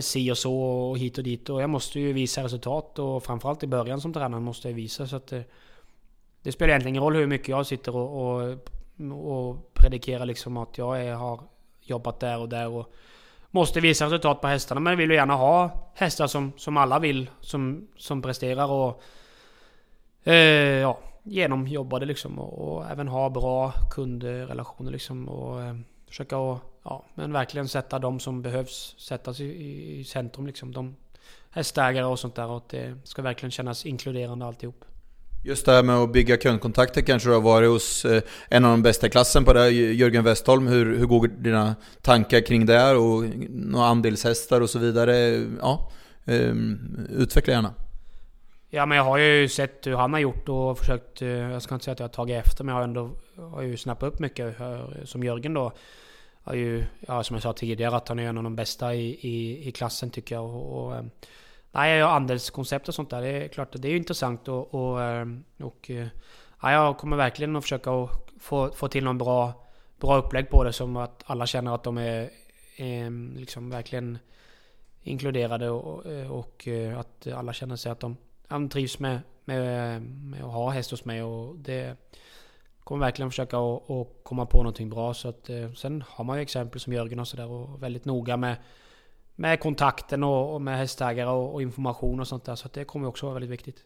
si 0.02 0.32
och 0.32 0.38
så 0.38 0.62
och 0.62 0.98
hit 0.98 1.18
och 1.18 1.24
dit. 1.24 1.50
Och 1.50 1.62
jag 1.62 1.70
måste 1.70 2.00
ju 2.00 2.14
visa 2.14 2.44
resultat. 2.44 3.00
Och 3.00 3.24
framförallt 3.24 3.64
i 3.64 3.68
början 3.68 4.02
som 4.02 4.14
tränare 4.14 4.42
måste 4.42 4.70
jag 4.70 4.76
visa. 4.76 5.08
Så 5.08 5.16
att 5.16 5.28
det, 5.28 5.44
det 6.42 6.52
spelar 6.52 6.70
egentligen 6.70 6.96
ingen 6.96 7.04
roll 7.04 7.16
hur 7.16 7.28
mycket 7.28 7.48
jag 7.48 7.66
sitter 7.66 7.96
och, 7.96 8.42
och, 8.42 8.58
och 9.12 9.74
predikerar 9.74 10.26
liksom 10.26 10.58
att 10.58 10.78
jag 10.78 11.02
är, 11.02 11.14
har 11.14 11.40
jobbat 11.82 12.20
där 12.20 12.40
och 12.40 12.50
där. 12.50 12.70
Och 12.70 12.94
måste 13.52 13.80
visa 13.80 14.06
resultat 14.06 14.42
på 14.42 14.48
hästarna. 14.48 14.82
Men 14.82 14.98
vill 14.98 15.10
ju 15.10 15.16
gärna 15.16 15.36
ha 15.36 15.72
hästar 15.94 16.28
som, 16.28 16.52
som 16.58 16.78
alla 16.78 17.00
vill, 17.00 17.30
som, 17.40 17.88
som 17.98 18.22
presterar 18.22 18.72
och 18.72 19.02
eh, 20.24 20.36
ja, 20.80 21.00
genomjobbade 21.24 22.06
liksom. 22.06 22.40
Och, 22.40 22.78
och, 22.78 22.92
även 22.92 23.08
ha 23.08 23.30
bra 23.30 23.74
kundrelationer 23.92 24.92
liksom. 24.92 25.30
Och 25.30 25.62
eh, 25.62 25.76
försöka 26.08 26.38
att 26.38 26.73
ja, 26.84 27.06
men 27.16 27.34
verkligen 27.34 27.68
sätta 27.68 28.00
de 28.00 28.20
som 28.20 28.42
behövs 28.42 28.96
sättas 28.98 29.40
i, 29.40 30.00
i 30.00 30.04
centrum 30.04 30.48
liksom. 30.48 30.72
De 30.72 30.96
hästägare 31.54 32.06
och 32.06 32.20
sånt 32.20 32.36
där 32.36 32.48
och 32.48 32.58
att 32.58 32.70
det 32.70 32.96
ska 33.04 33.22
verkligen 33.22 33.52
kännas 33.52 33.86
inkluderande 33.86 34.46
alltihop. 34.46 34.86
Just 35.46 35.66
det 35.66 35.72
här 35.72 35.84
med 35.84 35.96
att 35.96 36.14
bygga 36.14 36.38
kundkontakter 36.38 37.02
kanske 37.02 37.30
du 37.30 37.34
har 37.34 37.42
varit 37.42 37.70
hos 37.70 38.06
eh, 38.06 38.24
en 38.50 38.66
av 38.66 38.72
de 38.72 38.84
bästa 38.84 39.08
i 39.08 39.10
klassen 39.10 39.46
på 39.46 39.54
det, 39.54 39.70
Jörgen 39.70 40.24
Westholm. 40.24 40.68
Hur, 40.68 40.98
hur 40.98 41.06
går 41.06 41.28
dina 41.28 41.76
tankar 42.02 42.42
kring 42.42 42.66
det 42.66 42.96
och 42.96 43.24
några 43.50 43.86
andelshästar 43.86 44.62
och 44.62 44.70
så 44.70 44.80
vidare? 44.80 45.16
Ja, 45.62 45.92
um, 46.26 47.08
utveckla 47.10 47.54
gärna. 47.54 47.74
Ja 48.70 48.86
men 48.86 48.98
jag 48.98 49.04
har 49.04 49.18
ju 49.18 49.50
sett 49.50 49.88
hur 49.88 49.96
han 49.96 50.14
har 50.14 50.20
gjort 50.20 50.50
och 50.50 50.78
försökt, 50.78 51.22
eh, 51.22 51.28
jag 51.28 51.62
ska 51.62 51.76
inte 51.76 51.86
säga 51.86 51.94
att 51.94 52.00
jag 52.00 52.08
har 52.08 52.14
tagit 52.14 52.46
efter 52.46 52.64
men 52.64 52.76
jag 52.76 52.80
har 52.80 52.88
ändå 52.88 53.12
har 53.52 53.62
ju 53.62 53.78
snappat 53.78 54.14
upp 54.14 54.20
mycket 54.20 54.58
som 55.04 55.24
Jörgen 55.24 55.54
då 55.54 55.72
har 56.44 56.54
ju, 56.54 56.86
ja, 57.08 57.24
som 57.24 57.36
jag 57.36 57.44
sa 57.44 57.54
tidigare, 57.54 57.96
att 57.96 58.08
han 58.08 58.20
är 58.20 58.24
en 58.24 58.38
av 58.38 58.44
de 58.44 58.56
bästa 58.56 58.96
i, 58.96 59.10
i, 59.22 59.68
i 59.68 59.72
klassen 59.72 60.10
tycker 60.10 60.36
jag. 60.36 60.46
Och, 60.46 60.86
och, 60.86 60.96
ehm, 60.96 61.10
nej, 61.72 61.92
nej, 61.92 62.02
andelskoncept 62.02 62.88
och 62.88 62.96
sånt 62.96 63.10
där, 63.10 63.22
det 63.22 63.28
är 63.28 63.48
klart 63.48 63.70
det 63.72 63.88
är 63.88 63.96
intressant 63.96 64.48
och, 64.48 64.74
och, 64.74 65.04
ehm, 65.04 65.44
och 65.60 65.90
eh, 65.90 66.08
ja, 66.62 66.72
jag 66.72 66.98
kommer 66.98 67.18
verkligen 67.18 67.56
att 67.56 67.64
försöka 67.64 68.08
få, 68.40 68.72
få 68.72 68.88
till 68.88 69.04
någon 69.04 69.18
bra, 69.18 69.54
bra 70.00 70.18
upplägg 70.18 70.50
på 70.50 70.64
det 70.64 70.74
som 70.74 70.98
att 70.98 71.24
alla 71.26 71.46
känner 71.46 71.76
att 71.76 71.84
de 71.84 71.98
är, 71.98 72.30
är 72.78 73.38
liksom 73.40 73.70
verkligen 73.70 74.18
inkluderade 75.04 75.70
och, 75.70 76.06
och 76.30 76.68
eh, 76.68 77.00
att 77.00 77.28
alla 77.28 77.54
känner 77.54 77.76
sig 77.76 77.92
att 77.92 78.00
de, 78.00 78.18
de 78.48 78.70
trivs 78.70 79.00
med, 79.00 79.20
med, 79.46 80.02
med 80.02 80.44
att 80.44 80.52
ha 80.52 80.70
häst 80.70 80.92
hos 80.92 81.06
mig 81.06 81.24
och 81.24 81.56
det 81.56 81.98
kommer 82.84 83.06
verkligen 83.06 83.32
försöka 83.32 83.58
att 83.58 84.08
komma 84.24 84.46
på 84.46 84.58
någonting 84.58 84.90
bra. 84.90 85.14
Så 85.14 85.30
att, 85.30 85.50
eh, 85.50 85.72
sen 85.72 86.04
har 86.08 86.24
man 86.24 86.38
ju 86.38 86.42
exempel 86.42 86.80
som 86.82 86.94
Jörgen 86.94 87.20
och 87.20 87.28
sådär 87.28 87.48
och 87.48 87.84
väldigt 87.84 88.06
noga 88.06 88.38
med, 88.38 88.56
med 89.36 89.60
kontakten 89.60 90.24
och, 90.24 90.54
och 90.54 90.62
med 90.62 90.78
hästägare 90.78 91.30
och, 91.30 91.54
och, 91.54 91.62
information 91.62 92.20
och 92.20 92.28
sånt 92.28 92.46
där. 92.46 92.56
Så 92.56 92.66
att 92.66 92.74
det 92.74 92.86
kommer 92.86 93.08
också 93.08 93.26
vara 93.26 93.34
väldigt 93.34 93.52
viktigt. 93.52 93.84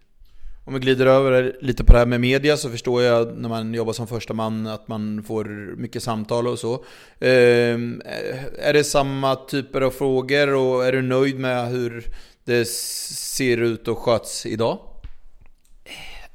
Om 0.65 0.73
vi 0.73 0.79
glider 0.79 1.05
över 1.05 1.57
lite 1.61 1.83
på 1.83 1.93
det 1.93 1.99
här 1.99 2.05
med 2.05 2.21
media 2.21 2.57
så 2.57 2.69
förstår 2.69 3.01
jag 3.01 3.37
när 3.37 3.49
man 3.49 3.73
jobbar 3.73 3.93
som 3.93 4.07
första 4.07 4.33
man 4.33 4.67
att 4.67 4.87
man 4.87 5.23
får 5.23 5.45
mycket 5.75 6.03
samtal 6.03 6.47
och 6.47 6.59
så. 6.59 6.73
Eh, 7.19 7.75
är 8.59 8.73
det 8.73 8.83
samma 8.83 9.35
typer 9.35 9.81
av 9.81 9.91
frågor 9.91 10.53
och 10.53 10.85
är 10.85 10.91
du 10.91 11.01
nöjd 11.01 11.39
med 11.39 11.67
hur 11.69 12.05
det 12.43 12.67
ser 12.67 13.57
ut 13.57 13.87
och 13.87 13.97
sköts 13.97 14.45
idag? 14.45 14.79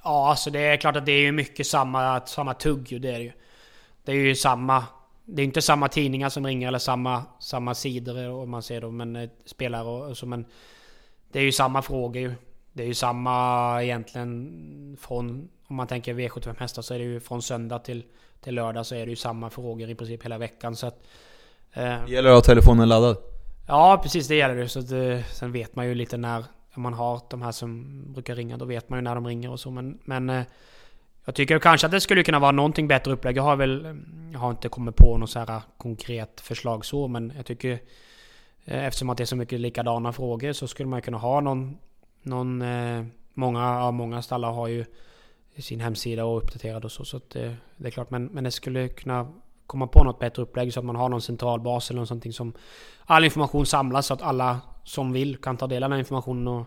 Ja, 0.05 0.31
alltså 0.31 0.51
det 0.51 0.61
är 0.61 0.77
klart 0.77 0.97
att 0.97 1.07
det 1.07 1.13
är 1.13 1.33
mycket 1.33 1.67
samma, 1.67 2.21
samma 2.27 2.55
tugg 2.55 2.93
ju, 2.93 2.99
det 2.99 3.09
är 3.09 3.19
det 3.19 3.25
ju. 3.25 3.33
Det 4.05 4.13
är 4.13 4.17
ju 4.17 4.35
samma... 4.35 4.85
Det 5.25 5.43
är 5.43 5.45
inte 5.45 5.63
samma 5.63 5.89
tidningar 5.89 6.29
som 6.29 6.47
ringer 6.47 6.69
eller 6.69 6.79
samma, 6.79 7.23
samma 7.39 7.75
sidor 7.75 8.29
om 8.31 8.51
man 8.51 8.63
ser 8.63 8.81
dem, 8.81 8.97
men 8.97 9.17
eh, 9.17 9.31
spelare 9.45 9.89
och 9.89 10.17
så, 10.17 10.27
men... 10.27 10.45
Det 11.33 11.39
är 11.39 11.43
ju 11.43 11.53
samma 11.53 11.83
frågor 11.83 12.23
ju. 12.23 12.35
Det 12.73 12.83
är 12.83 12.87
ju 12.87 12.95
samma 12.95 13.83
egentligen 13.83 14.97
från... 15.01 15.49
Om 15.67 15.77
man 15.77 15.87
tänker 15.87 16.15
V75 16.15 16.55
hästar 16.59 16.83
så 16.83 16.95
är 16.95 16.99
det 16.99 17.05
ju 17.05 17.21
från 17.21 17.43
söndag 17.43 17.79
till, 17.79 18.05
till 18.41 18.55
lördag 18.55 18.87
så 18.87 18.95
är 18.95 19.07
det 19.07 19.11
ju 19.11 19.17
samma 19.17 19.51
frågor 19.51 19.91
i 19.91 19.95
princip 19.95 20.25
hela 20.25 20.39
veckan 20.39 20.77
så 20.77 20.87
att... 20.87 20.99
Eh, 21.73 22.05
det 22.07 22.13
gäller 22.13 22.31
att 22.31 22.35
ha 22.35 22.41
telefonen 22.55 22.89
laddad? 22.89 23.17
Ja, 23.69 24.01
precis 24.03 24.29
det 24.29 24.35
gäller 24.35 24.57
det. 24.57 24.69
Så 24.69 24.79
att, 24.79 24.91
eh, 24.91 25.25
sen 25.33 25.53
vet 25.53 25.77
man 25.77 25.87
ju 25.87 25.95
lite 25.95 26.17
när, 26.17 26.45
man 26.81 26.95
har 26.95 27.21
de 27.31 27.43
här 27.43 27.53
som 27.53 28.03
brukar 28.13 28.35
ringa, 28.35 28.57
då 28.57 28.65
vet 28.65 28.89
man 28.89 28.99
ju 28.99 29.03
när 29.03 29.15
de 29.15 29.27
ringer 29.27 29.51
och 29.51 29.61
så. 29.61 29.71
Men, 29.71 29.99
men 30.05 30.31
eh, 30.31 30.43
jag 31.25 31.35
tycker 31.35 31.59
kanske 31.59 31.87
att 31.87 31.91
det 31.91 32.01
skulle 32.01 32.23
kunna 32.23 32.39
vara 32.39 32.53
någonting 32.53 32.89
bättre 32.89 33.13
upplägg. 33.13 33.37
Jag 33.37 33.43
har 33.43 33.57
väl, 33.57 34.03
jag 34.33 34.39
har 34.39 34.51
inte 34.51 34.69
kommit 34.69 34.97
på 34.97 35.19
något 35.19 35.31
så 35.31 35.39
här 35.39 35.63
konkret 35.77 36.41
förslag 36.41 36.85
så, 36.85 37.09
men 37.09 37.33
jag 37.37 37.47
tycker 37.47 37.73
eh, 38.65 38.85
eftersom 38.85 39.11
att 39.11 39.17
det 39.17 39.25
är 39.25 39.27
så 39.27 39.37
mycket 39.37 39.61
likadana 39.61 40.13
frågor 40.13 40.53
så 40.53 40.69
skulle 40.69 40.89
man 40.89 41.03
kunna 41.03 41.19
ha 41.19 41.41
någon, 41.41 41.79
någon 42.23 42.63
eh, 42.63 43.05
många, 43.35 43.61
ja, 43.61 43.91
många 43.91 44.23
stallar 44.23 44.53
har 44.53 44.69
ju 44.69 44.85
sin 45.59 45.81
hemsida 45.81 46.25
och 46.25 46.39
uppdaterad 46.39 46.85
och 46.85 46.93
så, 46.93 47.05
så 47.05 47.17
att 47.17 47.31
det, 47.31 47.57
det 47.77 47.87
är 47.87 47.91
klart, 47.91 48.11
men, 48.11 48.27
men 48.27 48.45
det 48.45 48.51
skulle 48.51 48.89
kunna 48.89 49.33
komma 49.73 49.87
på 49.87 50.05
något 50.05 50.19
bättre 50.19 50.43
upplägg 50.43 50.73
så 50.73 50.81
att 50.81 50.87
man 50.87 50.97
har 50.97 51.09
någon 51.09 51.21
central 51.21 51.61
bas 51.61 51.91
eller 51.91 52.01
någonting 52.01 52.33
som 52.33 52.53
all 53.05 53.25
information 53.25 53.67
samlas 53.67 54.07
så 54.07 54.15
att 54.15 54.23
alla 54.23 54.61
som 54.85 55.13
vill 55.13 55.37
kan 55.37 55.57
ta 55.57 55.67
del 55.67 55.83
av 55.83 55.91
den 55.91 55.99
informationen 55.99 56.49
och, 56.49 56.67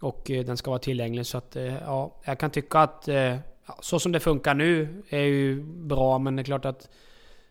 och 0.00 0.30
eh, 0.30 0.44
den 0.44 0.56
ska 0.56 0.70
vara 0.70 0.78
tillgänglig. 0.78 1.26
Så 1.26 1.38
att 1.38 1.56
eh, 1.56 1.74
ja, 1.74 2.20
jag 2.24 2.38
kan 2.38 2.50
tycka 2.50 2.78
att 2.78 3.08
eh, 3.08 3.36
så 3.80 3.98
som 3.98 4.12
det 4.12 4.20
funkar 4.20 4.54
nu 4.54 5.02
är 5.08 5.18
ju 5.18 5.62
bra 5.62 6.18
men 6.18 6.36
det 6.36 6.42
är 6.42 6.44
klart 6.44 6.64
att 6.64 6.88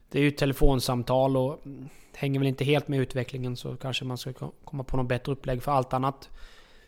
det 0.10 0.19
är 0.19 0.23
ju 0.23 0.32
telefonsamtal 0.32 1.38
och 1.38 1.60
hänger 2.15 2.39
väl 2.39 2.47
inte 2.47 2.65
helt 2.65 2.88
med 2.88 2.99
utvecklingen 2.99 3.58
så 3.58 3.76
kanske 3.76 4.06
man 4.06 4.17
ska 4.17 4.34
komma 4.65 4.84
på 4.84 4.97
något 4.97 5.08
bättre 5.08 5.32
upplägg 5.32 5.63
för 5.63 5.71
allt 5.71 5.93
annat 5.93 6.30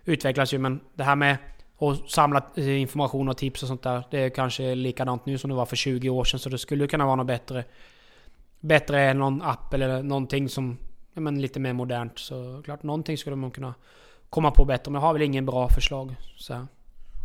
utvecklas 0.06 0.54
ju 0.54 0.60
men 0.60 0.80
det 0.94 1.04
här 1.04 1.16
med 1.16 1.38
och 1.78 1.96
samla 2.08 2.46
eh, 2.56 2.82
information 2.82 3.30
och 3.30 3.38
tips 3.38 3.62
och 3.62 3.68
sånt 3.68 3.84
där. 3.84 4.04
Det 4.12 4.20
är 4.20 4.30
kanske 4.30 4.76
likadant 4.76 5.26
nu 5.26 5.38
som 5.38 5.50
det 5.50 5.56
var 5.56 5.66
för 5.66 5.76
20 5.76 6.10
år 6.10 6.24
sedan. 6.24 6.40
Så 6.40 6.50
det 6.50 6.58
skulle 6.58 6.88
kunna 6.88 7.06
vara 7.06 7.16
något 7.16 7.28
bättre. 7.28 7.64
Bättre 8.60 9.02
än 9.02 9.20
någon 9.20 9.42
app 9.42 9.74
eller 9.74 10.04
någonting 10.04 10.50
som 10.50 10.78
Ja 11.16 11.22
men, 11.22 11.42
lite 11.42 11.60
mer 11.60 11.74
modernt. 11.74 12.20
Så 12.20 12.62
klart, 12.66 12.84
någonting 12.84 13.18
skulle 13.18 13.36
man 13.36 13.52
kunna 13.52 13.74
komma 14.30 14.52
på 14.52 14.66
bättre. 14.66 14.92
Men 14.92 15.02
jag 15.02 15.08
har 15.08 15.14
väl 15.14 15.22
ingen 15.22 15.46
bra 15.46 15.70
förslag. 15.70 16.16
Så. 16.38 16.68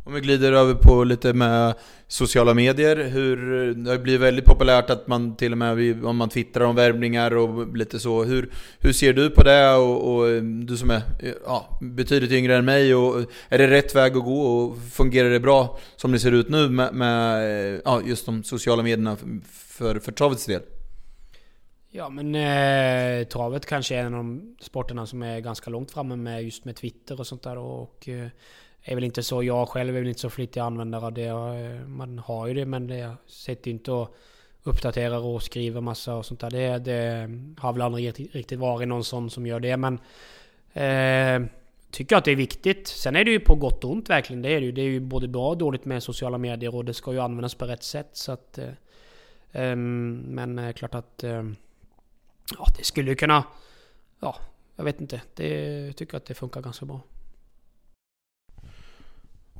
Om 0.05 0.15
vi 0.15 0.21
glider 0.21 0.53
över 0.53 0.75
på 0.75 1.05
lite 1.05 1.33
med 1.33 1.75
sociala 2.09 2.55
medier. 2.55 2.97
Hur, 2.97 3.37
det 3.75 3.91
har 3.91 3.99
blivit 3.99 4.21
väldigt 4.21 4.45
populärt 4.45 4.91
att 4.91 5.07
man 5.07 5.37
till 5.37 5.53
och 5.53 5.59
med 5.59 6.05
om 6.05 6.17
man 6.17 6.29
twittrar 6.29 6.65
om 6.65 6.77
värvningar 6.77 7.37
och 7.37 7.77
lite 7.77 7.99
så. 7.99 8.25
Hur, 8.25 8.51
hur 8.79 8.93
ser 8.93 9.13
du 9.13 9.31
på 9.31 9.43
det? 9.43 9.75
Och, 9.75 10.15
och, 10.15 10.43
du 10.43 10.77
som 10.77 10.91
är 10.91 11.03
ja, 11.45 11.79
betydligt 11.81 12.33
yngre 12.33 12.57
än 12.57 12.65
mig. 12.65 12.95
Och, 12.95 13.21
är 13.49 13.59
det 13.59 13.71
rätt 13.71 13.95
väg 13.95 14.17
att 14.17 14.25
gå? 14.25 14.43
Och 14.43 14.79
fungerar 14.79 15.31
det 15.31 15.41
bra 15.41 15.79
som 15.97 16.13
det 16.13 16.19
ser 16.19 16.33
ut 16.33 16.49
nu 16.49 16.69
med, 16.69 16.95
med 16.95 17.81
ja, 17.85 18.01
just 18.07 18.27
de 18.27 18.45
sociala 18.45 18.83
medierna 18.83 19.17
för, 19.53 19.99
för 19.99 20.13
travets 20.13 20.47
del? 20.47 20.63
Ja 21.93 22.09
men 22.09 22.35
eh, 22.35 23.27
travet 23.27 23.67
kanske 23.67 23.97
är 23.97 24.01
en 24.01 24.15
av 24.15 24.25
de 24.25 24.57
sporterna 24.61 25.07
som 25.07 25.23
är 25.23 25.41
ganska 25.41 25.71
långt 25.71 25.91
framme 25.91 26.17
med 26.17 26.45
just 26.45 26.65
med 26.65 26.77
Twitter 26.77 27.21
och 27.21 27.27
sånt 27.27 27.43
där. 27.43 27.59
Och, 27.59 28.09
eh, 28.09 28.29
är 28.83 28.95
väl 28.95 29.05
inte 29.05 29.23
så, 29.23 29.43
jag 29.43 29.69
själv 29.69 29.97
är 29.97 30.01
väl 30.01 30.09
inte 30.09 30.21
så 30.21 30.31
flitig 30.31 30.61
användare 30.61 31.07
av 31.07 31.13
det. 31.13 31.27
Eh, 31.27 31.87
man 31.87 32.19
har 32.19 32.47
ju 32.47 32.55
det 32.55 32.67
men 32.67 32.87
det 32.87 33.15
sätter 33.27 33.71
inte 33.71 33.93
och 33.93 34.17
uppdaterar 34.63 35.19
och 35.19 35.43
skriver 35.43 35.81
massa 35.81 36.15
och 36.15 36.27
sånt 36.27 36.41
där. 36.41 36.51
Det, 36.51 36.79
det 36.79 37.31
har 37.59 37.73
väl 37.73 37.83
aldrig 37.83 38.35
riktigt 38.35 38.59
varit 38.59 38.89
någon 38.89 39.05
sån 39.05 39.31
som 39.31 39.47
gör 39.47 39.61
det 39.61 39.77
men 39.77 39.99
eh, 40.73 41.51
tycker 41.91 42.17
att 42.17 42.25
det 42.25 42.31
är 42.31 42.37
viktigt. 42.37 42.89
Sen 42.89 43.17
är 43.17 43.25
det 43.25 43.31
ju 43.31 43.41
på 43.41 43.55
gott 43.55 43.85
och 43.85 43.91
ont 43.91 44.11
verkligen. 44.11 44.43
Det 44.43 44.49
är 44.49 44.61
det 44.61 44.67
ju. 44.67 44.73
Det 44.73 44.83
är 44.83 44.87
ju 44.87 45.01
både 45.01 45.29
bra 45.29 45.49
och 45.49 45.59
dåligt 45.59 45.85
med 45.85 46.03
sociala 46.03 46.39
medier 46.39 46.75
och 46.75 46.85
det 46.85 46.95
ska 46.95 47.13
ju 47.13 47.21
användas 47.21 47.55
på 47.55 47.65
rätt 47.65 47.85
sätt. 47.85 48.11
Så 48.13 48.33
att, 48.33 48.59
eh, 48.59 48.69
ehm, 49.53 50.17
men 50.17 50.59
eh, 50.59 50.73
klart 50.73 50.95
att 50.95 51.25
eh, 51.25 51.43
ja, 52.59 52.67
det 52.79 52.85
skulle 52.85 53.11
ju 53.11 53.17
kunna... 53.17 53.45
Ja, 54.21 54.37
jag 54.77 54.85
vet 54.85 55.01
inte. 55.01 55.21
Det, 55.35 55.49
jag 55.87 55.97
tycker 55.97 56.17
att 56.17 56.27
det 56.27 56.35
funkar 56.35 56.61
ganska 56.61 56.87
bra. 56.87 57.01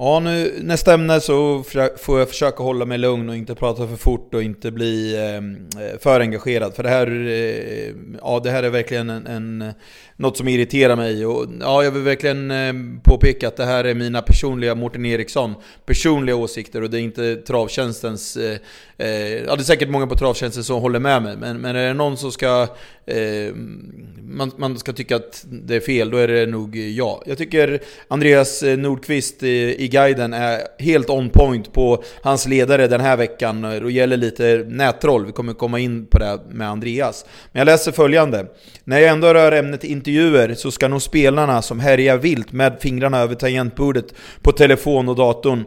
Ja, 0.03 0.21
nu, 0.21 0.59
nästa 0.63 0.95
ämne 0.95 1.21
så 1.21 1.63
får 1.99 2.19
jag 2.19 2.29
försöka 2.29 2.63
hålla 2.63 2.85
mig 2.85 2.99
lugn 2.99 3.29
och 3.29 3.37
inte 3.37 3.55
prata 3.55 3.89
för 3.89 3.97
fort 3.97 4.35
och 4.35 4.43
inte 4.43 4.71
bli 4.71 5.17
ehm, 5.17 5.57
eh, 5.81 5.99
för 5.99 6.21
engagerad. 6.21 6.75
För 6.75 6.83
det 6.83 6.89
här, 6.89 7.07
eh, 7.07 7.95
ja, 8.21 8.41
det 8.45 8.51
här 8.51 8.63
är 8.63 8.71
verkligen 8.71 9.11
en, 9.11 9.27
en, 9.27 9.73
något 10.17 10.37
som 10.37 10.49
irriterar 10.49 10.97
mig. 10.97 11.27
Och, 11.27 11.47
ja, 11.61 11.85
jag 11.85 11.91
vill 11.91 12.03
verkligen 12.03 12.51
eh, 12.51 12.73
påpeka 13.05 13.49
att 13.49 13.57
det 13.57 13.65
här 13.65 13.85
är 13.85 13.95
mina 13.95 14.23
personliga, 14.23 14.75
Mårten 14.75 15.07
Eriksson, 15.07 15.55
personliga 15.87 16.37
åsikter 16.37 16.83
och 16.83 16.91
det 16.91 16.99
är 17.01 17.03
inte 17.03 17.37
travtjänstens... 17.37 18.37
Eh, 18.37 18.59
eh, 18.99 19.35
ja, 19.35 19.57
det 19.57 19.63
är 19.63 19.65
säkert 19.65 19.89
många 19.89 20.07
på 20.07 20.17
travtjänsten 20.17 20.65
som 20.65 20.81
håller 20.81 20.99
med 20.99 21.23
mig, 21.23 21.37
men, 21.37 21.61
men 21.61 21.77
är 21.77 21.89
det 21.89 21.95
någon 21.95 22.17
som 22.17 22.33
ska... 22.33 22.67
Ehm, 23.07 24.11
man, 24.23 24.53
man 24.57 24.79
ska 24.79 24.93
tycka 24.93 25.17
att 25.17 25.45
det 25.49 25.77
är 25.77 25.81
fel, 25.81 26.11
då 26.11 26.17
är 26.17 26.29
det 26.29 26.47
nog 26.47 26.77
jag. 26.77 27.23
Jag 27.27 27.39
tycker 27.39 27.81
Andreas 28.09 28.63
eh, 28.63 28.79
Nordqvist 28.79 29.43
eh, 29.43 29.49
i 29.49 29.90
guiden 29.91 30.33
är 30.33 30.61
helt 30.79 31.11
on 31.11 31.31
point 31.31 31.73
på 31.73 32.03
hans 32.23 32.47
ledare 32.47 32.87
den 32.87 33.01
här 33.01 33.17
veckan. 33.17 33.63
Det 33.63 33.93
gäller 33.93 34.17
lite 34.17 34.65
nättroll, 34.69 35.27
vi 35.27 35.33
kommer 35.33 35.53
komma 35.53 35.79
in 35.79 36.07
på 36.07 36.19
det 36.19 36.41
med 36.51 36.69
Andreas. 36.69 37.25
Men 37.53 37.61
jag 37.61 37.67
läser 37.67 37.93
följande. 37.93 38.47
När 38.85 38.99
jag 38.99 39.11
ändå 39.11 39.35
rör 39.35 39.53
ämnet 39.53 39.85
intervjuer 39.85 40.55
så 40.55 40.71
ska 40.71 40.89
nog 40.89 41.03
spelarna 41.03 41.63
som 41.63 41.81
härjar 41.81 42.17
vilt 42.17 42.53
med 42.53 42.77
fingrarna 42.81 43.19
över 43.19 43.35
tangentbordet 43.35 44.15
på 44.43 44.53
telefon 44.53 45.09
och 45.09 45.17
datorn 45.17 45.65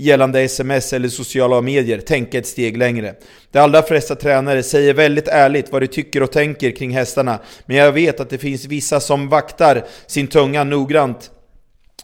gällande 0.00 0.40
sms 0.40 0.92
eller 0.92 1.08
sociala 1.08 1.60
medier 1.60 1.98
tänka 1.98 2.38
ett 2.38 2.46
steg 2.46 2.76
längre. 2.76 3.14
De 3.50 3.58
allra 3.58 3.82
flesta 3.82 4.14
tränare 4.14 4.62
säger 4.62 4.94
väldigt 4.94 5.28
ärligt 5.28 5.72
vad 5.72 5.82
de 5.82 5.86
tycker 5.86 6.22
och 6.22 6.32
tänker 6.32 6.70
kring 6.70 6.90
hästarna, 6.90 7.38
men 7.66 7.76
jag 7.76 7.92
vet 7.92 8.20
att 8.20 8.30
det 8.30 8.38
finns 8.38 8.64
vissa 8.64 9.00
som 9.00 9.28
vaktar 9.28 9.84
sin 10.06 10.26
tunga 10.26 10.64
noggrant 10.64 11.30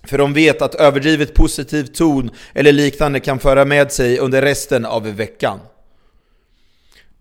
för 0.07 0.19
de 0.19 0.33
vet 0.33 0.63
att 0.63 0.75
överdrivet 0.75 1.35
positiv 1.35 1.85
ton 1.85 2.31
eller 2.55 2.73
liknande 2.73 3.21
kan 3.21 3.39
föra 3.39 3.65
med 3.65 3.93
sig 3.93 4.19
under 4.19 4.43
resten 4.43 4.85
av 4.85 5.17
veckan. 5.17 5.59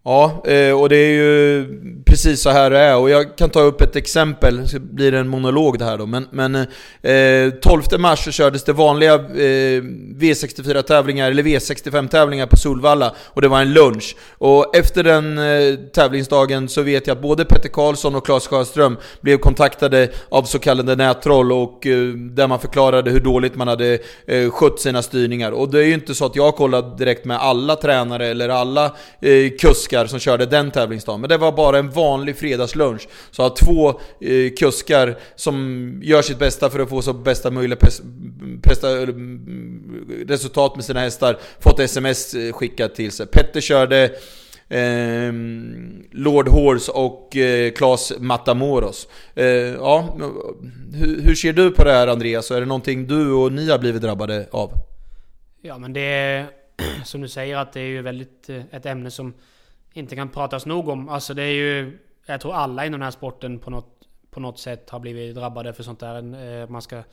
Ja, 0.08 0.44
eh, 0.46 0.82
och 0.82 0.90
det 0.90 0.98
är 0.98 1.12
ju 1.12 1.66
precis 2.06 2.42
så 2.42 2.50
här 2.50 2.70
det 2.70 2.80
är. 2.80 2.98
Och 2.98 3.10
jag 3.10 3.38
kan 3.38 3.50
ta 3.50 3.60
upp 3.60 3.82
ett 3.82 3.96
exempel, 3.96 4.68
så 4.68 4.80
blir 4.80 5.12
det 5.12 5.20
en 5.20 5.28
monolog 5.28 5.80
det 5.80 5.86
här 5.86 5.98
då. 5.98 6.06
Men, 6.06 6.28
men 6.32 6.56
eh, 6.56 7.60
12 7.62 7.82
mars 8.00 8.26
så 8.26 8.32
kördes 8.32 8.64
det 8.64 8.74
vanliga 8.74 9.14
eh, 9.14 9.82
V64-tävlingar, 10.20 11.32
eller 11.32 11.44
V65-tävlingar 11.44 12.48
på 12.48 12.58
Solvalla. 12.58 13.16
Och 13.26 13.42
det 13.42 13.48
var 13.48 13.62
en 13.62 13.74
lunch. 13.74 14.16
Och 14.38 14.76
efter 14.76 15.04
den 15.04 15.38
eh, 15.38 15.76
tävlingsdagen 15.76 16.70
så 16.70 16.82
vet 16.82 17.08
jag 17.08 17.16
att 17.16 17.22
både 17.22 17.46
Petter 17.46 17.70
Karlsson 17.70 18.16
och 18.16 18.26
Claes 18.26 18.48
Sjöström 18.48 18.98
blev 19.22 19.38
kontaktade 19.38 20.10
av 20.30 20.44
så 20.44 20.60
kallade 20.60 20.96
nättroll. 20.96 21.52
Och 21.52 21.88
eh, 21.88 22.08
där 22.08 22.48
man 22.48 22.60
förklarade 22.60 23.12
hur 23.12 23.20
dåligt 23.20 23.56
man 23.56 23.68
hade 23.68 24.00
eh, 24.28 24.50
skött 24.50 24.80
sina 24.80 25.02
styrningar. 25.02 25.52
Och 25.52 25.70
det 25.70 25.80
är 25.80 25.86
ju 25.86 25.94
inte 25.94 26.16
så 26.16 26.26
att 26.26 26.36
jag 26.36 26.56
kollade 26.56 26.98
direkt 26.98 27.26
med 27.26 27.38
alla 27.38 27.76
tränare 27.76 28.28
eller 28.28 28.50
alla 28.50 28.86
eh, 29.22 29.50
kuskar 29.60 29.95
kuskar 29.96 30.08
som 30.08 30.20
körde 30.20 30.46
den 30.46 30.72
tävlingsdagen. 30.72 31.22
Men 31.22 31.30
det 31.30 31.38
var 31.38 31.52
bara 31.52 31.80
en 31.80 31.90
vanlig 31.90 32.38
fredagslunch. 32.38 33.08
Så 33.32 33.44
att 33.44 33.56
två 33.56 33.90
eh, 34.22 34.54
kuskar 34.58 35.18
som 35.36 36.00
gör 36.04 36.22
sitt 36.22 36.40
bästa 36.40 36.70
för 36.70 36.80
att 36.80 36.90
få 36.90 37.02
så 37.02 37.14
bästa 37.14 37.52
möjliga 37.52 37.78
mm, 38.84 40.26
resultat 40.28 40.76
med 40.76 40.86
sina 40.86 41.00
hästar 41.00 41.38
fått 41.60 41.80
sms 41.80 42.34
eh, 42.34 42.54
skickat 42.54 42.96
till 42.96 43.12
sig. 43.12 43.28
Petter 43.28 43.62
körde 43.62 44.12
Eh, 44.70 45.34
Lord 46.12 46.48
Horse 46.48 46.92
och 46.92 47.36
eh, 47.38 47.72
Claes 47.72 48.14
Matamoros. 48.20 49.08
Eh, 49.36 49.46
ja, 49.46 50.18
hur, 50.94 51.22
hur, 51.22 51.36
ser 51.36 51.54
du 51.54 51.72
på 51.72 51.84
det 51.84 51.92
här 51.92 52.08
Andreas? 52.08 52.52
Är 52.52 52.60
det 52.60 52.66
någonting 52.66 53.08
du 53.08 53.32
och 53.32 53.52
ni 53.52 53.70
har 53.70 53.80
blivit 53.80 54.02
drabbade 54.02 54.48
av? 54.52 54.72
Ja 55.62 55.78
men 55.78 55.94
det 55.94 56.02
är 56.02 56.46
som 57.04 57.22
du 57.22 57.28
säger 57.28 57.58
att 57.58 57.74
det 57.74 57.80
är 57.80 57.88
ju 57.88 58.02
väldigt 58.02 58.50
eh, 58.50 58.62
ett 58.72 58.86
ämne 58.86 59.12
som 59.12 59.34
inte 59.96 60.16
kan 60.16 60.30
pratas 60.30 60.66
nog 60.66 60.88
om. 60.88 61.10
Alltså 61.10 61.34
det 61.34 61.44
är 61.44 61.54
ju... 61.54 61.98
Jag 62.26 62.42
tror 62.42 62.54
alla 62.54 62.86
inom 62.86 63.00
den 63.00 63.06
här 63.06 63.12
sporten 63.12 63.60
på 63.60 63.70
något, 63.70 64.08
på 64.32 64.40
något 64.40 64.60
sätt 64.60 64.90
har 64.90 65.00
blivit 65.00 65.36
drabbade 65.36 65.74
för 65.74 65.84
sånt 65.84 66.00
där. 66.00 66.62
Eh, 66.62 66.70
man 66.70 66.82
ska... 66.82 67.04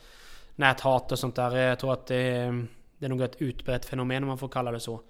Näthat 0.55 1.11
och 1.11 1.19
sånt 1.19 1.35
där. 1.35 1.55
Jag 1.55 1.79
tror 1.79 1.93
att 1.93 2.07
det, 2.07 2.15
är, 2.15 2.67
det 2.97 3.05
är 3.05 3.09
nog 3.09 3.21
ett 3.21 3.41
utbrett 3.41 3.85
fenomen 3.85 4.23
om 4.23 4.27
man 4.27 4.37
får 4.37 4.47
kalla 4.47 4.71
det 4.71 4.79
så. 4.79 5.01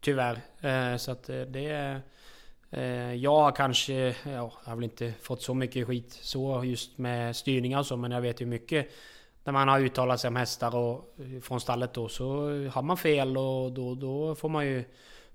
Tyvärr. 0.00 0.40
Eh, 0.60 0.96
så 0.96 1.10
att 1.12 1.28
eh, 1.28 1.40
det 1.40 1.66
är... 1.66 2.00
Jag 3.14 3.36
har 3.36 3.52
kanske, 3.52 3.94
ja, 3.94 4.14
jag 4.24 4.52
har 4.64 4.74
väl 4.74 4.84
inte 4.84 5.12
fått 5.22 5.42
så 5.42 5.54
mycket 5.54 5.86
skit 5.86 6.18
så 6.22 6.64
just 6.64 6.98
med 6.98 7.36
styrningar 7.36 7.78
och 7.78 7.86
så, 7.86 7.96
men 7.96 8.10
jag 8.10 8.20
vet 8.20 8.40
ju 8.40 8.46
mycket 8.46 8.88
när 9.44 9.52
man 9.52 9.68
har 9.68 9.80
uttalat 9.80 10.20
sig 10.20 10.28
om 10.28 10.36
hästar 10.36 10.76
och 10.76 11.16
från 11.42 11.60
stallet 11.60 11.94
då 11.94 12.08
så 12.08 12.24
har 12.72 12.82
man 12.82 12.96
fel 12.96 13.36
och 13.36 13.72
då, 13.72 13.94
då 13.94 14.34
får 14.34 14.48
man 14.48 14.66
ju 14.66 14.84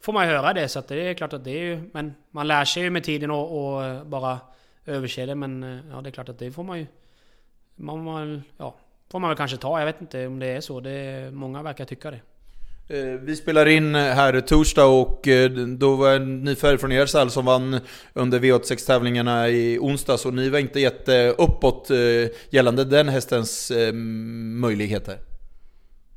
får 0.02 0.14
man 0.14 0.28
ju 0.28 0.32
höra 0.32 0.54
det. 0.54 0.70
Så 0.70 0.80
att 0.80 0.88
det 0.88 1.02
är 1.02 1.14
klart 1.14 1.34
att 1.34 1.43
det 1.43 1.52
är 1.52 1.64
ju... 1.64 1.89
Men 1.93 2.16
man 2.32 2.48
lär 2.48 2.66
sig 2.66 2.84
ju 2.84 2.89
med 2.89 3.04
tiden 3.04 3.32
och, 3.32 3.76
och 3.78 4.06
bara 4.06 4.39
överse 4.86 5.26
det. 5.26 5.36
Men 5.36 5.64
eh, 5.64 5.80
ja, 5.91 6.02
det 6.02 6.10
är 6.10 6.12
klart 6.12 6.30
att 6.30 6.39
det 6.39 6.52
får 6.52 6.64
man 6.64 6.80
ju... 6.80 6.88
Man, 7.76 8.04
man, 8.04 8.43
ja, 8.58 8.76
får 9.12 9.20
man 9.20 9.30
väl 9.30 9.38
kanske 9.38 9.58
ta. 9.58 9.80
Jag 9.80 9.86
vet 9.86 10.02
inte 10.02 10.28
om 10.28 10.39
det 10.39 10.48
är 10.48 10.62
så. 10.62 10.80
Det, 10.80 11.30
många 11.34 11.64
verkar 11.64 11.86
tycka 11.86 12.12
det. 12.12 12.20
Eh, 12.89 13.20
vi 13.20 13.36
spelar 13.36 13.66
in 13.66 13.96
här 13.96 14.41
torsdag 14.41 14.86
och 14.86 15.28
eh, 15.28 15.52
då 15.52 15.96
var 15.96 16.20
ni 16.20 16.56
färg 16.56 16.78
från 16.78 16.91
er 16.91 17.06
stall 17.06 17.32
som 17.32 17.46
vann 17.46 17.80
under 18.14 18.39
V86-tävlingarna 18.39 19.50
i 19.50 19.80
onsdags 19.80 20.26
och 20.26 20.34
ni 20.34 20.50
var 20.50 20.60
inte 20.60 20.80
jätte 20.80 21.36
uppåt 21.38 21.89
gällande 22.50 22.86
den 22.86 23.10
hästens 23.10 23.72
möjligheter. 24.62 25.18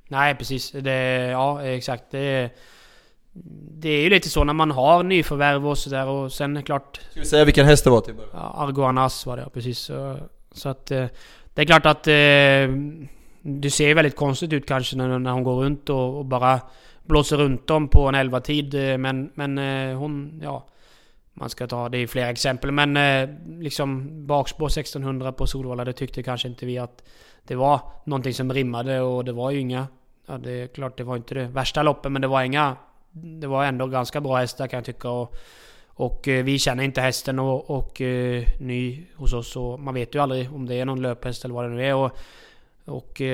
Nej 0.09 0.35
precis, 0.35 0.71
det, 0.71 1.27
ja 1.31 1.63
exakt. 1.63 2.05
Det, 2.11 2.51
det 3.81 3.89
är 3.89 4.03
ju 4.03 4.11
lite 4.11 4.29
så 4.29 4.45
när 4.45 4.53
man 4.53 4.71
har 4.71 5.03
nyförvärv 5.03 5.67
och 5.67 5.79
sådär 5.79 6.07
och 6.07 6.33
sen 6.33 6.63
klart... 6.63 7.01
Ska 7.11 7.21
vi 7.21 7.27
säga 7.27 7.45
vilken 7.45 7.67
häst 7.67 7.85
det 7.85 7.91
var 7.91 8.01
till 8.01 8.15
början? 8.15 8.31
Ja, 8.33 8.73
var 9.27 9.37
det 9.37 9.43
ja, 9.43 9.49
precis. 9.55 9.79
Så, 9.79 10.17
så 10.53 10.69
att... 10.69 10.91
Eh, 10.91 11.07
det 11.55 11.63
är 11.63 11.67
klart 11.67 11.87
att... 11.87 12.07
Eh, 12.07 12.13
det 13.43 13.71
ser 13.71 13.95
väldigt 13.95 14.17
konstigt 14.17 14.53
ut 14.53 14.67
kanske 14.67 14.97
när, 14.97 15.19
när 15.19 15.31
hon 15.31 15.43
går 15.43 15.65
runt 15.65 15.91
och, 15.91 16.19
och 16.19 16.25
bara 16.25 16.61
blåser 17.03 17.37
runt 17.37 17.67
dem 17.67 17.89
på 17.89 18.09
en 18.09 18.15
11 18.15 18.41
tid 18.41 18.75
eh, 18.75 18.99
Men, 18.99 19.31
men 19.35 19.59
hon... 19.97 20.41
Ja... 20.43 20.67
Man 21.41 21.51
ska 21.51 21.67
ta... 21.67 21.89
Det 21.89 21.99
är 21.99 22.07
flera 22.07 22.29
exempel 22.29 22.73
men 22.73 22.99
liksom 23.61 24.09
bakspår 24.27 24.67
1600 24.67 25.33
på 25.33 25.47
Solvalla 25.47 25.85
det 25.85 25.93
tyckte 25.93 26.23
kanske 26.23 26.49
inte 26.49 26.67
vi 26.67 26.79
att 26.79 27.03
det 27.43 27.55
var 27.55 27.81
någonting 28.05 28.35
som 28.35 28.53
rimmade 28.53 29.01
och 29.01 29.25
det 29.25 29.33
var 29.33 29.51
ju 29.51 29.61
inga... 29.61 29.87
Ja, 30.27 30.39
det 30.39 30.51
är 30.51 30.67
klart 30.67 30.97
det 30.97 31.05
var 31.05 31.17
inte 31.17 31.35
det 31.35 31.45
värsta 31.45 31.83
loppet 31.83 32.13
men 32.13 32.23
det 32.23 32.29
var 32.29 32.43
inga 32.43 32.77
det 33.23 33.47
var 33.47 33.65
ändå 33.65 33.87
ganska 33.87 34.21
bra 34.21 34.37
hästar 34.37 34.67
kan 34.67 34.77
jag 34.77 34.85
tycka. 34.85 35.11
Och, 35.11 35.37
och 35.87 36.29
eh, 36.29 36.45
vi 36.45 36.59
känner 36.59 36.85
inte 36.85 37.01
hästen 37.01 37.39
och, 37.39 37.71
och 37.71 38.01
uh, 38.01 38.45
ny 38.59 39.07
hos 39.17 39.33
oss. 39.33 39.57
Och 39.57 39.81
man 39.81 39.95
vet 39.95 40.15
ju 40.15 40.23
aldrig 40.23 40.53
om 40.55 40.67
det 40.67 40.75
är 40.75 40.85
någon 40.85 41.03
löphäst 41.03 41.45
eller 41.45 41.55
vad 41.55 41.65
det 41.65 41.69
nu 41.69 41.87
är. 41.87 41.95
Och, 41.95 42.19
och, 42.85 43.21
uh, 43.21 43.27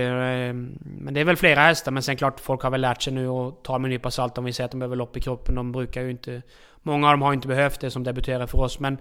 men 0.82 1.14
det 1.14 1.20
är 1.20 1.24
väl 1.24 1.36
flera 1.36 1.60
hästar. 1.60 1.92
Men 1.92 2.02
sen 2.02 2.16
klart, 2.16 2.40
folk 2.40 2.62
har 2.62 2.70
väl 2.70 2.80
lärt 2.80 3.02
sig 3.02 3.12
nu 3.12 3.28
att 3.28 3.64
ta 3.64 3.78
med 3.78 3.88
en 3.88 3.90
nypa 3.90 4.10
salt 4.10 4.38
om 4.38 4.44
vi 4.44 4.52
säger 4.52 4.64
att 4.64 4.70
de 4.70 4.80
behöver 4.80 4.96
lopp 4.96 5.16
i 5.16 5.20
kroppen. 5.20 5.54
De 5.54 5.72
brukar 5.72 6.02
ju 6.02 6.10
inte... 6.10 6.42
Många 6.82 7.06
av 7.06 7.12
dem 7.12 7.22
har 7.22 7.32
inte 7.32 7.48
behövt 7.48 7.80
det 7.80 7.90
som 7.90 8.04
debuterar 8.04 8.46
för 8.46 8.60
oss. 8.60 8.80
Men, 8.80 8.98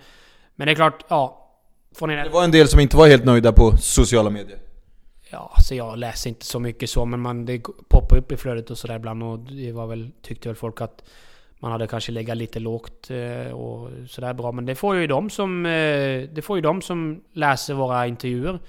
men 0.56 0.66
det 0.66 0.74
är 0.74 0.76
klart, 0.76 1.06
ja. 1.08 1.40
Från 1.96 2.10
det 2.10 2.30
var 2.30 2.44
en 2.44 2.52
del 2.52 2.68
som 2.68 2.80
inte 2.80 2.98
var 2.98 3.08
helt 3.08 3.26
nöjda 3.26 3.52
på 3.52 3.78
sociala 3.78 4.30
medier. 4.30 4.60
Ja, 5.34 5.52
alltså 5.54 5.76
jag 5.76 5.98
läser 5.98 6.30
inte 6.30 6.46
så 6.46 6.60
mycket 6.60 6.90
så, 6.90 7.06
men 7.06 7.20
man, 7.20 7.46
det 7.46 7.60
poppar 7.88 8.18
upp 8.18 8.32
i 8.32 8.38
flödet 8.38 8.72
och 8.72 8.78
sådär 8.78 8.96
ibland 8.96 9.24
och 9.24 9.40
det 9.40 9.72
var 9.72 9.88
väl, 9.88 10.12
tyckte 10.22 10.50
väl 10.50 10.56
folk 10.56 10.82
att 10.82 11.04
man 11.60 11.72
hade 11.72 11.88
kanske 11.88 12.12
legat 12.12 12.38
lite 12.38 12.60
lågt 12.60 13.12
eh, 13.12 13.52
och 13.52 13.90
sådär 14.10 14.34
bra. 14.34 14.52
Men 14.52 14.66
det 14.66 14.76
får 14.76 14.96
ju 14.96 15.08
de 15.08 15.30
som, 15.30 15.66
eh, 15.66 16.30
det 16.32 16.44
får 16.44 16.58
ju 16.58 16.62
de 16.62 16.82
som 16.82 17.24
läser 17.34 17.74
våra 17.74 18.08
intervjuer. 18.08 18.60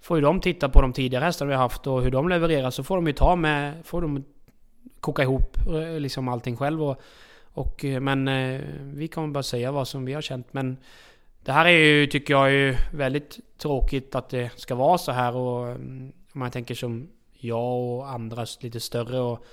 Får 0.00 0.16
ju 0.16 0.22
de 0.22 0.40
titta 0.40 0.68
på 0.68 0.82
de 0.82 0.92
tidigare 0.92 1.24
hästarna 1.24 1.48
vi 1.48 1.54
har 1.54 1.62
haft 1.62 1.86
och 1.86 2.02
hur 2.02 2.10
de 2.10 2.28
levererar 2.28 2.70
så 2.70 2.84
får 2.84 2.96
de 2.96 3.06
ju 3.06 3.12
ta 3.12 3.36
med, 3.36 3.74
får 3.84 4.02
de 4.02 4.24
koka 5.00 5.22
ihop 5.22 5.56
eh, 5.66 6.00
liksom 6.00 6.28
allting 6.28 6.56
själv. 6.56 6.82
Och, 6.82 7.00
och, 7.52 7.84
men 8.00 8.30
vi 8.94 9.08
kommer 9.08 9.28
bara 9.28 9.42
säga 9.42 9.72
vad 9.72 9.88
som 9.88 10.04
vi 10.04 10.12
har 10.12 10.22
känt. 10.22 10.52
Men 10.52 10.76
det 11.46 11.52
här 11.52 11.66
är 11.66 11.70
ju, 11.70 12.06
tycker 12.06 12.34
jag, 12.34 12.52
ju 12.52 12.76
väldigt 12.92 13.40
tråkigt 13.58 14.14
att 14.14 14.28
det 14.28 14.50
ska 14.56 14.74
vara 14.74 14.98
så 14.98 15.12
här 15.12 15.36
och 15.36 15.68
mm, 15.68 16.12
om 16.32 16.40
man 16.40 16.50
tänker 16.50 16.74
som 16.74 17.08
jag 17.32 17.78
och 17.80 18.08
andra 18.08 18.46
lite 18.60 18.80
större 18.80 19.20
och 19.20 19.44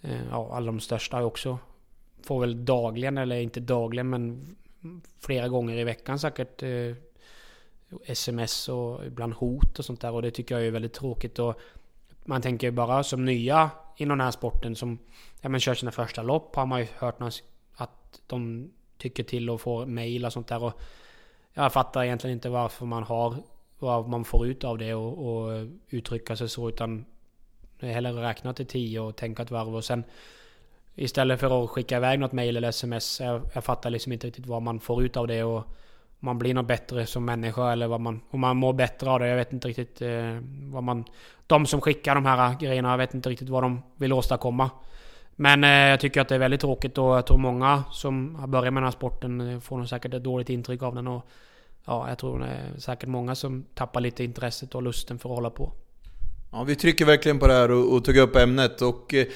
eh, 0.00 0.28
ja, 0.30 0.50
alla 0.52 0.66
de 0.66 0.80
största 0.80 1.24
också 1.24 1.58
får 2.22 2.40
väl 2.40 2.64
dagligen, 2.64 3.18
eller 3.18 3.36
inte 3.36 3.60
dagligen 3.60 4.10
men 4.10 4.56
flera 5.20 5.48
gånger 5.48 5.76
i 5.76 5.84
veckan 5.84 6.18
säkert 6.18 6.62
eh, 6.62 6.94
sms 8.04 8.68
och 8.68 9.06
ibland 9.06 9.34
hot 9.34 9.78
och 9.78 9.84
sånt 9.84 10.00
där 10.00 10.12
och 10.12 10.22
det 10.22 10.30
tycker 10.30 10.54
jag 10.54 10.66
är 10.66 10.70
väldigt 10.70 10.94
tråkigt 10.94 11.38
och 11.38 11.60
man 12.24 12.42
tänker 12.42 12.66
ju 12.66 12.70
bara 12.70 13.02
som 13.02 13.24
nya 13.24 13.70
inom 13.96 14.18
den 14.18 14.24
här 14.24 14.32
sporten 14.32 14.76
som 14.76 14.98
ja, 15.40 15.48
men 15.48 15.60
kör 15.60 15.74
sina 15.74 15.92
första 15.92 16.22
lopp 16.22 16.56
har 16.56 16.66
man 16.66 16.80
ju 16.80 16.86
hört 16.98 17.20
att 17.74 18.20
de 18.26 18.70
tycker 18.98 19.22
till 19.22 19.50
och 19.50 19.60
får 19.60 19.86
mail 19.86 20.24
och 20.24 20.32
sånt 20.32 20.48
där 20.48 20.62
och 20.62 20.80
jag 21.54 21.72
fattar 21.72 22.04
egentligen 22.04 22.36
inte 22.36 22.48
varför 22.48 22.86
man 22.86 23.02
har 23.02 23.36
vad 23.78 24.08
man 24.08 24.24
får 24.24 24.46
ut 24.46 24.64
av 24.64 24.78
det 24.78 24.94
och, 24.94 25.26
och 25.26 25.66
uttrycka 25.88 26.36
sig 26.36 26.48
så 26.48 26.68
utan 26.68 27.04
hellre 27.80 28.22
räkna 28.22 28.52
till 28.54 28.66
tio 28.66 29.00
och 29.00 29.16
tänka 29.16 29.42
ett 29.42 29.50
varv 29.50 29.76
och 29.76 29.84
sen 29.84 30.04
istället 30.94 31.40
för 31.40 31.64
att 31.64 31.70
skicka 31.70 31.96
iväg 31.96 32.18
något 32.18 32.32
mail 32.32 32.56
eller 32.56 32.68
sms. 32.68 33.20
Jag, 33.20 33.42
jag 33.54 33.64
fattar 33.64 33.90
liksom 33.90 34.12
inte 34.12 34.26
riktigt 34.26 34.46
vad 34.46 34.62
man 34.62 34.80
får 34.80 35.04
ut 35.04 35.16
av 35.16 35.26
det 35.26 35.44
och 35.44 35.64
man 36.18 36.38
blir 36.38 36.54
något 36.54 36.66
bättre 36.66 37.06
som 37.06 37.24
människa 37.24 37.72
eller 37.72 37.86
vad 37.86 38.00
man, 38.00 38.20
om 38.30 38.40
man 38.40 38.56
mår 38.56 38.72
bättre 38.72 39.10
av 39.10 39.20
det. 39.20 39.28
Jag 39.28 39.36
vet 39.36 39.52
inte 39.52 39.68
riktigt 39.68 40.02
eh, 40.02 40.38
vad 40.72 40.82
man... 40.82 41.04
De 41.46 41.66
som 41.66 41.80
skickar 41.80 42.14
de 42.14 42.26
här 42.26 42.58
grejerna, 42.58 42.90
jag 42.90 42.98
vet 42.98 43.14
inte 43.14 43.30
riktigt 43.30 43.48
vad 43.48 43.62
de 43.62 43.82
vill 43.96 44.12
åstadkomma. 44.12 44.70
Men 45.36 45.64
eh, 45.64 45.70
jag 45.70 46.00
tycker 46.00 46.20
att 46.20 46.28
det 46.28 46.34
är 46.34 46.38
väldigt 46.38 46.60
tråkigt 46.60 46.98
och 46.98 47.16
jag 47.16 47.26
tror 47.26 47.38
många 47.38 47.84
som 47.90 48.34
har 48.34 48.46
börjat 48.46 48.74
med 48.74 48.82
den 48.82 48.86
här 48.86 48.90
sporten 48.90 49.40
eh, 49.40 49.60
får 49.60 49.78
nog 49.78 49.88
säkert 49.88 50.14
ett 50.14 50.24
dåligt 50.24 50.50
intryck 50.50 50.82
av 50.82 50.94
den. 50.94 51.06
Och, 51.06 51.26
ja, 51.84 52.08
jag 52.08 52.18
tror 52.18 52.38
det 52.38 52.46
är 52.46 52.78
säkert 52.78 53.08
många 53.08 53.34
som 53.34 53.64
tappar 53.74 54.00
lite 54.00 54.24
intresset 54.24 54.74
och 54.74 54.82
lusten 54.82 55.18
för 55.18 55.28
att 55.28 55.34
hålla 55.34 55.50
på. 55.50 55.72
Ja, 56.54 56.64
vi 56.64 56.74
trycker 56.74 57.04
verkligen 57.04 57.38
på 57.38 57.46
det 57.46 57.54
här 57.54 57.70
och, 57.70 57.92
och 57.92 58.04
tog 58.04 58.16
upp 58.16 58.36
ämnet 58.36 58.82
och 58.82 59.14
eh, 59.14 59.26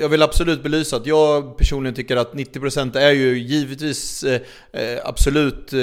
jag 0.00 0.08
vill 0.08 0.22
absolut 0.22 0.62
belysa 0.62 0.96
att 0.96 1.06
jag 1.06 1.56
personligen 1.56 1.94
tycker 1.94 2.16
att 2.16 2.32
90% 2.32 2.98
är 2.98 3.10
ju 3.10 3.38
givetvis 3.38 4.22
eh, 4.24 4.40
eh, 4.72 4.98
absolut 5.04 5.72
eh, 5.72 5.80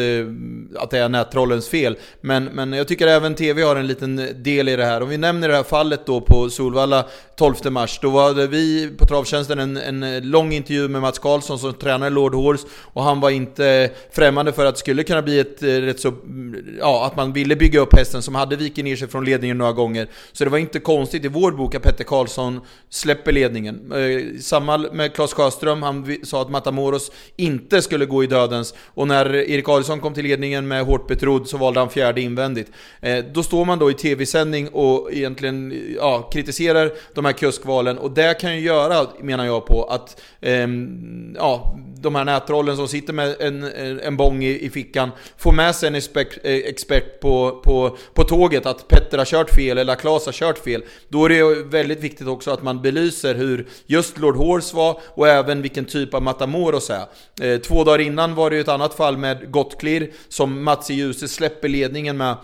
att 0.75 0.89
det 0.89 0.99
är 0.99 1.09
nättrollens 1.09 1.69
fel. 1.69 1.97
Men, 2.21 2.43
men 2.45 2.73
jag 2.73 2.87
tycker 2.87 3.07
även 3.07 3.35
TV 3.35 3.61
har 3.61 3.75
en 3.75 3.87
liten 3.87 4.43
del 4.43 4.69
i 4.69 4.75
det 4.75 4.85
här. 4.85 5.01
Om 5.01 5.09
vi 5.09 5.17
nämner 5.17 5.47
det 5.47 5.55
här 5.55 5.63
fallet 5.63 6.05
då 6.05 6.21
på 6.21 6.49
Solvalla 6.49 7.05
12 7.35 7.55
mars, 7.69 7.99
då 8.01 8.09
var 8.09 8.47
vi 8.47 8.91
på 8.97 9.05
Travtjänsten 9.05 9.59
en, 9.59 10.03
en 10.03 10.29
lång 10.29 10.53
intervju 10.53 10.87
med 10.87 11.01
Mats 11.01 11.19
Karlsson 11.19 11.59
som 11.59 11.73
tränar 11.73 12.09
Lord 12.09 12.35
Horse 12.35 12.67
och 12.93 13.03
han 13.03 13.19
var 13.19 13.29
inte 13.29 13.91
främmande 14.11 14.53
för 14.53 14.65
att 14.65 14.75
det 14.75 14.79
skulle 14.79 15.03
kunna 15.03 15.21
bli 15.21 15.39
ett 15.39 15.63
eh, 15.63 15.67
rätt 15.67 15.99
så, 15.99 16.07
mm, 16.07 16.65
ja, 16.79 17.05
att 17.05 17.15
man 17.15 17.33
ville 17.33 17.55
bygga 17.55 17.79
upp 17.79 17.95
hästen 17.95 18.21
som 18.21 18.35
hade 18.35 18.55
vikit 18.55 18.85
ner 18.85 18.95
sig 18.95 19.07
från 19.07 19.25
ledningen 19.25 19.57
några 19.57 19.73
gånger. 19.73 20.07
Så 20.31 20.43
det 20.43 20.49
var 20.49 20.57
inte 20.67 20.79
konstigt 20.79 21.25
i 21.25 21.27
vår 21.27 21.51
bok 21.51 21.75
att 21.75 21.83
Petter 21.83 22.03
Karlsson 22.03 22.61
släpper 22.89 23.31
ledningen. 23.31 23.91
Eh, 23.91 24.39
samma 24.39 24.77
med 24.77 25.13
Claes 25.13 25.33
Sjöström, 25.33 25.83
han 25.83 26.17
sa 26.23 26.41
att 26.41 26.49
Matamoros 26.49 27.11
inte 27.35 27.81
skulle 27.81 28.05
gå 28.05 28.23
i 28.23 28.27
dödens. 28.27 28.73
Och 28.85 29.07
när 29.07 29.35
Erik 29.35 29.69
Adielsson 29.69 29.99
kom 29.99 30.13
till 30.13 30.23
ledningen 30.23 30.67
med 30.67 30.85
hårt 30.85 31.07
betrodd 31.07 31.47
så 31.47 31.57
valde 31.57 31.79
han 31.79 31.89
fjärde 31.89 32.21
invändigt. 32.21 32.71
Eh, 33.01 33.25
då 33.33 33.43
står 33.43 33.65
man 33.65 33.79
då 33.79 33.91
i 33.91 33.93
tv-sändning 33.93 34.69
och 34.69 35.13
egentligen 35.13 35.73
ja, 35.95 36.29
kritiserar 36.33 36.91
de 37.13 37.25
här 37.25 37.33
kuskvalen. 37.33 37.97
Och 37.97 38.11
det 38.11 38.41
kan 38.41 38.55
ju 38.55 38.61
göra, 38.61 39.07
menar 39.21 39.45
jag 39.45 39.65
på, 39.65 39.83
att 39.83 40.21
ehm, 40.41 41.35
ja, 41.39 41.77
de 42.01 42.15
här 42.15 42.25
nätrollen 42.25 42.75
som 42.75 42.87
sitter 42.87 43.13
med 43.13 43.35
en, 43.39 43.63
en 43.99 44.17
bång 44.17 44.43
i, 44.43 44.65
i 44.65 44.69
fickan 44.69 45.11
får 45.37 45.51
med 45.51 45.75
sig 45.75 45.87
en 45.87 45.95
expert, 45.95 46.37
eh, 46.43 46.55
expert 46.55 47.19
på, 47.19 47.61
på, 47.63 47.97
på 48.13 48.23
tåget 48.23 48.65
att 48.65 48.87
Petter 48.87 49.17
har 49.17 49.25
kört 49.25 49.49
fel 49.49 49.77
eller 49.77 49.95
Klas 49.95 50.25
har 50.25 50.33
kört 50.33 50.56
fel. 50.57 50.83
Då 51.09 51.25
är 51.25 51.29
det 51.29 51.63
väldigt 51.63 51.99
viktigt 51.99 52.27
också 52.27 52.51
att 52.51 52.63
man 52.63 52.81
belyser 52.81 53.35
hur 53.35 53.67
just 53.85 54.17
Lord 54.17 54.35
Horse 54.35 54.75
var 54.75 55.01
och 55.05 55.27
även 55.27 55.61
vilken 55.61 55.85
typ 55.85 56.13
av 56.13 56.21
Matamoros 56.21 56.89
är. 56.89 57.05
Eh, 57.41 57.59
två 57.59 57.83
dagar 57.83 57.99
innan 57.99 58.35
var 58.35 58.49
det 58.49 58.55
ju 58.55 58.61
ett 58.61 58.67
annat 58.67 58.93
fall 58.93 59.17
med 59.17 59.51
Gottklirr 59.51 60.11
som 60.29 60.63
Mats 60.63 60.91
i 60.91 60.93
Djuse 60.93 61.27
släpper 61.27 61.69
ledningen 61.69 62.17
med 62.17 62.35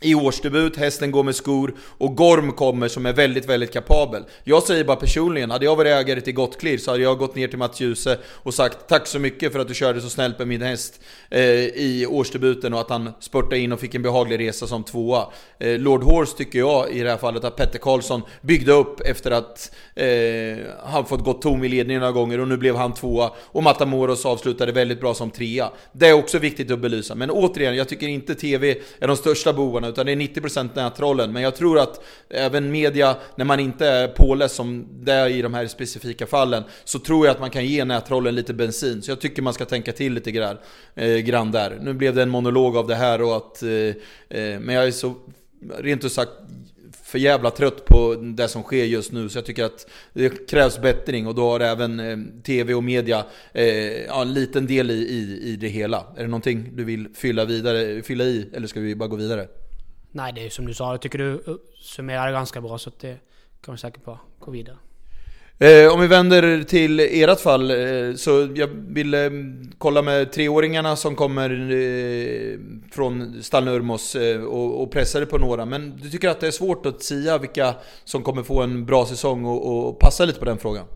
i 0.00 0.14
årsdebut, 0.14 0.76
hästen 0.76 1.10
går 1.10 1.22
med 1.22 1.34
skor 1.34 1.74
och 1.98 2.16
Gorm 2.16 2.52
kommer 2.52 2.88
som 2.88 3.06
är 3.06 3.12
väldigt, 3.12 3.48
väldigt 3.48 3.72
kapabel. 3.72 4.22
Jag 4.44 4.62
säger 4.62 4.84
bara 4.84 4.96
personligen, 4.96 5.50
hade 5.50 5.64
jag 5.64 5.76
varit 5.76 5.90
ägare 5.90 6.20
till 6.20 6.34
Gottclear 6.34 6.78
så 6.78 6.90
hade 6.90 7.02
jag 7.02 7.18
gått 7.18 7.34
ner 7.34 7.48
till 7.48 7.58
Mats 7.58 7.80
Djuse 7.80 8.18
och 8.26 8.54
sagt 8.54 8.78
tack 8.88 9.06
så 9.06 9.18
mycket 9.18 9.52
för 9.52 9.58
att 9.58 9.68
du 9.68 9.74
körde 9.74 10.00
så 10.00 10.08
snällt 10.08 10.38
med 10.38 10.48
min 10.48 10.62
häst 10.62 11.00
eh, 11.30 11.40
i 11.40 12.06
årsdebuten 12.08 12.74
och 12.74 12.80
att 12.80 12.90
han 12.90 13.12
spurtade 13.20 13.58
in 13.58 13.72
och 13.72 13.80
fick 13.80 13.94
en 13.94 14.02
behaglig 14.02 14.38
resa 14.38 14.66
som 14.66 14.84
tvåa. 14.84 15.26
Eh, 15.58 15.78
Lord 15.78 16.02
Horse 16.02 16.36
tycker 16.36 16.58
jag 16.58 16.90
i 16.90 17.02
det 17.02 17.10
här 17.10 17.16
fallet 17.16 17.44
att 17.44 17.56
Petter 17.56 17.78
Karlsson 17.78 18.22
byggde 18.40 18.72
upp 18.72 19.00
efter 19.00 19.30
att 19.30 19.74
eh, 19.94 20.06
han 20.84 21.04
fått 21.06 21.24
gått 21.24 21.42
tom 21.42 21.64
i 21.64 21.68
ledningen 21.68 22.00
några 22.00 22.12
gånger 22.12 22.40
och 22.40 22.48
nu 22.48 22.56
blev 22.56 22.76
han 22.76 22.94
tvåa 22.94 23.30
och 23.38 23.62
Matamoros 23.62 24.26
avslutade 24.26 24.72
väldigt 24.72 25.00
bra 25.00 25.14
som 25.14 25.30
trea. 25.30 25.70
Det 25.92 26.08
är 26.08 26.12
också 26.12 26.38
viktigt 26.38 26.70
att 26.70 26.80
belysa, 26.80 27.14
men 27.14 27.30
återigen, 27.30 27.76
jag 27.76 27.88
tycker 27.88 28.08
inte 28.08 28.34
TV 28.34 28.76
är 28.98 29.08
de 29.08 29.16
största 29.16 29.52
bovarna 29.52 29.89
utan 29.90 30.06
det 30.06 30.12
är 30.12 30.16
90% 30.16 30.68
nätrollen. 30.74 31.32
Men 31.32 31.42
jag 31.42 31.56
tror 31.56 31.78
att 31.78 32.04
även 32.28 32.70
media, 32.70 33.16
när 33.36 33.44
man 33.44 33.60
inte 33.60 33.86
är 33.86 34.08
påläst 34.08 34.54
som 34.54 34.86
det 34.90 35.12
är 35.12 35.28
i 35.28 35.42
de 35.42 35.54
här 35.54 35.66
specifika 35.66 36.26
fallen, 36.26 36.62
så 36.84 36.98
tror 36.98 37.26
jag 37.26 37.34
att 37.34 37.40
man 37.40 37.50
kan 37.50 37.66
ge 37.66 37.84
nätrollen 37.84 38.34
lite 38.34 38.54
bensin. 38.54 39.02
Så 39.02 39.10
jag 39.10 39.20
tycker 39.20 39.42
man 39.42 39.54
ska 39.54 39.64
tänka 39.64 39.92
till 39.92 40.12
lite 40.12 40.30
grann, 40.30 40.56
eh, 40.94 41.16
grann 41.16 41.52
där. 41.52 41.78
Nu 41.80 41.92
blev 41.92 42.14
det 42.14 42.22
en 42.22 42.30
monolog 42.30 42.76
av 42.76 42.86
det 42.86 42.94
här 42.94 43.22
och 43.22 43.36
att... 43.36 43.62
Eh, 43.62 43.70
eh, 44.38 44.60
men 44.60 44.74
jag 44.74 44.86
är 44.86 44.90
så, 44.90 45.14
rent 45.78 46.04
ut 46.04 46.12
sagt, 46.12 46.32
för 47.10 47.18
jävla 47.18 47.50
trött 47.50 47.84
på 47.84 48.14
det 48.14 48.48
som 48.48 48.62
sker 48.62 48.84
just 48.84 49.12
nu. 49.12 49.28
Så 49.28 49.38
jag 49.38 49.44
tycker 49.44 49.64
att 49.64 49.90
det 50.12 50.48
krävs 50.50 50.78
bättring 50.78 51.26
och 51.26 51.34
då 51.34 51.50
har 51.50 51.60
även 51.60 52.00
eh, 52.00 52.18
TV 52.42 52.74
och 52.74 52.84
media 52.84 53.24
eh, 53.52 53.66
ja, 54.04 54.22
en 54.22 54.34
liten 54.34 54.66
del 54.66 54.90
i, 54.90 54.94
i, 54.94 55.40
i 55.52 55.56
det 55.56 55.68
hela. 55.68 56.06
Är 56.16 56.22
det 56.22 56.28
någonting 56.28 56.70
du 56.76 56.84
vill 56.84 57.08
fylla, 57.14 57.44
vidare, 57.44 58.02
fylla 58.02 58.24
i 58.24 58.50
eller 58.52 58.66
ska 58.66 58.80
vi 58.80 58.94
bara 58.94 59.08
gå 59.08 59.16
vidare? 59.16 59.46
Nej, 60.12 60.32
det 60.32 60.46
är 60.46 60.50
som 60.50 60.66
du 60.66 60.74
sa. 60.74 60.90
Jag 60.92 61.00
tycker 61.00 61.18
du 61.18 61.60
summerar 61.80 62.26
det 62.26 62.32
ganska 62.32 62.60
bra 62.60 62.78
så 62.78 62.90
det 63.00 63.18
kan 63.64 63.74
vi 63.74 63.78
säkert 63.78 64.04
bara 64.04 64.18
gå 64.38 64.50
vidare. 64.50 64.76
Eh, 65.62 65.92
om 65.92 66.00
vi 66.00 66.06
vänder 66.06 66.62
till 66.62 67.00
ert 67.00 67.40
fall, 67.40 67.70
eh, 67.70 68.14
så 68.16 68.48
jag 68.54 68.68
vill 68.72 69.14
eh, 69.14 69.30
kolla 69.78 70.02
med 70.02 70.32
treåringarna 70.32 70.96
som 70.96 71.16
kommer 71.16 71.50
eh, 71.50 72.58
från 72.92 73.42
Stallnurmos 73.42 74.16
eh, 74.16 74.42
och, 74.42 74.82
och 74.82 74.90
pressade 74.90 75.26
på 75.26 75.38
några. 75.38 75.64
Men 75.64 75.96
du 75.96 76.10
tycker 76.10 76.28
att 76.28 76.40
det 76.40 76.46
är 76.46 76.50
svårt 76.50 76.86
att 76.86 77.02
sia 77.02 77.38
vilka 77.38 77.74
som 78.04 78.22
kommer 78.22 78.42
få 78.42 78.62
en 78.62 78.86
bra 78.86 79.06
säsong 79.06 79.44
och, 79.44 79.88
och 79.88 79.98
passa 79.98 80.24
lite 80.24 80.38
på 80.38 80.44
den 80.44 80.58
frågan? 80.58 80.86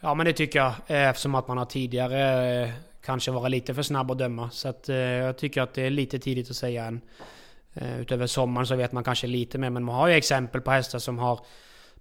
Ja 0.00 0.14
men 0.14 0.26
det 0.26 0.32
tycker 0.32 0.58
jag, 0.58 0.72
eh, 0.86 1.08
eftersom 1.08 1.34
att 1.34 1.48
man 1.48 1.58
har 1.58 1.64
tidigare 1.64 2.72
kanske 3.04 3.30
varit 3.30 3.50
lite 3.50 3.74
för 3.74 3.82
snabb 3.82 4.10
att 4.10 4.18
döma. 4.18 4.50
Så 4.50 4.68
att, 4.68 4.88
jag 4.88 5.38
tycker 5.38 5.62
att 5.62 5.74
det 5.74 5.82
är 5.82 5.90
lite 5.90 6.18
tidigt 6.18 6.50
att 6.50 6.56
säga 6.56 6.84
än. 6.84 7.00
Eh, 7.74 8.00
utöver 8.00 8.26
sommaren 8.26 8.66
så 8.66 8.76
vet 8.76 8.92
man 8.92 9.04
kanske 9.04 9.26
lite 9.26 9.58
mer, 9.58 9.70
men 9.70 9.84
man 9.84 9.94
har 9.94 10.08
ju 10.08 10.14
exempel 10.14 10.60
på 10.60 10.70
hästar 10.70 10.98
som 10.98 11.18
har... 11.18 11.40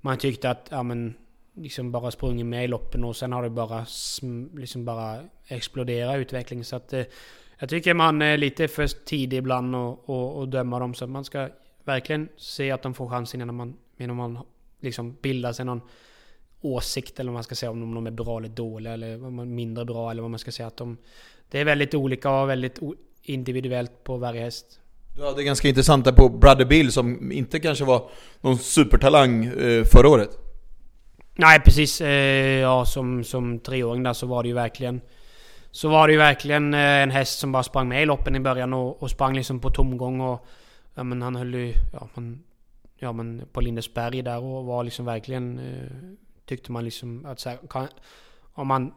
Man 0.01 0.17
tyckte 0.17 0.49
att, 0.49 0.67
ja 0.71 0.83
men... 0.83 1.13
Liksom 1.53 1.91
bara 1.91 2.11
sprungit 2.11 2.45
med 2.45 2.63
i 2.63 2.67
loppen 2.67 3.03
och 3.03 3.15
sen 3.15 3.33
har 3.33 3.43
det 3.43 3.49
bara... 3.49 3.85
Liksom 4.53 4.85
bara 4.85 5.19
exploderat 5.47 6.17
utvecklingen. 6.17 6.65
Så 6.65 6.75
att... 6.75 6.93
Eh, 6.93 7.03
jag 7.59 7.69
tycker 7.69 7.93
man 7.93 8.21
är 8.21 8.37
lite 8.37 8.67
för 8.67 8.87
tidig 8.87 9.37
ibland 9.37 9.75
och, 9.75 10.09
och, 10.09 10.37
och 10.37 10.49
döma 10.49 10.79
dem. 10.79 10.93
Så 10.93 11.07
man 11.07 11.25
ska 11.25 11.49
verkligen 11.83 12.29
se 12.37 12.71
att 12.71 12.81
de 12.81 12.93
får 12.93 13.09
chansen 13.09 13.41
innan 13.41 13.55
man, 13.55 13.77
innan 13.97 14.15
man 14.15 14.39
liksom 14.79 15.17
bildar 15.21 15.53
sig 15.53 15.65
någon 15.65 15.81
åsikt 16.61 17.19
eller 17.19 17.31
vad 17.31 17.33
man 17.33 17.43
ska 17.43 17.55
säga 17.55 17.71
om 17.71 17.93
de 17.93 18.07
är 18.07 18.11
bra 18.11 18.37
eller 18.37 18.49
dåliga 18.49 18.93
eller 18.93 19.17
mindre 19.45 19.85
bra 19.85 20.11
eller 20.11 20.21
vad 20.21 20.31
man 20.31 20.39
ska 20.39 20.51
säga 20.51 20.67
att 20.67 20.77
de... 20.77 20.97
Det 21.49 21.59
är 21.59 21.65
väldigt 21.65 21.93
olika 21.93 22.31
och 22.31 22.49
väldigt 22.49 22.79
individuellt 23.21 24.03
på 24.03 24.17
varje 24.17 24.41
häst. 24.41 24.79
Du 25.15 25.25
hade 25.25 25.43
ganska 25.43 25.67
intressant 25.67 26.05
där 26.05 26.11
på 26.11 26.29
Brother 26.29 26.65
Bill 26.65 26.91
som 26.91 27.31
inte 27.31 27.59
kanske 27.59 27.85
var 27.85 28.09
någon 28.41 28.57
supertalang 28.57 29.45
eh, 29.45 29.83
förra 29.83 30.09
året. 30.09 30.29
Nej 31.35 31.59
precis, 31.59 32.01
eh, 32.01 32.59
ja 32.59 32.85
som, 32.85 33.23
som 33.23 33.59
treåring 33.59 34.03
där 34.03 34.13
så 34.13 34.27
var 34.27 34.43
det 34.43 34.49
ju 34.49 34.55
verkligen 34.55 35.01
Så 35.71 35.89
var 35.89 36.07
det 36.07 36.13
ju 36.13 36.19
verkligen 36.19 36.73
eh, 36.73 36.79
en 36.79 37.11
häst 37.11 37.39
som 37.39 37.51
bara 37.51 37.63
sprang 37.63 37.87
med 37.87 38.03
i 38.03 38.05
loppen 38.05 38.35
i 38.35 38.39
början 38.39 38.73
och, 38.73 39.03
och 39.03 39.09
sprang 39.09 39.35
liksom 39.35 39.59
på 39.59 39.69
tomgång 39.69 40.21
och 40.21 40.45
Ja 40.95 41.03
men 41.03 41.21
han 41.21 41.35
höll 41.35 41.53
ju, 41.53 41.73
ja 41.93 42.09
men 42.13 42.43
Ja 42.97 43.11
men 43.11 43.43
på 43.51 43.61
Lindesberg 43.61 44.21
där 44.21 44.43
och 44.43 44.65
var 44.65 44.83
liksom 44.83 45.05
verkligen 45.05 45.59
Tyckte 46.45 46.71
man 46.71 46.85
liksom 46.85 47.25
att 47.25 47.39
så 47.39 47.49
här, 47.49 47.57
kan, 47.69 47.87
Om 48.53 48.67
man 48.67 48.93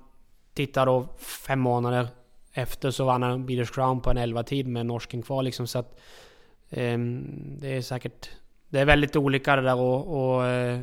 tittar 0.55 0.87
då 0.87 1.09
fem 1.47 1.61
månader 1.61 2.09
efter 2.53 2.91
så 2.91 3.05
vann 3.05 3.23
han 3.23 3.47
Beaters 3.47 3.71
Crown 3.71 4.01
på 4.01 4.11
en 4.11 4.19
11-tid 4.19 4.67
med 4.67 4.87
norsken 4.87 5.23
kvar 5.23 5.43
liksom. 5.43 5.67
Så 5.67 5.79
att 5.79 6.01
eh, 6.71 6.99
det 7.59 7.77
är 7.77 7.83
säkert... 7.83 8.31
Det 8.69 8.81
är 8.81 8.85
väldigt 8.85 9.17
olika 9.17 9.57
det 9.57 9.63
där 9.63 9.77
och... 9.77 10.35
och 10.35 10.47
eh, 10.47 10.81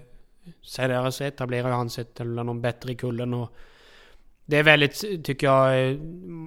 senare 0.62 1.12
så 1.12 1.24
etablerar 1.24 1.72
han 1.72 1.90
sig 1.90 2.06
till 2.06 2.28
någon 2.28 2.62
bättre 2.62 2.92
i 2.92 2.96
kullen 2.96 3.34
och... 3.34 3.54
Det 4.46 4.58
är 4.58 4.64
väldigt, 4.64 5.24
tycker 5.24 5.48
jag, 5.48 5.90
eh, 5.90 5.98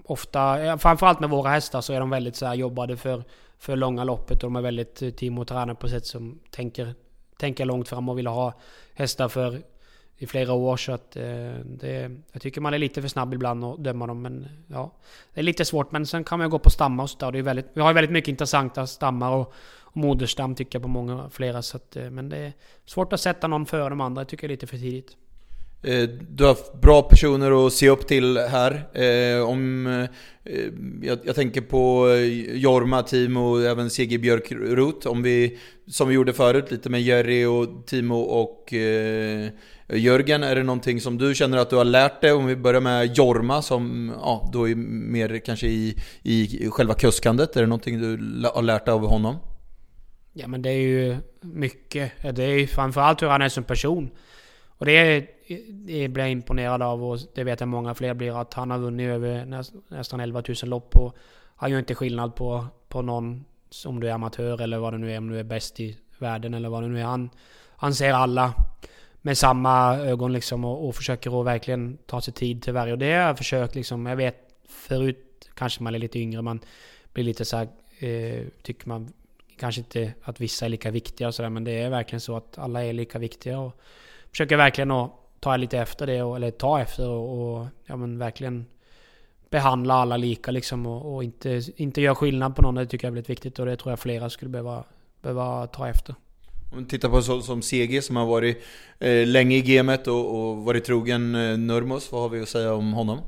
ofta... 0.04 0.78
Framförallt 0.78 1.20
med 1.20 1.30
våra 1.30 1.50
hästar 1.50 1.80
så 1.80 1.92
är 1.92 2.00
de 2.00 2.10
väldigt 2.10 2.36
så 2.36 2.46
här 2.46 2.54
jobbade 2.54 2.96
för, 2.96 3.24
för 3.58 3.76
långa 3.76 4.04
loppet 4.04 4.44
och 4.44 4.50
de 4.50 4.56
är 4.56 4.62
väldigt 4.62 5.02
eh, 5.02 5.10
team 5.10 5.38
och 5.38 5.48
tränare 5.48 5.74
på 5.74 5.88
sätt 5.88 6.06
som 6.06 6.40
tänker, 6.50 6.94
tänker 7.36 7.64
långt 7.64 7.88
fram 7.88 8.08
och 8.08 8.18
vill 8.18 8.26
ha 8.26 8.52
hästar 8.94 9.28
för 9.28 9.62
i 10.22 10.26
flera 10.26 10.52
år 10.52 10.76
så 10.76 10.92
att 10.92 11.16
eh, 11.16 11.22
det, 11.64 12.10
jag 12.32 12.42
tycker 12.42 12.60
man 12.60 12.74
är 12.74 12.78
lite 12.78 13.02
för 13.02 13.08
snabb 13.08 13.34
ibland 13.34 13.64
att 13.64 13.84
döma 13.84 14.06
dem 14.06 14.22
men 14.22 14.48
ja 14.66 14.92
Det 15.34 15.40
är 15.40 15.44
lite 15.44 15.64
svårt 15.64 15.92
men 15.92 16.06
sen 16.06 16.24
kan 16.24 16.38
man 16.38 16.46
ju 16.46 16.50
gå 16.50 16.58
på 16.58 16.70
stammar 16.70 17.04
och 17.04 17.10
så 17.10 17.18
där. 17.18 17.32
Det 17.32 17.38
är 17.38 17.42
väldigt, 17.42 17.66
vi 17.74 17.80
har 17.80 17.90
ju 17.90 17.94
väldigt 17.94 18.10
mycket 18.10 18.28
intressanta 18.28 18.86
stammar 18.86 19.32
och, 19.32 19.54
och 19.80 19.96
moderstam 19.96 20.54
tycker 20.54 20.78
jag 20.78 20.82
på 20.82 20.88
många 20.88 21.30
flera 21.30 21.62
så 21.62 21.76
att, 21.76 21.96
eh, 21.96 22.10
Men 22.10 22.28
det 22.28 22.36
är 22.36 22.52
svårt 22.86 23.12
att 23.12 23.20
sätta 23.20 23.46
någon 23.46 23.66
före 23.66 23.88
de 23.88 24.00
andra, 24.00 24.20
jag 24.20 24.28
tycker 24.28 24.48
det 24.48 24.52
är 24.52 24.56
lite 24.56 24.66
för 24.66 24.76
tidigt. 24.76 25.16
Eh, 25.84 26.08
du 26.30 26.44
har 26.44 26.48
haft 26.48 26.80
bra 26.80 27.02
personer 27.02 27.66
att 27.66 27.72
se 27.72 27.88
upp 27.88 28.06
till 28.06 28.38
här. 28.38 28.72
Eh, 28.94 29.48
om, 29.48 29.86
eh, 29.86 30.60
jag, 31.02 31.18
jag, 31.24 31.34
tänker 31.34 31.60
på 31.60 32.08
Jorma, 32.52 33.02
Timo 33.02 33.40
och 33.40 33.62
även 33.62 33.90
CG 33.90 34.18
Björkrot. 34.18 35.06
Om 35.06 35.22
vi, 35.22 35.58
som 35.86 36.08
vi 36.08 36.14
gjorde 36.14 36.32
förut, 36.32 36.70
lite 36.70 36.90
med 36.90 37.02
Jerry 37.02 37.44
och 37.44 37.86
Timo 37.86 38.20
och 38.20 38.74
Jörgen. 39.98 40.42
Är 40.42 40.54
det 40.54 40.62
någonting 40.62 41.00
som 41.00 41.18
du 41.18 41.34
känner 41.34 41.58
att 41.58 41.70
du 41.70 41.76
har 41.76 41.84
lärt 41.84 42.20
dig? 42.20 42.32
Om 42.32 42.46
vi 42.46 42.56
börjar 42.56 42.80
med 42.80 43.18
Jorma 43.18 43.62
som 43.62 44.12
ja, 44.20 44.50
då 44.52 44.68
är 44.68 44.74
mer 44.74 45.38
kanske 45.38 45.66
i, 45.66 45.98
i 46.22 46.68
själva 46.70 46.94
kuskandet. 46.94 47.56
Är 47.56 47.60
det 47.60 47.66
någonting 47.66 48.00
du 48.00 48.08
har 48.54 48.62
lärt 48.62 48.84
dig 48.84 48.94
av 48.94 49.06
honom? 49.06 49.36
Ja 50.32 50.48
men 50.48 50.62
det 50.62 50.70
är 50.70 50.80
ju 50.80 51.16
mycket. 51.40 52.12
Det 52.36 52.44
är 52.44 52.58
ju 52.58 52.66
framförallt 52.66 53.22
hur 53.22 53.28
han 53.28 53.42
är 53.42 53.48
som 53.48 53.64
person. 53.64 54.10
Och 54.66 54.86
det, 54.86 55.26
det 55.68 56.08
blir 56.08 56.24
jag 56.24 56.30
imponerad 56.30 56.82
av 56.82 57.04
och 57.04 57.18
det 57.34 57.44
vet 57.44 57.60
jag 57.60 57.68
många 57.68 57.94
fler 57.94 58.14
blir 58.14 58.40
att 58.40 58.54
han 58.54 58.70
har 58.70 58.78
vunnit 58.78 59.08
över 59.08 59.44
nästan 59.88 60.20
11 60.20 60.42
000 60.48 60.56
lopp 60.62 60.96
och 60.96 61.16
han 61.56 61.70
gör 61.70 61.78
inte 61.78 61.94
skillnad 61.94 62.34
på, 62.34 62.66
på 62.88 63.02
någon 63.02 63.44
om 63.86 64.00
du 64.00 64.08
är 64.08 64.12
amatör 64.12 64.60
eller 64.60 64.78
vad 64.78 64.92
det 64.92 64.98
nu 64.98 65.12
är, 65.12 65.18
om 65.18 65.28
du 65.28 65.38
är 65.38 65.44
bäst 65.44 65.80
i 65.80 65.98
världen 66.18 66.54
eller 66.54 66.68
vad 66.68 66.82
det 66.82 66.88
nu 66.88 67.00
är. 67.00 67.04
Han, 67.04 67.30
han 67.76 67.94
ser 67.94 68.12
alla 68.12 68.54
med 69.22 69.38
samma 69.38 69.96
ögon 69.96 70.32
liksom 70.32 70.64
och, 70.64 70.88
och 70.88 70.94
försöker 70.94 71.40
att 71.40 71.46
verkligen 71.46 71.98
ta 72.06 72.20
sig 72.20 72.34
tid 72.34 72.62
till 72.62 72.72
varje. 72.72 72.92
Och 72.92 72.98
det 72.98 73.12
har 73.12 73.20
jag 73.20 73.38
försökt 73.38 73.74
liksom. 73.74 74.06
Jag 74.06 74.16
vet 74.16 74.36
förut 74.68 75.48
kanske 75.54 75.82
man 75.82 75.94
är 75.94 75.98
lite 75.98 76.18
yngre, 76.18 76.42
man 76.42 76.60
blir 77.12 77.24
lite 77.24 77.44
så 77.44 77.56
här, 77.56 77.68
eh, 77.98 78.44
tycker 78.62 78.88
man 78.88 79.12
kanske 79.56 79.80
inte 79.80 80.12
att 80.22 80.40
vissa 80.40 80.64
är 80.64 80.68
lika 80.68 80.90
viktiga 80.90 81.28
och 81.28 81.34
sådär. 81.34 81.50
Men 81.50 81.64
det 81.64 81.72
är 81.72 81.90
verkligen 81.90 82.20
så 82.20 82.36
att 82.36 82.58
alla 82.58 82.84
är 82.84 82.92
lika 82.92 83.18
viktiga. 83.18 83.58
Och 83.58 83.80
försöker 84.30 84.56
verkligen 84.56 84.90
att 84.90 85.10
ta 85.40 85.56
lite 85.56 85.78
efter 85.78 86.06
det, 86.06 86.22
och, 86.22 86.36
eller 86.36 86.50
ta 86.50 86.80
efter 86.80 87.08
och, 87.08 87.58
och 87.58 87.66
ja, 87.86 87.96
men 87.96 88.18
verkligen 88.18 88.66
behandla 89.50 89.94
alla 89.94 90.16
lika 90.16 90.50
liksom 90.50 90.86
och, 90.86 91.14
och, 91.14 91.24
inte, 91.24 91.62
inte 91.76 92.00
göra 92.00 92.14
skillnad 92.14 92.56
på 92.56 92.62
någon. 92.62 92.74
Det 92.74 92.86
tycker 92.86 93.06
jag 93.06 93.10
är 93.10 93.14
väldigt 93.14 93.30
viktigt 93.30 93.58
och 93.58 93.66
det 93.66 93.76
tror 93.76 93.92
jag 93.92 93.98
flera 93.98 94.30
skulle 94.30 94.48
behöva, 94.48 94.84
behöva 95.20 95.66
ta 95.66 95.88
efter. 95.88 96.14
Om 96.72 96.78
vi 96.78 96.84
tittar 96.84 97.08
på 97.08 97.22
så, 97.22 97.42
som 97.42 97.62
CG 97.62 98.02
som 98.02 98.16
har 98.16 98.26
varit 98.26 98.62
eh, 98.98 99.26
länge 99.26 99.56
i 99.56 99.62
gamet 99.62 100.08
och, 100.08 100.38
och 100.38 100.56
varit 100.56 100.84
trogen 100.84 101.34
eh, 101.34 101.58
Nurmos, 101.58 102.12
vad 102.12 102.22
har 102.22 102.28
vi 102.28 102.42
att 102.42 102.48
säga 102.48 102.74
om 102.74 102.92
honom? 102.92 103.20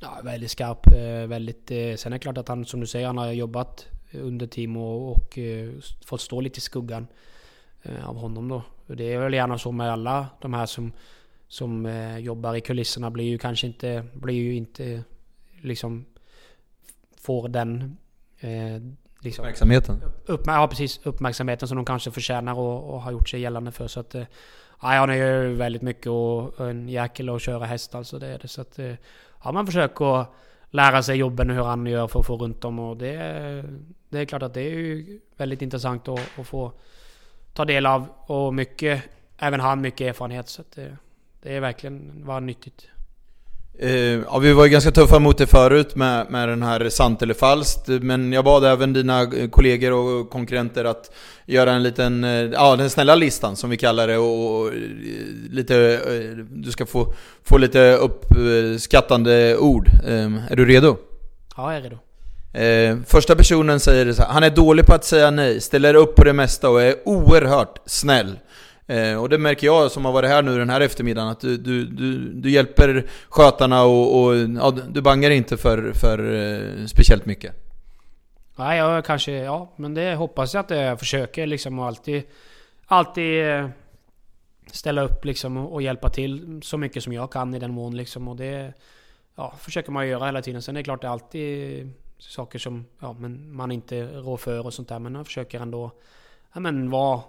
Ja, 0.00 0.20
väldigt 0.24 0.50
skarp, 0.50 0.86
eh, 0.86 1.28
väldigt... 1.28 1.70
Eh, 1.70 1.94
sen 1.96 2.12
är 2.12 2.16
det 2.16 2.18
klart 2.18 2.38
att 2.38 2.48
han, 2.48 2.64
som 2.64 2.80
du 2.80 2.86
säger, 2.86 3.06
han 3.06 3.18
har 3.18 3.32
jobbat 3.32 3.86
under 4.12 4.46
team 4.46 4.76
och, 4.76 5.12
och 5.12 5.38
eh, 5.38 5.70
fått 6.04 6.20
stå 6.20 6.40
lite 6.40 6.58
i 6.58 6.60
skuggan 6.60 7.06
eh, 7.82 8.08
av 8.08 8.16
honom 8.16 8.48
då. 8.48 8.62
Det 8.86 9.12
är 9.12 9.18
väl 9.18 9.34
gärna 9.34 9.58
så 9.58 9.72
med 9.72 9.92
alla 9.92 10.26
de 10.40 10.54
här 10.54 10.66
som, 10.66 10.92
som 11.48 11.86
eh, 11.86 12.18
jobbar 12.18 12.54
i 12.54 12.60
kulisserna 12.60 13.10
blir 13.10 13.24
ju 13.24 13.38
kanske 13.38 13.66
inte, 13.66 14.04
blir 14.12 14.34
ju 14.34 14.54
inte 14.54 15.04
liksom 15.60 16.04
får 17.16 17.48
den 17.48 17.96
eh, 18.40 18.82
liksom, 19.22 19.42
uppmärksamheten. 19.44 20.02
Upp, 20.26 20.42
ja, 20.46 20.68
precis. 20.68 21.00
Uppmärksamheten 21.02 21.68
som 21.68 21.76
de 21.76 21.84
kanske 21.84 22.10
förtjänar 22.10 22.54
och, 22.54 22.94
och 22.94 23.02
har 23.02 23.12
gjort 23.12 23.28
sig 23.28 23.40
gällande 23.40 23.72
för. 23.72 23.86
Så 23.86 24.00
att, 24.00 24.14
eh, 24.14 24.24
ja, 24.82 24.88
han 24.88 25.10
är 25.10 25.14
ju 25.14 25.54
väldigt 25.54 25.82
mycket 25.82 26.06
och, 26.06 26.68
en 26.68 26.88
jäkel 26.88 27.28
att 27.28 27.42
köra 27.42 27.64
häst 27.64 27.94
alltså. 27.94 28.18
Det 28.18 28.26
är 28.26 28.38
det. 28.38 28.48
Så 28.48 28.60
att, 28.60 28.78
eh, 28.78 28.94
ja, 29.44 29.52
man 29.52 29.66
försöker 29.66 30.20
att 30.20 30.34
lära 30.70 31.02
sig 31.02 31.16
jobben 31.16 31.50
hur 31.50 31.62
han 31.62 31.86
gör 31.86 32.08
för 32.08 32.20
att 32.20 32.26
få 32.26 32.36
runt 32.36 32.60
dem. 32.60 32.78
Och 32.78 32.96
det, 32.96 33.16
det 34.08 34.18
är 34.18 34.24
klart 34.24 34.42
att 34.42 34.54
det 34.54 34.60
är 34.60 34.70
ju 34.70 35.20
väldigt 35.36 35.62
intressant 35.62 36.08
att, 36.08 36.38
att 36.38 36.46
få 36.46 36.72
ta 37.52 37.64
del 37.64 37.86
av. 37.86 38.06
Och 38.26 38.54
mycket, 38.54 39.02
även 39.38 39.60
han 39.60 39.80
mycket 39.80 40.00
erfarenhet. 40.00 40.48
Så 40.48 40.60
att 40.60 40.72
det, 40.72 40.96
det 41.42 41.56
är 41.56 41.60
verkligen 41.60 42.26
var 42.26 42.40
nyttigt. 42.40 42.88
Uh, 43.84 44.22
ja, 44.26 44.38
vi 44.38 44.52
var 44.52 44.64
ju 44.64 44.70
ganska 44.70 44.90
tuffa 44.90 45.18
mot 45.18 45.38
det 45.38 45.46
förut 45.46 45.94
med, 45.94 46.30
med 46.30 46.48
den 46.48 46.62
här 46.62 46.88
sant 46.88 47.22
eller 47.22 47.34
falskt. 47.34 47.88
Men 47.88 48.32
jag 48.32 48.44
bad 48.44 48.64
även 48.64 48.92
dina 48.92 49.30
kollegor 49.50 49.92
och 49.92 50.30
konkurrenter 50.30 50.84
att 50.84 51.10
göra 51.46 51.72
en 51.72 51.82
liten, 51.82 52.24
uh, 52.24 52.52
ja 52.52 52.76
den 52.76 52.90
snälla 52.90 53.14
listan 53.14 53.56
som 53.56 53.70
vi 53.70 53.76
kallar 53.76 54.08
det. 54.08 54.18
Och, 54.18 54.72
lite, 55.50 56.00
du 56.50 56.72
ska 56.72 56.86
få, 56.86 57.14
få 57.44 57.58
lite 57.58 57.96
uppskattande 57.96 59.56
ord. 59.56 59.88
är 60.50 60.56
du 60.56 60.64
redo? 60.64 60.96
Ja, 61.56 61.74
jag 61.74 61.76
är 61.76 61.82
redo. 61.82 61.98
Eh, 62.52 62.96
första 63.06 63.36
personen 63.36 63.80
säger 63.80 64.12
så 64.12 64.22
här, 64.22 64.32
han 64.32 64.42
är 64.42 64.50
dålig 64.50 64.86
på 64.86 64.94
att 64.94 65.04
säga 65.04 65.30
nej, 65.30 65.60
ställer 65.60 65.94
upp 65.94 66.14
på 66.14 66.24
det 66.24 66.32
mesta 66.32 66.70
och 66.70 66.82
är 66.82 66.96
oerhört 67.04 67.78
snäll. 67.86 68.38
Eh, 68.86 69.22
och 69.22 69.28
det 69.28 69.38
märker 69.38 69.66
jag 69.66 69.90
som 69.90 70.04
har 70.04 70.12
varit 70.12 70.30
här 70.30 70.42
nu 70.42 70.58
den 70.58 70.70
här 70.70 70.80
eftermiddagen, 70.80 71.28
att 71.28 71.40
du, 71.40 71.56
du, 71.56 71.84
du, 71.84 72.32
du 72.32 72.50
hjälper 72.50 73.06
skötarna 73.28 73.82
och, 73.84 74.22
och 74.22 74.36
ja, 74.36 74.70
du 74.70 75.00
bangar 75.00 75.30
inte 75.30 75.56
för, 75.56 75.92
för 75.92 76.32
eh, 76.34 76.86
speciellt 76.86 77.26
mycket. 77.26 77.54
Nej, 78.56 78.78
jag 78.78 79.04
kanske, 79.04 79.32
ja, 79.32 79.72
men 79.76 79.94
det 79.94 80.14
hoppas 80.14 80.54
jag 80.54 80.60
att 80.60 80.70
jag 80.70 80.98
försöker 80.98 81.46
liksom 81.46 81.78
och 81.78 81.86
alltid, 81.86 82.22
alltid 82.86 83.48
eh, 83.48 83.68
ställa 84.66 85.02
upp 85.02 85.24
liksom 85.24 85.56
och 85.56 85.82
hjälpa 85.82 86.08
till 86.08 86.60
så 86.62 86.78
mycket 86.78 87.02
som 87.02 87.12
jag 87.12 87.32
kan 87.32 87.54
i 87.54 87.58
den 87.58 87.72
mån 87.72 87.96
liksom. 87.96 88.28
Och 88.28 88.36
det 88.36 88.72
ja, 89.36 89.54
försöker 89.58 89.92
man 89.92 90.08
göra 90.08 90.26
hela 90.26 90.42
tiden. 90.42 90.62
Sen 90.62 90.76
är 90.76 90.80
det 90.80 90.84
klart 90.84 91.00
det 91.00 91.06
är 91.06 91.10
alltid 91.10 91.90
saker 92.18 92.58
som 92.58 92.84
ja, 93.00 93.16
men 93.18 93.56
man 93.56 93.72
inte 93.72 94.06
rår 94.06 94.36
för 94.36 94.66
och 94.66 94.74
sånt 94.74 94.88
där. 94.88 94.98
Men 94.98 95.14
jag 95.14 95.26
försöker 95.26 95.60
ändå 95.60 95.90
ja, 96.52 96.60
men 96.60 96.90
vara, 96.90 97.20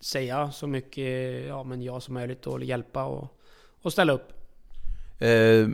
säga 0.00 0.50
så 0.50 0.66
mycket 0.66 1.46
ja, 1.46 1.62
men 1.62 1.82
jag 1.82 2.02
som 2.02 2.14
möjligt 2.14 2.46
och 2.46 2.64
hjälpa 2.64 3.04
och, 3.04 3.38
och 3.82 3.92
ställa 3.92 4.12
upp. 4.12 4.32
Eh, 5.18 5.68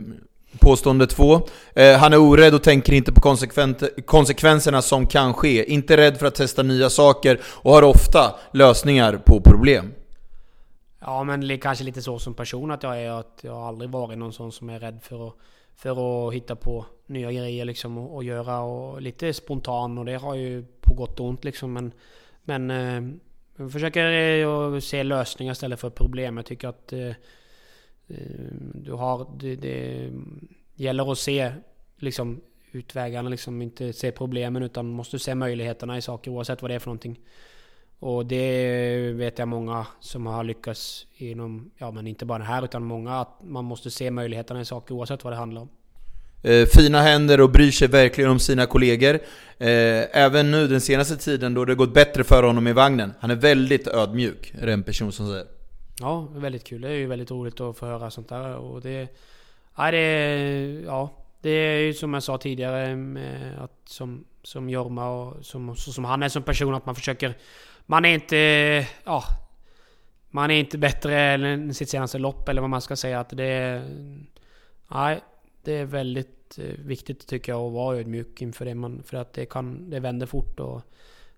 påstående 0.59 1.07
två. 1.07 1.41
Eh, 1.73 1.97
han 1.97 2.13
är 2.13 2.19
orädd 2.19 2.53
och 2.53 2.63
tänker 2.63 2.93
inte 2.93 3.11
på 3.11 3.21
konsekvenserna 4.05 4.81
som 4.81 5.07
kan 5.07 5.33
ske. 5.33 5.71
Inte 5.71 5.97
rädd 5.97 6.17
för 6.17 6.25
att 6.25 6.35
testa 6.35 6.63
nya 6.63 6.89
saker 6.89 7.39
och 7.45 7.71
har 7.73 7.83
ofta 7.83 8.35
lösningar 8.51 9.21
på 9.25 9.41
problem. 9.41 9.93
Ja, 10.99 11.23
men 11.23 11.59
kanske 11.59 11.83
lite 11.83 12.01
så 12.01 12.19
som 12.19 12.33
person 12.33 12.71
att 12.71 12.83
jag 12.83 13.01
är. 13.01 13.09
Att 13.11 13.39
jag 13.41 13.53
har 13.53 13.67
aldrig 13.67 13.89
varit 13.89 14.17
någon 14.17 14.33
sån 14.33 14.51
som 14.51 14.69
är 14.69 14.79
rädd 14.79 14.99
för 15.03 15.27
att 15.27 15.35
för 15.77 16.27
att 16.27 16.33
hitta 16.33 16.55
på 16.55 16.85
nya 17.07 17.31
grejer 17.31 17.65
liksom 17.65 17.97
och, 17.97 18.15
och 18.15 18.23
göra 18.23 18.59
och 18.59 19.01
lite 19.01 19.33
spontan 19.33 19.97
och 19.97 20.05
det 20.05 20.15
har 20.15 20.35
ju 20.35 20.65
på 20.81 20.93
gott 20.93 21.19
och 21.19 21.25
ont 21.25 21.43
liksom 21.43 21.73
men 21.73 21.91
men 22.43 22.71
eh, 22.71 23.15
jag 23.55 23.71
försöker 23.71 24.41
eh, 24.73 24.79
se 24.79 25.03
lösningar 25.03 25.51
istället 25.51 25.79
för 25.79 25.89
problem. 25.89 26.37
Jag 26.37 26.45
tycker 26.45 26.67
att 26.67 26.93
eh, 26.93 27.07
eh, 27.07 27.15
du 28.73 28.91
har 28.91 29.27
det, 29.39 29.55
det 29.55 30.11
gäller 30.75 31.11
att 31.11 31.17
se 31.17 31.51
liksom 31.97 32.41
utvägarna 32.71 33.29
liksom 33.29 33.61
inte 33.61 33.93
se 33.93 34.11
problemen 34.11 34.63
utan 34.63 34.85
måste 34.85 35.19
se 35.19 35.35
möjligheterna 35.35 35.97
i 35.97 36.01
saker 36.01 36.31
oavsett 36.31 36.61
vad 36.61 36.71
det 36.71 36.75
är 36.75 36.79
för 36.79 36.87
någonting. 36.87 37.19
Och 37.99 38.25
det 38.25 39.13
vet 39.13 39.39
jag 39.39 39.47
många 39.47 39.87
som 39.99 40.25
har 40.25 40.43
lyckats 40.43 41.07
inom, 41.13 41.71
ja 41.77 41.91
men 41.91 42.07
inte 42.07 42.25
bara 42.25 42.39
det 42.39 42.45
här 42.45 42.63
utan 42.63 42.83
många, 42.83 43.19
att 43.19 43.43
man 43.43 43.65
måste 43.65 43.91
se 43.91 44.11
möjligheterna 44.11 44.61
i 44.61 44.65
saker 44.65 44.95
oavsett 44.95 45.23
vad 45.23 45.33
det 45.33 45.37
handlar 45.37 45.61
om. 45.61 45.69
Eh, 46.45 46.65
fina 46.65 47.01
händer 47.01 47.41
och 47.41 47.49
bryr 47.49 47.71
sig 47.71 47.87
verkligen 47.87 48.29
om 48.31 48.39
sina 48.39 48.65
kollegor. 48.65 49.19
Eh, 49.57 50.17
även 50.17 50.51
nu 50.51 50.67
den 50.67 50.81
senaste 50.81 51.17
tiden 51.17 51.53
då 51.53 51.65
det 51.65 51.75
gått 51.75 51.93
bättre 51.93 52.23
för 52.23 52.43
honom 52.43 52.67
i 52.67 52.73
vagnen. 52.73 53.13
Han 53.19 53.31
är 53.31 53.35
väldigt 53.35 53.87
ödmjuk, 53.87 54.53
är 54.61 54.65
det 54.65 54.73
en 54.73 54.83
person 54.83 55.11
som 55.11 55.27
säger. 55.27 55.45
Ja, 55.99 56.27
väldigt 56.35 56.63
kul. 56.63 56.81
Det 56.81 56.87
är 56.87 56.93
ju 56.93 57.07
väldigt 57.07 57.31
roligt 57.31 57.61
att 57.61 57.77
få 57.77 57.85
höra 57.85 58.11
sånt 58.11 58.29
där. 58.29 58.55
Och 58.55 58.81
det, 58.81 59.07
ja, 59.77 59.91
det, 59.91 60.81
ja, 60.85 61.09
det 61.41 61.49
är 61.49 61.79
ju 61.79 61.93
som 61.93 62.13
jag 62.13 62.23
sa 62.23 62.37
tidigare, 62.37 62.97
att 63.59 63.89
som, 63.89 64.25
som 64.43 64.69
Jorma 64.69 65.09
och 65.09 65.45
som, 65.45 65.75
som 65.75 66.05
han 66.05 66.23
är 66.23 66.29
som 66.29 66.43
person, 66.43 66.75
att 66.75 66.85
man 66.85 66.95
försöker 66.95 67.33
man 67.85 68.05
är 68.05 68.13
inte... 68.13 68.37
Ja, 69.03 69.23
man 70.29 70.51
är 70.51 70.55
inte 70.55 70.77
bättre 70.77 71.21
än 71.21 71.73
sitt 71.73 71.89
senaste 71.89 72.17
lopp 72.17 72.49
eller 72.49 72.61
vad 72.61 72.69
man 72.69 72.81
ska 72.81 72.95
säga. 72.95 73.19
Att 73.19 73.29
det 73.29 73.43
är, 73.43 73.83
nej, 74.87 75.21
det 75.63 75.73
är 75.73 75.85
väldigt 75.85 76.34
eh, 76.57 76.85
viktigt 76.85 77.27
tycker 77.27 77.51
jag 77.51 77.61
att 77.61 77.73
vara 77.73 77.97
ödmjuk 77.97 78.41
inför 78.41 78.65
det. 78.65 78.75
Man, 78.75 79.03
för 79.05 79.17
att 79.17 79.33
det, 79.33 79.45
kan, 79.45 79.89
det 79.89 79.99
vänder 79.99 80.25
fort 80.25 80.59
och 80.59 80.81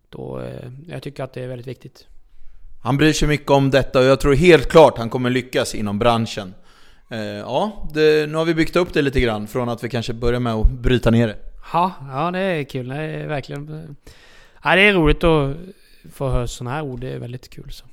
då, 0.10 0.40
eh, 0.40 0.72
jag 0.88 1.04
tycker 1.04 1.24
att 1.24 1.34
det 1.34 1.44
är 1.44 1.48
väldigt 1.48 1.68
viktigt. 1.68 2.08
Han 2.84 2.98
bryr 2.98 3.14
sig 3.14 3.28
mycket 3.28 3.50
om 3.50 3.70
detta 3.70 4.00
och 4.00 4.06
jag 4.06 4.20
tror 4.20 4.36
helt 4.36 4.68
klart 4.70 4.98
han 4.98 5.10
kommer 5.10 5.30
lyckas 5.30 5.76
inom 5.76 6.00
branschen. 6.00 6.54
Eh, 7.10 7.20
ja, 7.20 7.90
det, 7.94 8.30
nu 8.30 8.38
har 8.38 8.46
vi 8.46 8.54
byggt 8.54 8.76
upp 8.76 8.94
det 8.94 9.02
lite 9.02 9.22
grann 9.22 9.48
från 9.48 9.70
att 9.70 9.84
vi 9.84 9.90
kanske 9.90 10.14
börjar 10.14 10.40
med 10.40 10.54
att 10.54 10.72
bryta 10.72 11.12
ner 11.12 11.28
det. 11.28 11.38
Ja, 11.74 11.92
ja 12.10 12.32
det 12.32 12.40
är 12.40 12.64
kul. 12.64 12.88
Det 12.88 12.96
är 12.96 13.28
verkligen... 13.28 13.96
Ja, 14.64 14.76
det 14.76 14.82
är 14.82 14.94
roligt 14.94 15.24
att 15.24 15.58
få 16.14 16.30
höra 16.30 16.48
sådana 16.48 16.76
här 16.76 16.84
ord, 16.84 17.00
det 17.00 17.10
är 17.10 17.20
väldigt 17.20 17.50
kul. 17.50 17.72
Så. 17.72 17.86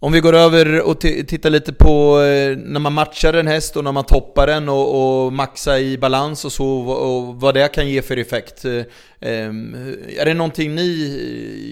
Om 0.00 0.12
vi 0.12 0.20
går 0.20 0.32
över 0.32 0.82
och 0.82 1.00
tittar 1.00 1.50
lite 1.50 1.72
på 1.72 2.20
eh, 2.20 2.56
när 2.56 2.80
man 2.80 2.92
matchar 2.92 3.34
en 3.34 3.46
häst 3.46 3.76
och 3.76 3.84
när 3.84 3.92
man 3.92 4.04
toppar 4.04 4.46
den 4.46 4.68
och, 4.68 5.24
och 5.24 5.32
maxar 5.32 5.78
i 5.78 5.98
balans 5.98 6.44
och 6.44 6.52
så 6.52 6.80
och 6.88 7.40
vad 7.40 7.54
det 7.54 7.74
kan 7.74 7.88
ge 7.88 8.02
för 8.02 8.16
effekt. 8.16 8.64
Eh, 8.64 8.82
ehm, 9.20 9.74
är 10.18 10.24
det 10.24 10.34
någonting 10.34 10.74
ni 10.74 11.16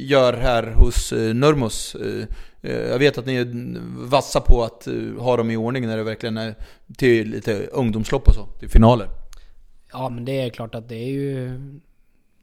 eh, 0.03 0.11
gör 0.11 0.33
här 0.33 0.73
hos 0.73 1.13
Nurmos? 1.13 1.97
Jag 2.61 2.99
vet 2.99 3.19
att 3.19 3.27
ni 3.27 3.35
är 3.37 3.77
vassa 4.09 4.41
på 4.41 4.65
att 4.65 4.89
ha 5.19 5.37
dem 5.37 5.51
i 5.51 5.57
ordning 5.57 5.87
när 5.87 5.97
det 5.97 6.03
verkligen 6.03 6.37
är 6.37 6.55
till 6.97 7.31
lite 7.31 7.67
ungdomslopp 7.67 8.29
och 8.29 8.35
så, 8.35 8.47
till 8.59 8.69
finaler. 8.69 9.09
Ja 9.93 10.09
men 10.09 10.25
det 10.25 10.41
är 10.41 10.51
klart 10.51 10.75
att 10.75 10.89
det 10.89 10.95
är 10.97 11.11
ju... 11.11 11.61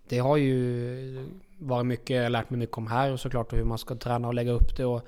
Det 0.10 0.20
har 0.20 0.38
ju 0.38 1.28
varit 1.60 1.86
mycket, 1.86 2.10
jag 2.10 2.24
har 2.24 2.30
lärt 2.30 2.50
mig 2.50 2.60
mycket 2.60 2.78
om 2.78 2.88
här 2.88 3.12
och 3.12 3.20
såklart 3.20 3.54
hur 3.54 3.64
man 3.64 3.78
ska 3.78 3.96
träna 3.96 4.28
och 4.28 4.34
lägga 4.34 4.52
upp 4.52 4.78
det 4.78 4.86
och 4.86 5.08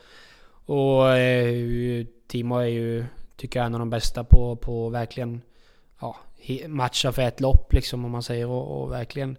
och 0.65 1.09
eh, 1.09 2.05
Timo 2.27 2.57
är 2.57 2.65
ju, 2.65 3.05
tycker 3.35 3.59
jag, 3.59 3.65
en 3.65 3.75
av 3.75 3.79
de 3.79 3.89
bästa 3.89 4.23
på, 4.23 4.55
på 4.55 4.89
verkligen 4.89 5.41
ja, 5.99 6.17
matcha 6.67 7.11
för 7.11 7.21
ett 7.21 7.41
lopp 7.41 7.73
liksom 7.73 8.05
om 8.05 8.11
man 8.11 8.23
säger. 8.23 8.47
Och, 8.47 8.81
och 8.81 8.91
verkligen 8.91 9.37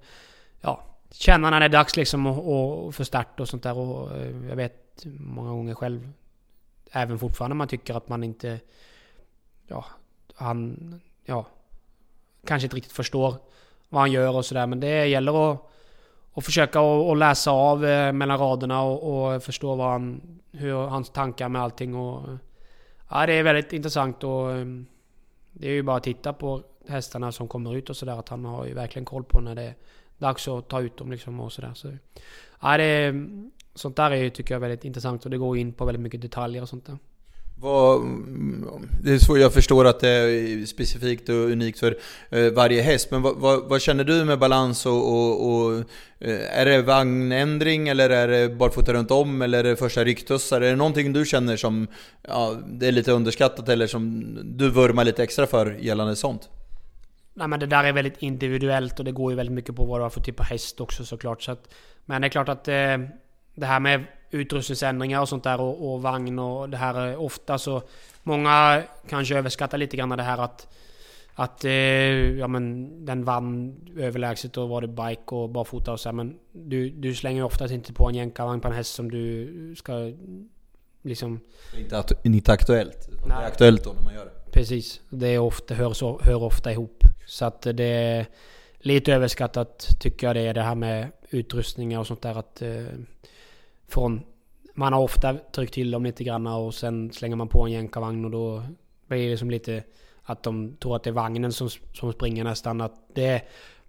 ja, 0.61 0.85
känna 1.11 1.51
när 1.51 1.61
det 1.61 1.67
är 1.67 1.71
dags 1.71 1.97
liksom 1.97 2.27
och, 2.27 2.87
och 2.87 2.95
för 2.95 3.05
start 3.05 3.41
och 3.41 3.49
sånt 3.49 3.63
där. 3.63 3.79
Och 3.79 4.17
eh, 4.17 4.49
jag 4.49 4.57
vet 4.57 5.07
många 5.19 5.51
gånger 5.51 5.75
själv 5.75 6.13
även 6.93 7.19
fortfarande 7.19 7.57
man 7.57 7.69
tycker 7.69 7.95
att 7.95 8.09
man 8.09 8.25
inte 8.25 8.61
ja, 9.67 9.85
han 10.35 11.01
ja, 11.25 11.47
kanske 12.45 12.67
inte 12.67 12.77
riktigt 12.77 12.93
förstår 12.93 13.35
vad 13.89 14.01
han 14.01 14.13
gör 14.13 14.37
och 14.37 14.45
sådär. 14.45 14.67
Men 14.67 14.81
det 14.81 15.07
gäller 15.07 15.53
att 15.53 15.71
och 16.37 16.45
försöka 16.45 16.81
att 16.81 17.19
läsa 17.19 17.51
av 17.51 17.85
eh, 17.85 18.13
mellan 18.13 18.39
raderna 18.39 18.83
och, 18.83 19.35
och, 19.35 19.43
förstå 19.43 19.75
vad 19.75 19.91
han, 19.91 20.21
hur 20.53 20.75
hans 20.75 21.11
tankar 21.11 21.49
med 21.49 21.63
allting 21.63 21.95
och... 21.95 22.29
Ja, 23.11 23.27
det 23.27 23.33
är 23.33 23.43
väldigt 23.43 23.73
intressant 23.73 24.25
och... 24.25 24.53
Ehm, 24.53 24.87
det 25.53 25.69
är 25.69 25.73
ju 25.73 25.83
bara 25.83 25.97
att 25.97 26.03
titta 26.03 26.33
på 26.33 26.63
hästarna 26.89 27.33
som 27.33 27.49
kommer 27.49 27.77
ut 27.77 27.91
och 27.91 27.97
sådär 27.97 28.19
att 28.19 28.29
han 28.29 28.45
har 28.45 28.67
ju 28.67 28.75
verkligen 28.75 29.05
koll 29.05 29.25
på 29.25 29.41
när 29.41 29.55
det 29.55 29.63
är 29.63 29.75
dags 30.19 30.49
att 30.49 30.69
ta 30.69 30.81
ut 30.81 30.97
dem 30.97 31.11
liksom 31.11 31.41
och 31.41 31.53
sådär. 31.53 31.73
Så, 31.75 31.93
ja, 32.63 32.77
det 32.77 33.15
sånt 33.75 33.97
där 33.97 34.11
är 34.11 34.17
ju, 34.17 34.31
tycker 34.31 34.55
jag, 34.55 34.61
väldigt 34.61 34.85
intressant 34.85 35.25
och 35.25 35.31
det 35.31 35.39
går 35.39 35.57
in 35.57 35.73
på 35.73 35.85
väldigt 35.85 36.03
mycket 36.03 36.23
detaljer 36.23 36.63
och 36.63 36.69
sånt 36.69 36.87
där. 36.87 36.99
Vad, 37.59 38.01
det 39.03 39.13
är 39.13 39.19
så 39.19 39.39
jag 39.39 39.53
förstår 39.53 39.85
att 39.85 40.01
det 40.01 40.09
är 40.09 40.67
specifikt 40.67 41.29
och 41.29 41.35
unikt 41.35 41.79
för 41.79 41.97
eh, 42.31 42.53
varje 42.53 42.83
häst, 42.83 43.11
men 43.11 43.23
vad, 43.23 43.37
vad, 43.37 43.69
vad 43.69 43.81
känner 43.81 44.05
du 44.05 44.25
med 44.25 44.39
balans 44.39 44.87
och, 44.87 45.13
och, 45.13 45.51
och, 45.51 45.79
eh, 46.19 46.59
är 46.61 46.67
det 46.67 46.83
vagnändring 46.83 47.89
eller 47.89 48.11
är 48.11 48.29
det 48.29 48.49
barfota 48.57 48.93
runt 48.93 49.11
om 49.11 49.43
eller 49.43 49.59
är 49.59 49.71
det 49.71 49.77
första 49.77 50.05
ryktussar? 50.05 50.61
Är 50.61 50.71
det 50.71 50.77
någonting 50.77 51.13
du 51.13 51.25
känner 51.25 51.57
som 51.57 51.87
ja, 52.23 52.57
det 52.67 52.89
är 52.89 52.93
lite 52.93 53.13
underskattat 53.13 53.69
eller 53.69 53.87
som 53.87 54.25
du 54.45 54.71
vurmar 54.71 55.05
lite 55.05 55.23
extra 55.23 55.47
för 55.47 55.77
gällande 55.81 56.17
sånt? 56.17 56.49
Nej 57.35 57.49
men 57.49 57.61
det 57.61 57.67
där 57.67 57.85
är 57.85 57.93
väldigt 57.93 58.23
individuellt 58.23 58.99
och 58.99 59.05
det 59.05 59.13
går 59.13 59.33
ju 59.33 59.37
väldigt 59.37 59.55
mycket 59.55 59.77
på 59.77 59.85
vad 59.85 60.01
du 60.01 60.03
har 60.03 60.11
för 60.11 60.21
typ 60.21 60.41
av 60.41 60.47
häst 60.47 60.81
också 60.81 61.05
såklart. 61.05 61.43
Så 61.43 61.53
att, 61.53 61.75
men 62.05 62.23
det 62.23 62.27
är 62.27 62.31
klart 62.31 62.49
att 62.49 62.69
eh, 62.69 62.99
det 63.57 63.67
här 63.67 63.81
med 63.81 64.05
utrustningsändringar 64.31 65.21
och 65.21 65.29
sånt 65.29 65.45
där 65.45 65.61
och, 65.61 65.93
och 65.93 66.03
vagn 66.03 66.39
och 66.39 66.71
det 66.71 66.77
här 66.77 66.95
är 66.95 67.17
ofta 67.17 67.59
så... 67.59 67.83
Många 68.23 68.83
kanske 69.09 69.39
överskattar 69.39 69.79
lite 69.79 69.97
grann 69.97 70.09
det 70.09 70.23
här 70.23 70.39
att... 70.39 70.69
Att 71.39 71.65
eh, 71.65 71.73
ja, 72.39 72.49
men 72.49 72.91
den 73.07 73.25
vann 73.25 73.77
överlägset 73.97 74.57
och 74.57 74.69
var 74.69 74.81
det 74.81 74.89
bike 74.89 75.35
och 75.35 75.51
barfota 75.51 75.93
och 75.93 76.01
så 76.01 76.09
här, 76.09 76.15
Men 76.15 76.39
du, 76.53 76.91
du 76.91 77.15
slänger 77.15 77.45
oftast 77.45 77.75
inte 77.75 77.93
på 77.93 78.09
en 78.09 78.15
jänkarvagn 78.15 78.61
på 78.61 78.69
en 78.69 78.75
häst 78.75 78.95
som 78.95 79.11
du 79.11 79.75
ska 79.79 80.13
liksom... 81.03 81.41
Inte, 81.79 82.05
inte 82.23 82.53
aktuellt. 82.53 83.09
Det 83.27 83.33
är 83.33 83.47
aktuellt 83.47 83.85
då 83.85 83.93
när 83.93 84.03
man 84.03 84.15
gör 84.15 84.25
det. 84.25 84.51
Precis. 84.53 85.01
Det 85.11 85.29
är 85.29 85.39
ofta, 85.39 85.75
hör, 85.75 85.93
så, 85.93 86.21
hör 86.23 86.43
ofta 86.43 86.73
ihop. 86.73 87.03
Så 87.27 87.45
att 87.45 87.63
det 87.63 87.85
är 87.85 88.27
lite 88.79 89.13
överskattat 89.13 89.89
tycker 90.01 90.27
jag 90.27 90.37
det 90.37 90.43
är 90.43 90.55
det 90.55 90.63
här 90.63 90.75
med 90.75 91.09
utrustningar 91.31 92.01
och 92.01 92.07
sånt 92.07 92.23
där. 92.23 92.39
Att 92.39 92.63
eh, 92.63 92.85
från... 93.89 94.21
Man 94.75 94.93
har 94.93 95.01
ofta 95.01 95.35
tryckt 95.35 95.75
till 95.75 95.91
dem 95.91 96.05
lite 96.05 96.25
grann 96.25 96.47
och 96.47 96.75
sen 96.75 97.13
slänger 97.13 97.37
man 97.37 97.49
på 97.49 97.67
en 97.67 97.73
jänkarvagn 97.73 98.25
och 98.25 98.31
då 98.31 98.63
blir 99.07 99.25
det 99.25 99.31
liksom 99.31 99.51
lite 99.51 99.83
att 100.23 100.43
de 100.43 100.77
tror 100.77 100.97
att 100.97 101.03
det 101.03 101.11
är 101.11 101.15
vagnen 101.15 101.53
som, 101.53 101.69
som 101.93 102.13
springer 102.13 102.45
nästan. 102.45 102.81
Att 102.81 102.95
det, 103.15 103.43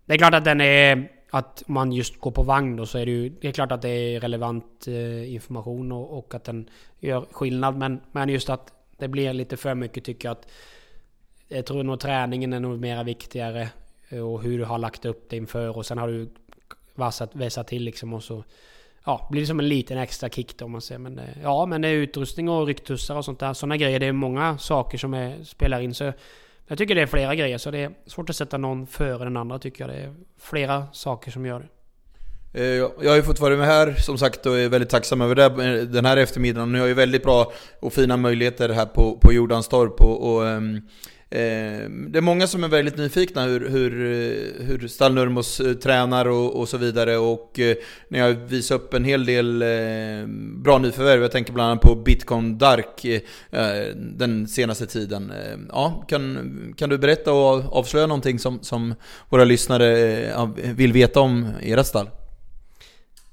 det 0.05 0.13
är 0.13 0.17
klart 0.17 0.33
att 0.33 0.45
den 0.45 0.61
är... 0.61 1.11
Att 1.29 1.63
man 1.67 1.91
just 1.91 2.19
går 2.19 2.31
på 2.31 2.43
vagn 2.43 2.75
då 2.75 2.85
så 2.85 2.97
är 2.97 3.05
det 3.05 3.11
ju... 3.11 3.29
Det 3.29 3.47
är 3.47 3.51
klart 3.51 3.71
att 3.71 3.81
det 3.81 3.89
är 3.89 4.19
relevant 4.19 4.87
eh, 4.87 5.33
information 5.33 5.91
och, 5.91 6.17
och, 6.17 6.35
att 6.35 6.43
den 6.43 6.69
gör 6.99 7.25
skillnad. 7.31 7.77
Men, 7.77 8.01
men 8.11 8.29
just 8.29 8.49
att 8.49 8.73
det 8.97 9.07
blir 9.07 9.33
lite 9.33 9.57
för 9.57 9.75
mycket 9.75 10.03
tycker 10.03 10.27
jag 10.27 10.31
att... 10.37 10.47
Jag 11.47 11.65
tror 11.65 11.83
nog 11.83 11.99
träningen 11.99 12.53
är 12.53 12.59
nog 12.59 12.79
mera 12.79 13.03
viktigare. 13.03 13.69
Eh, 14.09 14.19
och 14.19 14.43
hur 14.43 14.57
du 14.57 14.65
har 14.65 14.77
lagt 14.77 15.05
upp 15.05 15.29
det 15.29 15.37
inför 15.37 15.77
och 15.77 15.85
sen 15.85 15.97
har 15.97 16.07
du 16.07 16.29
vassat, 16.95 17.35
vässat 17.35 17.67
till 17.67 17.83
liksom 17.83 18.13
och 18.13 18.23
så 18.23 18.43
ja, 19.07 19.27
blir 19.31 19.41
det 19.41 19.47
som 19.47 19.59
en 19.59 19.67
liten 19.67 19.97
extra 19.97 20.29
kick 20.29 20.57
då 20.57 20.65
om 20.65 20.71
man 20.71 20.81
säger. 20.81 20.99
Men, 20.99 21.19
eh, 21.19 21.25
ja, 21.43 21.65
men 21.65 21.81
det 21.81 21.87
är 21.87 21.93
utrustning 21.93 22.49
och 22.49 22.67
rycktussar 22.67 23.15
och 23.15 23.25
sånt 23.25 23.39
där. 23.39 23.53
Sådana 23.53 23.77
grejer. 23.77 23.99
Det 23.99 24.05
är 24.05 24.11
många 24.11 24.57
saker 24.57 24.97
som 24.97 25.13
är, 25.13 25.43
spelar 25.43 25.81
in. 25.81 25.93
Så 25.93 26.13
jag 26.67 26.77
tycker 26.77 26.95
det 26.95 27.01
är 27.01 27.07
flera 27.07 27.35
grejer. 27.35 27.57
Så 27.57 27.71
det 27.71 27.79
är 27.79 27.91
svårt 28.05 28.29
att 28.29 28.35
sätta 28.35 28.57
någon 28.57 28.87
före 28.87 29.23
den 29.23 29.37
andra 29.37 29.59
tycker 29.59 29.83
jag. 29.83 29.95
Det 29.95 30.01
är 30.01 30.13
flera 30.39 30.87
saker 30.93 31.31
som 31.31 31.45
gör 31.45 31.59
det. 31.59 31.67
Eh, 32.61 32.89
jag 33.01 33.09
har 33.09 33.15
ju 33.15 33.23
fått 33.23 33.39
vara 33.39 33.55
med 33.55 33.67
här 33.67 33.93
som 33.93 34.17
sagt 34.17 34.45
och 34.45 34.57
är 34.57 34.69
väldigt 34.69 34.89
tacksam 34.89 35.21
över 35.21 35.35
det 35.35 35.45
eh, 35.45 35.87
den 35.87 36.05
här 36.05 36.17
eftermiddagen. 36.17 36.71
Ni 36.71 36.79
har 36.79 36.87
ju 36.87 36.93
väldigt 36.93 37.23
bra 37.23 37.51
och 37.79 37.93
fina 37.93 38.17
möjligheter 38.17 38.69
här 38.69 38.85
på, 38.85 39.17
på 39.17 39.33
Jordanstorp. 39.33 40.01
Och, 40.01 40.33
och 40.33 40.41
um 40.41 40.81
Ehm, 41.29 42.11
det 42.11 42.19
är 42.19 42.21
många 42.21 42.47
som 42.47 42.63
är 42.63 42.67
väldigt 42.67 42.97
nyfikna 42.97 43.43
hur, 43.43 43.69
hur, 43.69 43.91
hur 44.63 44.87
Stallnurmos 44.87 45.59
eh, 45.59 45.73
tränar 45.73 46.27
och, 46.27 46.55
och, 46.55 46.69
så 46.69 46.77
vidare 46.77 47.17
och 47.17 47.59
eh, 47.59 47.75
när 48.09 48.19
jag 48.19 48.33
visar 48.33 48.75
upp 48.75 48.93
en 48.93 49.03
hel 49.03 49.25
del 49.25 49.61
eh, 49.61 50.27
bra 50.63 50.77
nyförvärv, 50.77 51.21
jag 51.21 51.31
tänker 51.31 51.53
bland 51.53 51.71
annat 51.71 51.81
på 51.81 51.95
Bitcoin 51.95 52.57
Dark 52.57 53.05
eh, 53.05 53.95
den 53.95 54.47
senaste 54.47 54.85
tiden. 54.85 55.31
Ehm, 55.31 55.69
ja, 55.71 56.05
kan, 56.07 56.73
kan 56.77 56.89
du 56.89 56.97
berätta 56.97 57.33
och 57.33 57.77
avslöja 57.77 58.07
någonting 58.07 58.39
som, 58.39 58.59
som 58.61 58.95
våra 59.29 59.43
lyssnare 59.43 60.47
vill 60.55 60.93
veta 60.93 61.19
om 61.19 61.47
era 61.61 61.83
stall? 61.83 62.09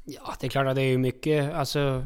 Ja, 0.04 0.34
det 0.40 0.46
är 0.46 0.50
klart 0.50 0.66
att 0.66 0.76
det 0.76 0.82
är 0.82 0.98
mycket, 0.98 1.54
alltså 1.54 2.04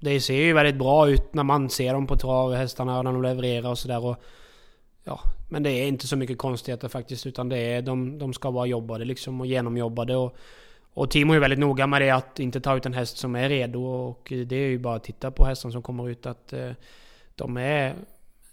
det 0.00 0.20
ser 0.20 0.34
ju 0.34 0.52
väldigt 0.52 0.76
bra 0.76 1.08
ut 1.08 1.34
när 1.34 1.42
man 1.42 1.70
ser 1.70 1.92
dem 1.92 2.06
på 2.06 2.16
trav, 2.16 2.54
hästarna, 2.54 3.02
när 3.02 3.12
de 3.12 3.22
levererar 3.22 3.70
och 3.70 3.78
sådär. 3.78 4.16
Ja, 5.06 5.20
men 5.48 5.62
det 5.62 5.70
är 5.70 5.88
inte 5.88 6.06
så 6.06 6.16
mycket 6.16 6.38
konstigheter 6.38 6.88
faktiskt. 6.88 7.26
Utan 7.26 7.48
det 7.48 7.58
är, 7.58 7.82
de, 7.82 8.18
de 8.18 8.32
ska 8.32 8.50
vara 8.50 8.66
jobbade 8.66 9.04
liksom 9.04 9.40
och 9.40 9.46
genomjobbade. 9.46 10.16
Och, 10.16 10.36
och 10.94 11.10
Timo 11.10 11.32
är 11.32 11.38
väldigt 11.38 11.58
noga 11.58 11.86
med 11.86 12.02
det 12.02 12.10
att 12.10 12.40
inte 12.40 12.60
ta 12.60 12.76
ut 12.76 12.86
en 12.86 12.94
häst 12.94 13.18
som 13.18 13.36
är 13.36 13.48
redo. 13.48 13.84
Och 13.84 14.32
det 14.46 14.56
är 14.56 14.68
ju 14.68 14.78
bara 14.78 14.96
att 14.96 15.04
titta 15.04 15.30
på 15.30 15.44
hästen 15.44 15.72
som 15.72 15.82
kommer 15.82 16.08
ut 16.08 16.26
att 16.26 16.52
eh, 16.52 16.70
de 17.34 17.56
är 17.56 17.94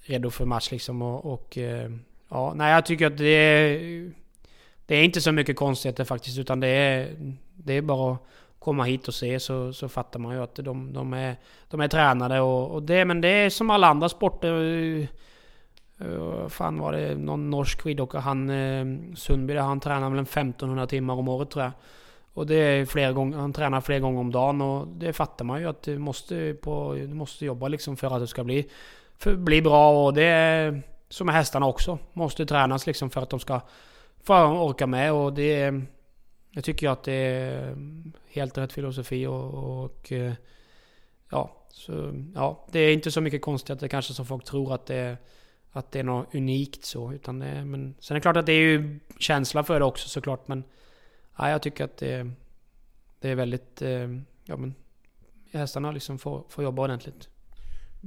redo 0.02 0.30
för 0.30 0.46
match 0.46 0.72
liksom. 0.72 1.02
Och, 1.02 1.34
och 1.34 1.58
eh, 1.58 1.92
ja, 2.30 2.54
nej 2.56 2.74
jag 2.74 2.86
tycker 2.86 3.08
att 3.08 3.18
det 3.18 3.26
är... 3.26 4.12
Det 4.86 4.96
är 4.96 5.04
inte 5.04 5.22
så 5.22 5.32
mycket 5.32 5.56
konstigheter 5.56 6.04
faktiskt. 6.04 6.40
Utan 6.40 6.60
det 6.60 6.68
är, 6.68 7.16
det 7.54 7.74
är 7.74 7.82
bara 7.82 8.14
att 8.14 8.20
komma 8.60 8.84
hit 8.84 9.08
och 9.08 9.14
se 9.14 9.40
så, 9.40 9.74
så 9.74 9.90
fattar 9.90 10.20
man 10.20 10.36
ju 10.36 10.44
att 10.44 10.56
de, 10.56 10.94
de, 10.94 11.14
är, 11.14 11.36
de 11.70 11.82
är 11.82 11.88
tränade. 11.88 12.40
Och, 12.42 12.72
och 12.72 12.84
det, 12.84 13.06
men 13.06 13.22
det 13.22 13.28
är 13.28 13.50
som 13.50 13.70
alla 13.70 13.88
andra 13.88 14.10
sporter 14.10 14.62
eh, 15.00 15.08
Uh, 16.04 16.48
fan 16.48 16.80
var 16.80 16.92
det 16.92 17.16
någon 17.16 17.50
norsk 17.50 17.82
skidåkare, 17.82 18.22
han 18.22 18.50
uh, 18.50 19.16
Sundby, 19.16 19.56
han 19.56 19.80
tränar 19.80 20.10
väl 20.10 20.20
en 20.20 20.24
1500 20.24 20.88
timmar 20.88 21.14
om 21.14 21.28
året 21.28 21.50
tror 21.50 21.64
jag. 21.64 21.72
Och 22.34 22.48
det 22.48 22.56
är 22.56 22.86
flera 22.86 23.12
gånger, 23.12 23.38
han 23.38 23.54
tränar 23.54 23.82
flera 23.82 24.00
gånger 24.00 24.20
om 24.20 24.32
dagen 24.32 24.62
och 24.62 24.88
det 24.88 25.14
fattar 25.14 25.46
man 25.46 25.62
ju 25.62 25.68
att 25.70 25.82
du 25.82 25.98
måste, 25.98 26.56
på, 26.62 26.94
du 26.94 27.14
måste 27.14 27.46
jobba 27.46 27.68
liksom 27.68 27.98
för 27.98 28.16
att 28.16 28.22
det 28.22 28.28
ska 28.28 28.44
bli, 28.44 28.70
för, 29.18 29.36
bli 29.36 29.62
bra 29.62 30.06
och 30.06 30.14
det 30.14 30.24
är 30.24 30.82
som 31.10 31.26
med 31.26 31.36
hästarna 31.36 31.66
också. 31.66 32.00
Måste 32.14 32.46
tränas 32.46 32.88
liksom 32.88 33.10
för 33.10 33.22
att 33.22 33.30
de 33.30 33.40
ska 33.40 33.62
få 34.24 34.36
orka 34.36 34.88
med 34.88 35.14
och 35.14 35.34
det 35.34 35.74
jag 36.56 36.64
tycker 36.64 36.90
att 36.90 37.04
det 37.04 37.14
är 37.14 37.76
helt 38.28 38.58
rätt 38.58 38.74
filosofi 38.74 39.26
och, 39.26 39.54
och 39.54 40.12
eh, 40.12 40.34
ja, 41.30 41.52
så, 41.70 42.14
ja, 42.36 42.68
det 42.72 42.80
är 42.80 42.94
inte 42.94 43.12
så 43.12 43.22
mycket 43.22 43.42
konstigt 43.42 43.70
att 43.70 43.80
det 43.80 43.90
kanske 43.90 44.14
som 44.14 44.26
folk 44.26 44.44
tror 44.44 44.74
att 44.74 44.86
det 44.86 44.96
är 44.96 45.18
att 45.74 45.92
det 45.92 46.00
är 46.00 46.04
något 46.04 46.36
unikt 46.36 46.86
så. 46.86 47.14
Utan 47.14 47.40
det, 47.40 47.66
men, 47.66 47.96
sen 48.00 48.16
är 48.16 48.20
det 48.20 48.22
klart 48.22 48.38
att 48.38 48.46
det 48.46 48.54
är 48.54 48.60
ju 48.60 49.00
känsla 49.20 49.64
för 49.64 49.80
det 49.80 49.86
också 49.86 50.10
såklart. 50.10 50.48
Men 50.48 50.64
ja, 51.38 51.50
jag 51.50 51.62
tycker 51.62 51.84
att 51.84 51.98
det, 51.98 52.32
det 53.20 53.30
är 53.30 53.36
väldigt... 53.36 53.82
Eh, 53.82 54.10
ja, 54.46 54.58
men, 54.58 54.76
hästarna 55.54 55.92
liksom 55.92 56.20
får, 56.20 56.44
får 56.50 56.64
jobba 56.64 56.84
ordentligt. 56.84 57.30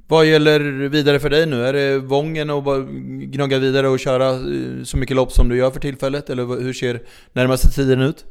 Vad 0.07 0.27
gäller 0.27 0.61
vidare 0.89 1.21
för 1.21 1.31
dig 1.31 1.47
nu? 1.47 1.67
Är 1.67 1.73
det 1.73 1.99
Vången 1.99 2.51
och 2.51 2.63
bara 2.63 2.83
gnugga 3.21 3.59
vidare 3.59 3.89
och 3.89 3.99
köra 3.99 4.31
eh, 4.31 4.83
så 4.85 4.97
mycket 4.97 5.17
lopp 5.17 5.33
som 5.33 5.49
du 5.49 5.57
gör 5.57 5.71
för 5.71 5.81
tillfället? 5.81 6.31
Eller 6.31 6.61
hur 6.63 6.73
ser 6.73 7.03
närmaste 7.33 7.69
tiden 7.69 8.01
ut? 8.01 8.25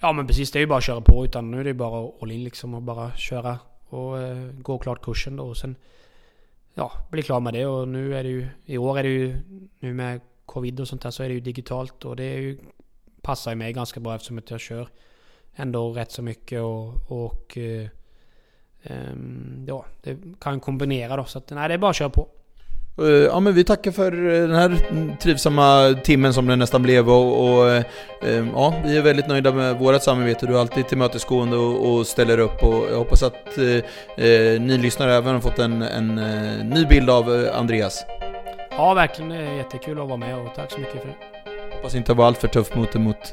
Ja 0.00 0.12
men 0.12 0.26
precis, 0.26 0.50
det 0.50 0.58
är 0.58 0.60
ju 0.60 0.66
bara 0.66 0.78
att 0.78 0.84
köra 0.84 1.00
på. 1.00 1.24
Utan 1.24 1.50
nu 1.50 1.60
är 1.60 1.64
det 1.64 1.74
bara 1.74 2.10
all 2.20 2.30
in 2.30 2.44
liksom 2.44 2.74
och 2.74 2.82
bara 2.82 3.16
köra 3.16 3.58
och 3.88 4.22
eh, 4.22 4.50
gå 4.52 4.78
klart 4.78 5.02
kursen 5.02 5.36
då 5.36 5.44
och 5.44 5.56
sen 5.56 5.76
ja, 6.74 6.92
bli 7.10 7.22
klar 7.22 7.40
med 7.40 7.54
det. 7.54 7.66
Och 7.66 7.88
nu 7.88 8.16
är 8.16 8.22
det 8.22 8.28
ju 8.28 8.48
i 8.64 8.78
år 8.78 8.98
är 8.98 9.02
det 9.02 9.08
ju 9.08 9.36
nu 9.78 9.94
med 9.94 10.20
covid 10.46 10.80
och 10.80 10.88
sånt 10.88 11.02
där 11.02 11.10
så 11.10 11.22
är 11.22 11.28
det 11.28 11.34
ju 11.34 11.40
digitalt. 11.40 12.04
Och 12.04 12.16
det 12.16 12.24
är 12.24 12.38
ju 12.38 12.58
passar 13.22 13.50
ju 13.50 13.56
mig 13.56 13.72
ganska 13.72 14.00
bra 14.00 14.14
eftersom 14.14 14.38
att 14.38 14.50
jag 14.50 14.60
kör 14.60 14.88
ändå 15.54 15.92
rätt 15.92 16.12
så 16.12 16.22
mycket. 16.22 16.60
Och, 16.60 17.10
och 17.10 17.58
eh, 17.58 17.88
ehm, 18.82 19.64
ja, 19.68 19.84
det 20.02 20.18
kan 20.40 20.60
kombinera 20.60 21.16
då. 21.16 21.24
Så 21.24 21.38
att 21.38 21.50
nej 21.50 21.68
det 21.68 21.74
är 21.74 21.78
bara 21.78 21.90
att 21.90 21.96
köra 21.96 22.10
på. 22.10 22.28
Eh, 22.98 23.04
Ja 23.06 23.40
men 23.40 23.54
vi 23.54 23.64
tackar 23.64 23.90
för 23.90 24.12
eh, 24.12 24.48
den 24.48 24.54
här 24.54 24.78
trivsamma 25.20 25.94
timmen 26.04 26.34
som 26.34 26.46
det 26.46 26.56
nästan 26.56 26.82
blev 26.82 27.10
och, 27.10 27.54
och 27.54 27.70
eh, 27.70 27.84
ja, 28.54 28.74
vi 28.84 28.96
är 28.96 29.02
väldigt 29.02 29.28
nöjda 29.28 29.52
med 29.52 29.78
vårt 29.78 30.02
samarbete. 30.02 30.46
Du 30.46 30.54
är 30.56 30.60
alltid 30.60 30.88
tillmötesgående 30.88 31.56
och, 31.56 31.92
och 31.94 32.06
ställer 32.06 32.38
upp 32.38 32.62
och 32.62 32.86
jag 32.90 32.98
hoppas 32.98 33.22
att 33.22 33.58
eh, 33.58 34.60
ni 34.60 34.78
lyssnare 34.82 35.14
även 35.14 35.34
har 35.34 35.40
fått 35.40 35.58
en, 35.58 35.82
en 35.82 36.14
ny 36.70 36.84
bild 36.86 37.10
av 37.10 37.48
Andreas. 37.54 38.04
Ja 38.70 38.94
verkligen, 38.94 39.28
det 39.30 39.36
är 39.36 39.56
jättekul 39.56 40.00
att 40.00 40.06
vara 40.08 40.16
med 40.16 40.38
och 40.38 40.54
tack 40.56 40.70
så 40.72 40.78
mycket 40.78 41.00
för 41.00 41.08
det. 41.08 41.76
Hoppas 41.76 41.94
inte 41.94 42.14
vara 42.14 42.26
alltör 42.26 42.48
tuff 42.48 42.74
mot, 42.74 42.94
mot 42.94 43.30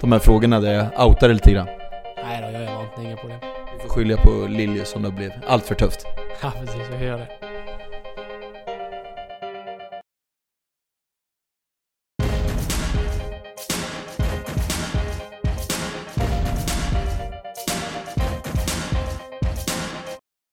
de 0.00 0.12
här 0.12 0.18
frågorna 0.18 0.60
där 0.60 0.72
jag 0.72 1.06
outar 1.08 1.28
lite 1.28 1.50
grann. 1.52 1.66
Nej 2.24 2.42
då, 2.42 2.58
jag 2.58 2.62
är 2.62 2.74
vant, 2.74 2.90
inga 3.02 3.16
problem. 3.16 3.38
Vi 3.76 3.82
får 3.82 3.88
skilja 3.88 4.16
på 4.16 4.30
Lilje 4.48 4.84
som 4.84 5.02
det 5.02 5.10
blev 5.10 5.32
allt 5.46 5.66
för 5.66 5.74
tufft. 5.74 6.06
Ja 6.42 6.52
precis, 6.60 6.82
vi 7.00 7.06
gör 7.06 7.18
det. 7.18 7.49